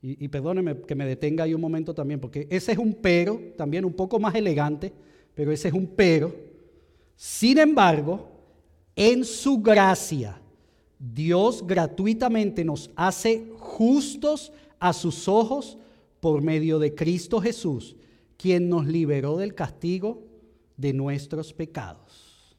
y, 0.01 0.23
y, 0.23 0.27
perdóneme 0.29 0.81
que 0.81 0.95
me 0.95 1.05
detenga 1.05 1.43
ahí 1.43 1.53
un 1.53 1.61
momento 1.61 1.93
también, 1.93 2.19
porque 2.19 2.47
ese 2.49 2.71
es 2.71 2.77
un 2.77 2.93
pero, 2.93 3.39
también 3.57 3.83
un 3.83 3.93
poco 3.93 4.19
más 4.19 4.33
elegante, 4.35 4.93
pero 5.35 5.51
ese 5.51 5.67
es 5.67 5.73
un 5.73 5.87
pero. 5.87 6.33
Sin 7.15 7.57
embargo, 7.57 8.29
en 8.95 9.25
su 9.25 9.59
gracia, 9.59 10.39
Dios 10.97 11.65
gratuitamente 11.65 12.63
nos 12.65 12.91
hace 12.95 13.51
justos 13.57 14.51
a 14.79 14.93
sus 14.93 15.27
ojos 15.27 15.77
por 16.19 16.41
medio 16.41 16.79
de 16.79 16.95
Cristo 16.95 17.39
Jesús, 17.39 17.95
quien 18.37 18.69
nos 18.69 18.85
liberó 18.87 19.37
del 19.37 19.55
castigo 19.55 20.23
de 20.75 20.93
nuestros 20.93 21.53
pecados. 21.53 22.57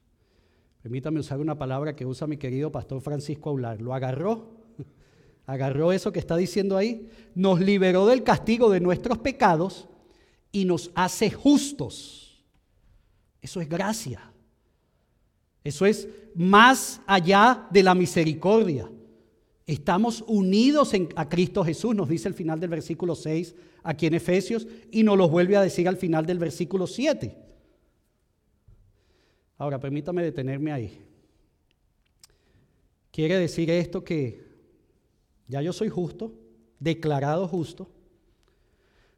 Permítame 0.83 1.21
usar 1.21 1.41
una 1.41 1.59
palabra 1.59 1.95
que 1.95 2.07
usa 2.07 2.27
mi 2.27 2.39
querido 2.39 2.73
pastor 2.73 3.01
Francisco 3.03 3.51
Aular. 3.51 3.81
Lo 3.83 3.93
agarró, 3.93 4.60
agarró 5.47 5.93
eso 5.93 6.13
que 6.13 6.19
está 6.19 6.37
diciendo 6.37 6.77
ahí, 6.77 7.09
nos 7.35 7.61
liberó 7.61 8.07
del 8.07 8.23
castigo 8.23 8.71
de 8.71 8.81
nuestros 8.81 9.19
pecados 9.19 9.89
y 10.53 10.65
nos 10.65 10.91
hace 10.95 11.31
justos. 11.31 12.45
Eso 13.41 13.61
es 13.61 13.69
gracia. 13.69 14.33
Eso 15.65 15.87
es 15.87 16.09
más 16.35 17.01
allá 17.07 17.67
de 17.71 17.83
la 17.83 17.95
misericordia. 17.95 18.91
Estamos 19.67 20.25
unidos 20.27 20.93
a 21.15 21.29
Cristo 21.29 21.65
Jesús, 21.65 21.95
nos 21.95 22.09
dice 22.09 22.29
el 22.29 22.35
final 22.35 22.59
del 22.59 22.71
versículo 22.71 23.15
6 23.15 23.55
aquí 23.83 24.07
en 24.07 24.15
Efesios 24.15 24.67
y 24.91 25.03
nos 25.03 25.17
lo 25.17 25.29
vuelve 25.29 25.57
a 25.57 25.63
decir 25.63 25.89
al 25.89 25.97
final 25.97 26.27
del 26.27 26.39
versículo 26.39 26.87
7. 26.87 27.37
Ahora, 29.59 29.79
permítame 29.79 30.23
detenerme 30.23 30.73
ahí. 30.73 31.05
Quiere 33.13 33.39
decir 33.39 33.71
esto 33.71 34.03
que 34.03 34.50
ya 35.51 35.61
yo 35.61 35.73
soy 35.73 35.89
justo, 35.89 36.33
declarado 36.79 37.47
justo, 37.49 37.91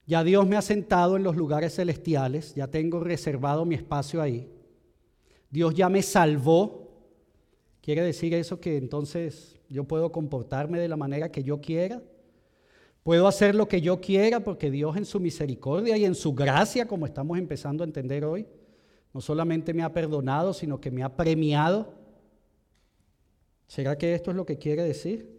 ya 0.07 0.25
Dios 0.25 0.49
me 0.49 0.57
ha 0.57 0.63
sentado 0.63 1.17
en 1.17 1.23
los 1.23 1.37
lugares 1.37 1.75
celestiales, 1.75 2.55
ya 2.55 2.67
tengo 2.67 3.01
reservado 3.01 3.65
mi 3.65 3.75
espacio 3.75 4.21
ahí. 4.21 4.51
Dios 5.51 5.75
ya 5.75 5.89
me 5.89 6.03
salvó. 6.03 6.91
¿Quiere 7.81 8.03
decir 8.03 8.35
eso 8.35 8.59
que 8.59 8.79
entonces 8.79 9.61
yo 9.69 9.85
puedo 9.85 10.11
comportarme 10.11 10.81
de 10.81 10.89
la 10.89 10.97
manera 10.97 11.31
que 11.31 11.45
yo 11.45 11.61
quiera? 11.61 12.03
Puedo 13.03 13.27
hacer 13.27 13.55
lo 13.55 13.69
que 13.69 13.81
yo 13.81 14.01
quiera 14.01 14.41
porque 14.41 14.71
Dios 14.71 14.97
en 14.97 15.05
su 15.05 15.21
misericordia 15.21 15.97
y 15.97 16.05
en 16.05 16.15
su 16.15 16.35
gracia, 16.35 16.87
como 16.87 17.07
estamos 17.07 17.39
empezando 17.39 17.85
a 17.85 17.87
entender 17.87 18.25
hoy, 18.25 18.47
no 19.13 19.21
solamente 19.21 19.75
me 19.75 19.83
ha 19.83 19.93
perdonado, 19.93 20.55
sino 20.55 20.81
que 20.81 20.91
me 20.91 21.03
ha 21.03 21.15
premiado. 21.15 21.93
¿Será 23.67 23.99
que 23.99 24.15
esto 24.15 24.31
es 24.31 24.37
lo 24.37 24.47
que 24.47 24.59
quiere 24.59 24.83
decir? 24.83 25.32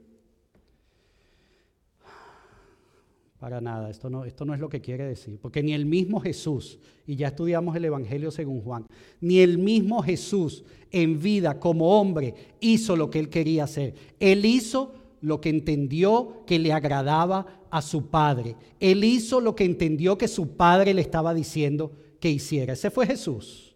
Para 3.43 3.59
nada, 3.59 3.89
esto 3.89 4.09
no, 4.09 4.23
esto 4.23 4.45
no 4.45 4.53
es 4.53 4.61
lo 4.61 4.69
que 4.69 4.79
quiere 4.79 5.03
decir, 5.03 5.37
porque 5.37 5.61
ni 5.61 5.73
el 5.73 5.85
mismo 5.85 6.21
Jesús, 6.21 6.79
y 7.05 7.17
ya 7.17 7.27
estudiamos 7.27 7.75
el 7.75 7.83
Evangelio 7.83 8.31
según 8.31 8.61
Juan, 8.61 8.87
ni 9.19 9.39
el 9.39 9.57
mismo 9.57 10.01
Jesús 10.01 10.63
en 10.91 11.21
vida 11.21 11.59
como 11.59 11.99
hombre 11.99 12.35
hizo 12.61 12.95
lo 12.95 13.09
que 13.09 13.19
él 13.19 13.27
quería 13.27 13.65
hacer. 13.65 13.95
Él 14.17 14.45
hizo 14.45 14.93
lo 15.19 15.41
que 15.41 15.49
entendió 15.49 16.45
que 16.47 16.57
le 16.57 16.71
agradaba 16.71 17.65
a 17.69 17.81
su 17.81 18.09
Padre. 18.09 18.55
Él 18.79 19.03
hizo 19.03 19.41
lo 19.41 19.57
que 19.57 19.65
entendió 19.65 20.17
que 20.17 20.29
su 20.29 20.55
Padre 20.55 20.93
le 20.93 21.01
estaba 21.01 21.33
diciendo 21.33 21.91
que 22.21 22.29
hiciera. 22.29 22.71
Ese 22.71 22.91
fue 22.91 23.05
Jesús. 23.05 23.75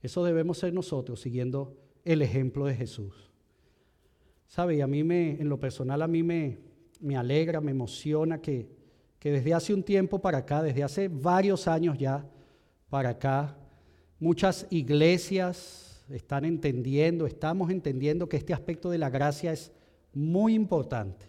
Eso 0.00 0.22
debemos 0.22 0.58
ser 0.58 0.72
nosotros, 0.72 1.20
siguiendo 1.20 1.76
el 2.04 2.22
ejemplo 2.22 2.66
de 2.66 2.76
Jesús. 2.76 3.32
¿Sabe? 4.46 4.76
Y 4.76 4.80
a 4.80 4.86
mí 4.86 5.02
me, 5.02 5.40
en 5.40 5.48
lo 5.48 5.58
personal, 5.58 6.02
a 6.02 6.06
mí 6.06 6.22
me, 6.22 6.72
me 7.04 7.16
alegra, 7.16 7.60
me 7.60 7.70
emociona 7.70 8.40
que, 8.40 8.66
que 9.18 9.30
desde 9.30 9.52
hace 9.52 9.74
un 9.74 9.82
tiempo 9.82 10.20
para 10.20 10.38
acá, 10.38 10.62
desde 10.62 10.82
hace 10.82 11.08
varios 11.08 11.68
años 11.68 11.98
ya 11.98 12.26
para 12.88 13.10
acá, 13.10 13.56
muchas 14.18 14.66
iglesias 14.70 16.02
están 16.10 16.46
entendiendo, 16.46 17.26
estamos 17.26 17.70
entendiendo 17.70 18.28
que 18.28 18.38
este 18.38 18.54
aspecto 18.54 18.90
de 18.90 18.98
la 18.98 19.10
gracia 19.10 19.52
es 19.52 19.70
muy 20.14 20.54
importante. 20.54 21.26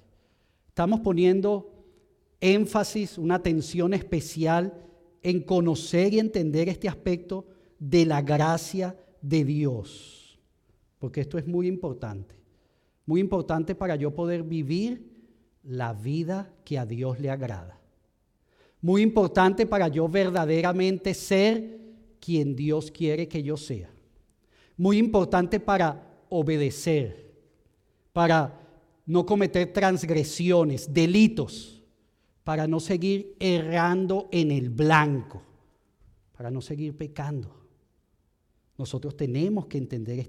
Estamos 0.69 1.01
poniendo 1.01 1.73
énfasis, 2.39 3.17
una 3.17 3.35
atención 3.35 3.93
especial 3.93 4.73
en 5.23 5.41
conocer 5.41 6.13
y 6.13 6.19
entender 6.19 6.69
este 6.69 6.87
aspecto 6.87 7.45
de 7.79 8.05
la 8.05 8.21
gracia 8.21 8.95
de 9.21 9.43
Dios, 9.43 10.39
porque 10.99 11.21
esto 11.21 11.37
es 11.37 11.47
muy 11.47 11.67
importante, 11.67 12.35
muy 13.05 13.19
importante 13.19 13.75
para 13.75 13.95
yo 13.95 14.13
poder 14.13 14.43
vivir 14.43 15.14
la 15.65 15.93
vida 15.93 16.51
que 16.63 16.77
a 16.77 16.85
Dios 16.85 17.19
le 17.19 17.29
agrada. 17.29 17.79
Muy 18.81 19.01
importante 19.01 19.65
para 19.65 19.87
yo 19.87 20.07
verdaderamente 20.07 21.13
ser 21.13 21.79
quien 22.19 22.55
Dios 22.55 22.91
quiere 22.91 23.27
que 23.27 23.41
yo 23.41 23.57
sea. 23.57 23.89
Muy 24.77 24.97
importante 24.97 25.59
para 25.59 26.19
obedecer, 26.29 27.31
para 28.13 28.59
no 29.05 29.25
cometer 29.25 29.71
transgresiones, 29.71 30.93
delitos, 30.93 31.83
para 32.43 32.67
no 32.67 32.79
seguir 32.79 33.35
errando 33.39 34.29
en 34.31 34.51
el 34.51 34.69
blanco, 34.69 35.41
para 36.37 36.51
no 36.51 36.61
seguir 36.61 36.95
pecando. 36.95 37.64
Nosotros 38.77 39.15
tenemos 39.15 39.67
que 39.67 39.77
entender 39.77 40.19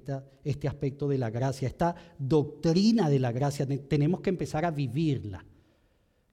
este 0.44 0.68
aspecto 0.68 1.08
de 1.08 1.18
la 1.18 1.30
gracia, 1.30 1.66
esta 1.66 1.96
doctrina 2.18 3.10
de 3.10 3.18
la 3.18 3.32
gracia, 3.32 3.66
tenemos 3.66 4.20
que 4.20 4.30
empezar 4.30 4.64
a 4.64 4.70
vivirla. 4.70 5.44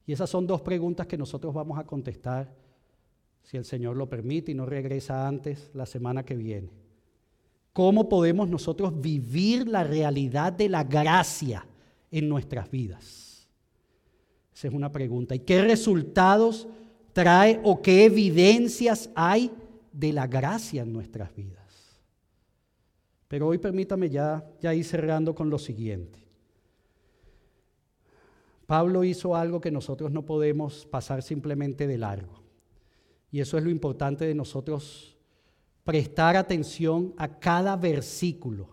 Y 0.06 0.12
esas 0.12 0.30
son 0.30 0.46
dos 0.46 0.60
preguntas 0.60 1.06
que 1.06 1.18
nosotros 1.18 1.52
vamos 1.52 1.78
a 1.78 1.84
contestar, 1.84 2.54
si 3.42 3.56
el 3.56 3.64
Señor 3.64 3.96
lo 3.96 4.08
permite 4.08 4.52
y 4.52 4.54
no 4.54 4.64
regresa 4.64 5.26
antes 5.26 5.70
la 5.74 5.86
semana 5.86 6.24
que 6.24 6.36
viene. 6.36 6.70
¿Cómo 7.72 8.08
podemos 8.08 8.48
nosotros 8.48 9.00
vivir 9.00 9.66
la 9.66 9.82
realidad 9.82 10.52
de 10.52 10.68
la 10.68 10.84
gracia 10.84 11.66
en 12.12 12.28
nuestras 12.28 12.70
vidas? 12.70 13.48
Esa 14.54 14.68
es 14.68 14.74
una 14.74 14.92
pregunta. 14.92 15.34
¿Y 15.34 15.40
qué 15.40 15.60
resultados 15.62 16.68
trae 17.12 17.60
o 17.64 17.82
qué 17.82 18.04
evidencias 18.04 19.10
hay 19.16 19.50
de 19.92 20.12
la 20.12 20.28
gracia 20.28 20.82
en 20.82 20.92
nuestras 20.92 21.34
vidas? 21.34 21.63
Pero 23.28 23.48
hoy 23.48 23.58
permítame 23.58 24.10
ya, 24.10 24.44
ya 24.60 24.74
ir 24.74 24.84
cerrando 24.84 25.34
con 25.34 25.50
lo 25.50 25.58
siguiente. 25.58 26.24
Pablo 28.66 29.04
hizo 29.04 29.36
algo 29.36 29.60
que 29.60 29.70
nosotros 29.70 30.10
no 30.10 30.24
podemos 30.24 30.86
pasar 30.86 31.22
simplemente 31.22 31.86
de 31.86 31.98
largo. 31.98 32.42
Y 33.30 33.40
eso 33.40 33.58
es 33.58 33.64
lo 33.64 33.70
importante 33.70 34.24
de 34.26 34.34
nosotros 34.34 35.16
prestar 35.82 36.36
atención 36.36 37.12
a 37.16 37.38
cada 37.38 37.76
versículo 37.76 38.68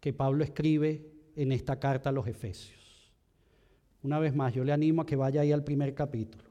que 0.00 0.12
Pablo 0.12 0.44
escribe 0.44 1.10
en 1.34 1.50
esta 1.50 1.80
carta 1.80 2.10
a 2.10 2.12
los 2.12 2.26
Efesios. 2.26 3.12
Una 4.02 4.18
vez 4.18 4.34
más, 4.34 4.52
yo 4.52 4.62
le 4.62 4.72
animo 4.72 5.02
a 5.02 5.06
que 5.06 5.16
vaya 5.16 5.40
ahí 5.40 5.50
al 5.50 5.64
primer 5.64 5.94
capítulo 5.94 6.44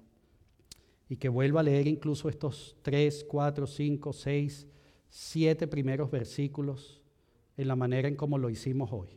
y 1.07 1.17
que 1.17 1.29
vuelva 1.29 1.59
a 1.59 1.63
leer 1.63 1.87
incluso 1.87 2.27
estos 2.27 2.75
tres, 2.81 3.23
cuatro, 3.23 3.67
cinco, 3.67 4.11
seis, 4.11 4.67
siete 5.07 5.67
primeros 5.67 6.09
versículos 6.09 7.02
en 7.57 7.67
la 7.67 7.75
manera 7.75 8.07
en 8.07 8.15
como 8.15 8.37
lo 8.37 8.49
hicimos 8.49 8.91
hoy, 8.91 9.09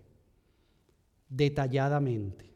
detalladamente. 1.28 2.52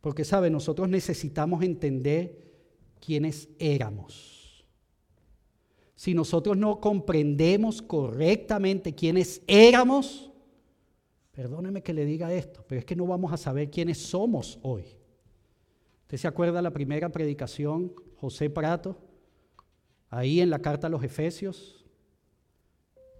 Porque, 0.00 0.24
¿sabe? 0.24 0.50
Nosotros 0.50 0.88
necesitamos 0.88 1.62
entender 1.62 2.46
quiénes 3.00 3.48
éramos. 3.58 4.64
Si 5.96 6.14
nosotros 6.14 6.56
no 6.56 6.80
comprendemos 6.80 7.80
correctamente 7.80 8.94
quiénes 8.94 9.42
éramos, 9.46 10.30
perdóneme 11.32 11.82
que 11.82 11.94
le 11.94 12.04
diga 12.04 12.32
esto, 12.32 12.64
pero 12.68 12.80
es 12.80 12.84
que 12.84 12.96
no 12.96 13.06
vamos 13.06 13.32
a 13.32 13.36
saber 13.36 13.70
quiénes 13.70 13.98
somos 13.98 14.58
hoy. 14.62 14.84
¿Usted 16.02 16.18
se 16.18 16.28
acuerda 16.28 16.62
la 16.62 16.72
primera 16.72 17.08
predicación, 17.10 17.92
José 18.16 18.50
Prato? 18.50 18.96
Ahí 20.08 20.40
en 20.40 20.50
la 20.50 20.60
carta 20.60 20.86
a 20.86 20.90
los 20.90 21.02
Efesios, 21.02 21.85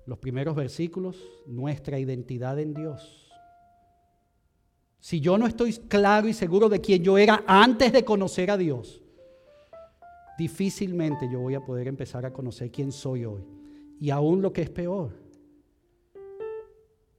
los 0.07 0.19
primeros 0.19 0.55
versículos, 0.55 1.17
nuestra 1.47 1.99
identidad 1.99 2.59
en 2.59 2.73
Dios. 2.75 3.29
Si 5.01 5.21
yo 5.21 5.37
no 5.37 5.47
estoy 5.47 5.73
claro 5.73 6.29
y 6.29 6.33
seguro 6.33 6.69
de 6.69 6.81
quién 6.81 7.03
yo 7.03 7.19
era 7.19 7.45
antes 7.47 7.93
de 7.93 8.05
conocer 8.05 8.51
a 8.51 8.57
Dios, 8.57 9.03
difícilmente 10.39 11.29
yo 11.31 11.41
voy 11.41 11.55
a 11.55 11.65
poder 11.65 11.89
empezar 11.89 12.25
a 12.25 12.33
conocer 12.33 12.71
quién 12.71 12.93
soy 12.93 13.25
hoy. 13.25 13.45
Y 14.01 14.11
aún 14.11 14.43
lo 14.43 14.53
que 14.53 14.63
es 14.63 14.71
peor, 14.71 15.13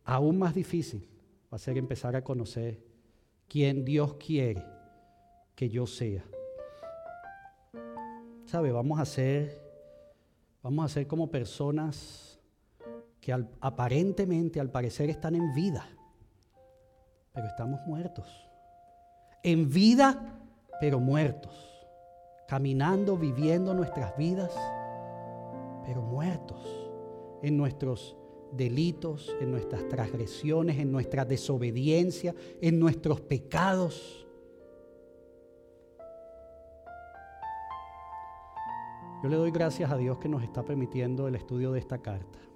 aún 0.04 0.38
más 0.40 0.56
difícil 0.56 1.08
va 1.52 1.56
a 1.56 1.60
ser 1.60 1.78
empezar 1.78 2.16
a 2.16 2.24
conocer 2.24 2.80
quién 3.48 3.84
Dios 3.84 4.16
quiere 4.16 4.64
que 5.56 5.70
yo 5.70 5.88
sea. 5.88 6.24
¿Sabe? 8.46 8.72
Vamos 8.72 9.00
a 9.00 9.06
ser, 9.06 9.62
vamos 10.64 10.86
a 10.86 10.94
ser 10.94 11.08
como 11.08 11.30
personas 11.30 12.37
que 13.28 13.34
aparentemente, 13.60 14.62
al 14.62 14.72
parecer, 14.72 15.10
están 15.10 15.36
en 15.36 15.54
vida, 15.54 15.86
pero 17.34 17.46
estamos 17.46 17.82
muertos. 17.86 18.26
En 19.44 19.70
vida, 19.70 20.40
pero 20.80 21.02
muertos. 21.02 21.54
Caminando, 22.48 23.18
viviendo 23.18 23.74
nuestras 23.74 24.16
vidas, 24.16 24.54
pero 25.86 26.02
muertos 26.04 26.66
en 27.44 27.58
nuestros 27.58 28.16
delitos, 28.54 29.36
en 29.42 29.52
nuestras 29.52 29.86
transgresiones, 29.90 30.78
en 30.80 30.90
nuestra 30.90 31.26
desobediencia, 31.26 32.34
en 32.62 32.80
nuestros 32.80 33.20
pecados. 33.20 34.26
Yo 39.22 39.28
le 39.28 39.36
doy 39.36 39.52
gracias 39.52 39.92
a 39.92 39.98
Dios 39.98 40.18
que 40.18 40.30
nos 40.30 40.44
está 40.44 40.64
permitiendo 40.64 41.28
el 41.28 41.36
estudio 41.36 41.74
de 41.74 41.80
esta 41.80 41.98
carta. 41.98 42.47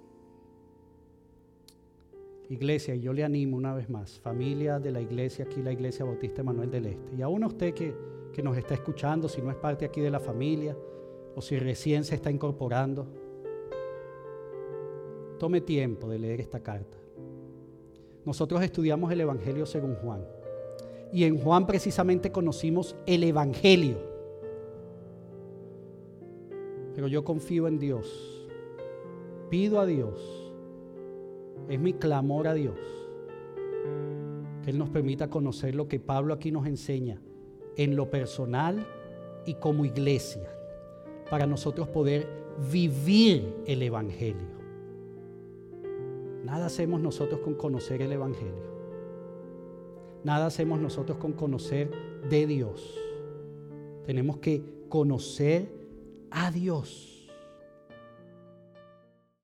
Iglesia, 2.52 2.94
y 2.94 3.00
yo 3.00 3.14
le 3.14 3.24
animo 3.24 3.56
una 3.56 3.72
vez 3.72 3.88
más, 3.88 4.20
familia 4.20 4.78
de 4.78 4.92
la 4.92 5.00
iglesia, 5.00 5.46
aquí 5.46 5.62
la 5.62 5.72
Iglesia 5.72 6.04
Bautista 6.04 6.42
Manuel 6.42 6.70
del 6.70 6.84
Este, 6.84 7.14
y 7.16 7.22
aún 7.22 7.42
a 7.44 7.46
usted 7.46 7.72
que, 7.72 7.94
que 8.30 8.42
nos 8.42 8.58
está 8.58 8.74
escuchando, 8.74 9.26
si 9.26 9.40
no 9.40 9.50
es 9.50 9.56
parte 9.56 9.86
aquí 9.86 10.02
de 10.02 10.10
la 10.10 10.20
familia, 10.20 10.76
o 11.34 11.40
si 11.40 11.58
recién 11.58 12.04
se 12.04 12.14
está 12.14 12.30
incorporando, 12.30 13.06
tome 15.38 15.62
tiempo 15.62 16.10
de 16.10 16.18
leer 16.18 16.42
esta 16.42 16.60
carta. 16.60 16.98
Nosotros 18.26 18.62
estudiamos 18.62 19.10
el 19.10 19.22
Evangelio 19.22 19.64
según 19.64 19.94
Juan, 19.94 20.22
y 21.10 21.24
en 21.24 21.38
Juan 21.38 21.66
precisamente 21.66 22.30
conocimos 22.32 22.94
el 23.06 23.24
Evangelio. 23.24 23.96
Pero 26.94 27.08
yo 27.08 27.24
confío 27.24 27.66
en 27.66 27.78
Dios, 27.78 28.46
pido 29.48 29.80
a 29.80 29.86
Dios, 29.86 30.41
es 31.68 31.80
mi 31.80 31.92
clamor 31.92 32.48
a 32.48 32.54
Dios. 32.54 32.76
Que 34.62 34.70
Él 34.70 34.78
nos 34.78 34.90
permita 34.90 35.28
conocer 35.28 35.74
lo 35.74 35.88
que 35.88 36.00
Pablo 36.00 36.34
aquí 36.34 36.50
nos 36.50 36.66
enseña 36.66 37.20
en 37.76 37.96
lo 37.96 38.10
personal 38.10 38.86
y 39.44 39.54
como 39.54 39.84
iglesia, 39.84 40.48
para 41.30 41.46
nosotros 41.46 41.88
poder 41.88 42.28
vivir 42.70 43.54
el 43.66 43.82
Evangelio. 43.82 44.52
Nada 46.44 46.66
hacemos 46.66 47.00
nosotros 47.00 47.40
con 47.40 47.54
conocer 47.54 48.02
el 48.02 48.12
Evangelio. 48.12 48.72
Nada 50.24 50.46
hacemos 50.46 50.80
nosotros 50.80 51.18
con 51.18 51.32
conocer 51.32 51.90
de 52.28 52.46
Dios. 52.46 52.98
Tenemos 54.04 54.38
que 54.38 54.62
conocer 54.88 55.72
a 56.30 56.50
Dios 56.50 57.11